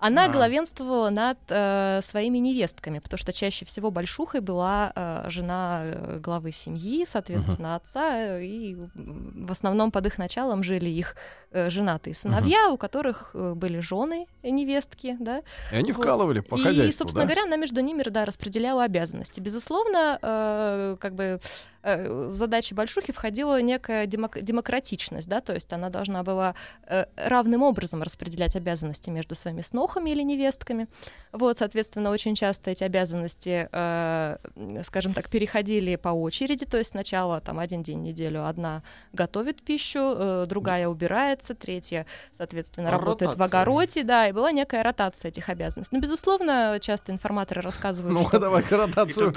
Она 0.00 0.24
Ага. 0.24 0.34
главенствовала 0.34 1.10
над 1.10 1.38
э, 1.48 2.00
своими 2.02 2.38
невестками, 2.38 3.00
потому 3.00 3.18
что 3.18 3.32
чаще 3.32 3.64
всего 3.64 3.90
большухой 3.90 4.40
была 4.40 4.92
э, 4.94 5.24
жена 5.28 5.80
э, 5.82 6.18
главы 6.20 6.52
семьи, 6.52 7.04
соответственно, 7.08 7.74
отца, 7.74 8.16
э, 8.16 8.44
и 8.44 8.76
в 8.94 9.50
основном 9.50 9.90
под 9.90 10.06
их 10.06 10.18
началом 10.18 10.62
жили 10.62 10.88
их 10.88 11.16
э, 11.50 11.68
женатые 11.68 12.14
сыновья, 12.14 12.70
у 12.70 12.76
которых 12.76 13.30
э, 13.34 13.54
были 13.54 13.80
жены 13.80 14.26
невестки, 14.44 15.16
да, 15.18 15.42
И 15.72 15.76
они 15.76 15.92
Вот. 15.92 16.04
вкалывали 16.04 16.40
по 16.40 16.54
и, 16.56 16.62
хозяйству, 16.62 17.04
собственно 17.04 17.24
да? 17.24 17.34
говоря, 17.34 17.42
она 17.48 17.56
между 17.56 17.80
ними 17.80 18.02
да, 18.08 18.24
распределяла 18.24 18.84
обязанности. 18.84 19.40
Безусловно, 19.40 20.18
э, 20.22 20.96
как 21.00 21.14
бы 21.14 21.40
э, 21.82 22.28
в 22.28 22.34
задачи 22.34 22.74
большухи 22.74 23.12
входила 23.12 23.60
некая 23.60 24.06
демок- 24.06 24.40
демократичность, 24.42 25.28
да, 25.28 25.40
то 25.40 25.54
есть 25.54 25.72
она 25.72 25.90
должна 25.90 26.22
была 26.22 26.54
э, 26.86 27.04
равным 27.16 27.62
образом 27.62 28.02
распределять 28.02 28.56
обязанности 28.56 29.10
между 29.10 29.34
своими 29.34 29.62
снохами 29.62 30.10
или 30.10 30.22
невестками. 30.22 30.88
Вот, 31.32 31.58
соответственно, 31.58 32.10
очень 32.10 32.34
часто 32.34 32.70
эти 32.70 32.84
обязанности, 32.84 33.68
э, 33.70 34.36
скажем 34.84 35.14
так, 35.14 35.28
переходили 35.28 35.96
по 35.96 36.08
очереди, 36.08 36.64
то 36.64 36.78
есть 36.78 36.90
сначала 36.90 37.40
там 37.40 37.58
один 37.58 37.82
день 37.82 37.98
в 37.98 38.02
неделю 38.02 38.46
одна 38.46 38.82
готовит 39.12 39.62
пищу, 39.62 40.14
э, 40.16 40.46
другая 40.48 40.88
убирается, 40.88 41.54
третья, 41.54 42.06
соответственно, 42.36 42.90
работает 42.90 43.32
в 43.32 43.38
Ротация. 43.40 43.60
огороде, 43.60 44.02
да, 44.04 44.28
и 44.28 44.32
была 44.32 44.52
некая 44.52 44.82
ротация 44.82 45.28
этих 45.28 45.48
обязанностей. 45.48 45.94
Но, 45.96 46.00
безусловно, 46.00 46.78
часто 46.80 47.12
информаторы 47.12 47.60
рассказывают, 47.60 48.14
Ну-ка, 48.16 48.28
что... 48.30 48.38
давай 48.38 48.62
ротацию. 48.68 49.34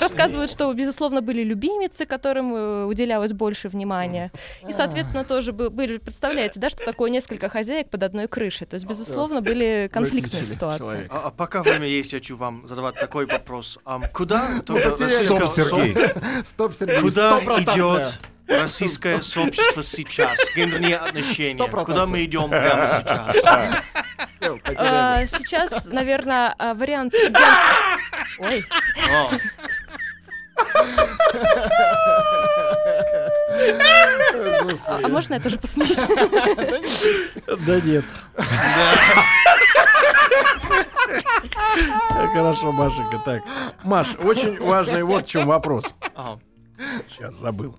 Рассказывают, 0.00 0.50
что, 0.50 0.72
безусловно, 0.72 1.20
были 1.22 1.42
любимицы, 1.54 2.04
которым 2.04 2.54
э, 2.54 2.84
уделялось 2.84 3.32
больше 3.32 3.68
внимания. 3.68 4.32
И, 4.68 4.72
соответственно, 4.72 5.24
тоже 5.24 5.52
бы- 5.52 5.70
были, 5.70 5.98
представляете, 5.98 6.58
да, 6.60 6.68
что 6.68 6.84
такое 6.84 7.10
несколько 7.10 7.48
хозяек 7.48 7.90
под 7.90 8.02
одной 8.02 8.26
крышей. 8.26 8.66
То 8.66 8.74
есть, 8.74 8.86
безусловно, 8.86 9.40
были 9.40 9.88
конфликтные 9.92 10.44
ситуации. 10.44 11.06
А, 11.10 11.22
а 11.26 11.30
пока 11.30 11.62
время 11.62 11.86
есть, 11.86 12.12
я 12.12 12.18
хочу 12.18 12.36
вам 12.36 12.66
задавать 12.66 12.94
такой 12.96 13.26
вопрос. 13.26 13.78
Ам, 13.84 14.04
куда. 14.12 14.48
Стоп, 14.64 15.48
Сергей. 15.48 16.44
Стоп, 16.44 16.74
Сергей, 16.74 17.00
Куда 17.00 17.38
идет 17.38 18.14
российское 18.48 19.22
сообщество 19.22 19.82
сейчас? 19.82 20.38
Гендерные 20.56 20.96
отношения. 20.96 21.66
Куда 21.68 22.06
мы 22.06 22.24
идем 22.24 22.50
прямо 22.50 22.88
сейчас? 22.88 23.84
А, 24.76 25.26
Сейчас, 25.26 25.86
наверное, 25.86 26.54
а, 26.58 26.74
вариант... 26.74 27.14
Ой, 28.38 28.66
а 34.86 35.08
можно 35.08 35.34
я 35.34 35.40
тоже 35.40 35.58
посмотреть? 35.58 35.98
Да 37.66 37.80
нет. 37.80 38.04
Хорошо, 42.32 42.72
Машенька. 42.72 43.18
Так, 43.24 43.42
Маш, 43.84 44.14
очень 44.22 44.60
важный 44.60 45.02
вот 45.02 45.26
в 45.26 45.28
чем 45.28 45.46
вопрос. 45.46 45.84
Сейчас 47.10 47.34
забыл. 47.34 47.76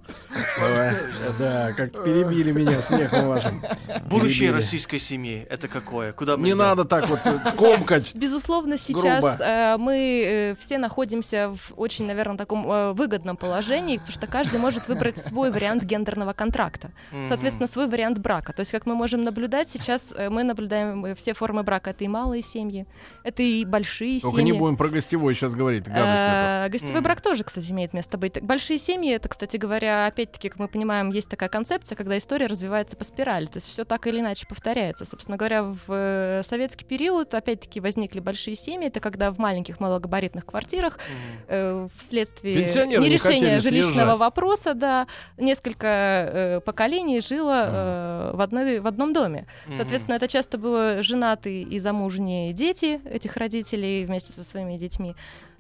Да, 1.39 1.73
как 1.73 2.03
перебили 2.03 2.51
меня 2.51 2.81
смехом 2.81 3.27
вашим. 3.27 3.61
Будущее 4.09 4.51
российской 4.51 4.99
семьи 4.99 5.45
это 5.49 5.67
какое? 5.67 6.13
Куда 6.13 6.37
мы 6.37 6.45
Не 6.45 6.55
надо 6.55 6.85
так 6.85 7.07
вот 7.09 7.19
э, 7.25 7.39
комкать. 7.57 8.13
Безусловно, 8.15 8.77
сейчас 8.77 9.39
э, 9.39 9.77
мы 9.77 10.23
э, 10.25 10.55
все 10.59 10.77
находимся 10.77 11.49
в 11.49 11.73
очень, 11.75 12.05
наверное, 12.05 12.37
таком 12.37 12.93
выгодном 12.93 13.37
положении, 13.37 13.97
потому 13.97 14.13
что 14.13 14.27
каждый 14.27 14.59
может 14.59 14.87
выбрать 14.87 15.17
свой 15.17 15.51
вариант 15.51 15.83
гендерного 15.83 16.33
контракта, 16.33 16.91
соответственно, 17.29 17.67
свой 17.67 17.87
вариант 17.87 18.19
брака. 18.19 18.53
То 18.53 18.61
есть, 18.61 18.71
как 18.71 18.85
мы 18.85 18.95
можем 18.95 19.23
наблюдать, 19.23 19.69
сейчас 19.69 20.13
мы 20.29 20.43
наблюдаем 20.43 21.15
все 21.15 21.33
формы 21.33 21.63
брака. 21.63 21.91
Это 21.91 22.03
и 22.03 22.07
малые 22.07 22.41
семьи, 22.41 22.85
это 23.23 23.43
и 23.43 23.65
большие 23.65 24.19
Только 24.19 24.37
семьи. 24.37 24.51
не 24.51 24.57
будем 24.57 24.77
про 24.77 24.89
гостевой 24.89 25.33
сейчас 25.35 25.53
говорить. 25.53 25.85
Гостевой 25.85 27.01
брак 27.01 27.21
тоже, 27.21 27.43
кстати, 27.43 27.71
имеет 27.71 27.93
место 27.93 28.17
быть. 28.17 28.41
Большие 28.41 28.77
семьи 28.77 28.94
семьи. 28.95 29.13
Это, 29.13 29.29
кстати 29.29 29.57
говоря, 29.57 30.07
опять-таки, 30.07 30.49
как 30.49 30.59
мы 30.59 30.67
понимаем, 30.67 31.09
есть 31.09 31.29
такая 31.29 31.49
концепция, 31.49 31.95
когда 31.95 32.17
история 32.17 32.47
развивается 32.47 32.95
по 32.95 33.03
спирали. 33.03 33.45
То 33.45 33.57
есть 33.57 33.69
все 33.69 33.83
так 33.83 34.07
или 34.07 34.19
иначе 34.19 34.47
повторяется. 34.47 35.05
Собственно 35.05 35.37
говоря, 35.37 35.63
в 35.63 35.79
э, 35.87 36.41
советский 36.47 36.85
период, 36.85 37.33
опять-таки, 37.33 37.79
возникли 37.79 38.19
большие 38.19 38.55
семьи. 38.55 38.87
Это 38.87 38.99
когда 38.99 39.31
в 39.31 39.37
маленьких 39.37 39.79
малогабаритных 39.79 40.45
квартирах 40.45 40.99
э, 41.47 41.87
вследствие 41.97 42.63
Пенсионеры 42.63 43.03
не 43.03 43.09
нерешения 43.09 43.55
хотели 43.55 43.59
жилищного 43.59 43.95
съезжать. 43.95 44.19
вопроса, 44.19 44.73
да, 44.73 45.07
несколько 45.37 45.87
э, 45.87 46.61
поколений 46.61 47.19
жило 47.19 47.65
э, 47.67 48.31
в, 48.33 48.41
одной, 48.41 48.79
в 48.79 48.87
одном 48.87 49.13
доме. 49.13 49.47
Соответственно, 49.77 50.15
это 50.15 50.27
часто 50.27 50.57
было 50.57 51.03
женатые 51.03 51.63
и 51.63 51.79
замужние 51.79 52.53
дети 52.53 53.01
этих 53.05 53.35
родителей 53.37 54.05
вместе 54.05 54.31
со 54.31 54.43
своими 54.43 54.77
детьми. 54.77 55.15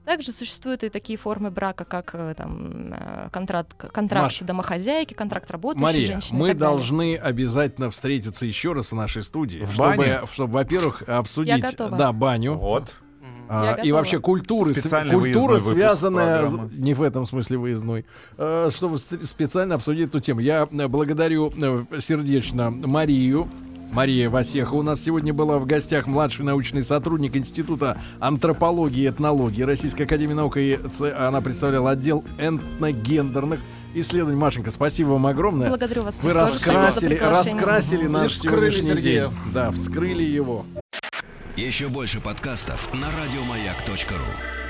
Также 0.05 0.31
существуют 0.31 0.83
и 0.83 0.89
такие 0.89 1.17
формы 1.17 1.49
брака, 1.51 1.83
как 1.83 2.11
э, 2.13 2.33
там, 2.37 2.93
э, 2.93 3.29
контракт, 3.31 3.75
контракт 3.91 4.23
Маша. 4.25 4.45
домохозяйки, 4.45 5.13
контракт 5.15 5.49
работающей 5.49 5.83
Мария, 5.83 6.07
женщины. 6.07 6.39
мы 6.39 6.53
должны 6.53 7.15
обязательно 7.15 7.89
встретиться 7.89 8.45
еще 8.45 8.73
раз 8.73 8.91
в 8.91 8.95
нашей 8.95 9.23
студии, 9.23 9.63
В 9.63 9.73
чтобы, 9.73 9.97
бане? 9.97 10.19
чтобы, 10.31 10.53
во-первых, 10.53 11.03
обсудить, 11.07 11.75
да, 11.77 12.11
баню. 12.13 12.53
Вот. 12.55 12.93
А, 13.47 13.75
и 13.83 13.91
вообще 13.91 14.19
культуры, 14.19 14.73
культура 14.73 15.59
связанная, 15.59 16.41
программы. 16.41 16.69
с- 16.69 16.73
не 16.73 16.93
в 16.95 17.01
этом 17.03 17.27
смысле 17.27 17.57
выездной, 17.57 18.05
э, 18.37 18.69
чтобы 18.73 18.97
специально 18.97 19.75
обсудить 19.75 20.07
эту 20.09 20.19
тему. 20.19 20.39
Я 20.39 20.65
благодарю 20.65 21.51
сердечно 21.99 22.71
Марию. 22.71 23.47
Мария 23.95 24.29
Васеха 24.29 24.73
у 24.73 24.81
нас 24.81 25.01
сегодня 25.01 25.33
была 25.33 25.57
в 25.57 25.65
гостях 25.65 26.05
младший 26.05 26.43
научный 26.43 26.83
сотрудник 26.83 27.37
Института 27.37 27.97
антропологии 28.19 29.03
и 29.03 29.07
этнологии 29.07 29.61
Российской 29.61 30.01
Академии 30.01 30.33
Наук. 30.33 30.57
И 30.57 30.77
она 31.17 31.39
представляла 31.39 31.91
отдел 31.91 32.25
этногендерных 32.37 33.61
исследований. 33.93 34.35
Машенька, 34.35 34.69
спасибо 34.69 35.11
вам 35.11 35.25
огромное. 35.27 35.69
Благодарю 35.69 36.01
вас. 36.01 36.21
Вы 36.21 36.33
раскрасили, 36.33 37.15
раскрасили 37.15 38.07
наш 38.07 38.33
вскрыли 38.33 38.71
сегодняшний 38.71 39.01
Сергея. 39.01 39.27
день. 39.29 39.37
Да, 39.53 39.71
вскрыли 39.71 40.23
его. 40.23 40.65
Еще 41.55 41.87
больше 41.87 42.19
подкастов 42.19 42.93
на 42.93 43.07
радиомаяк.ру. 43.07 44.64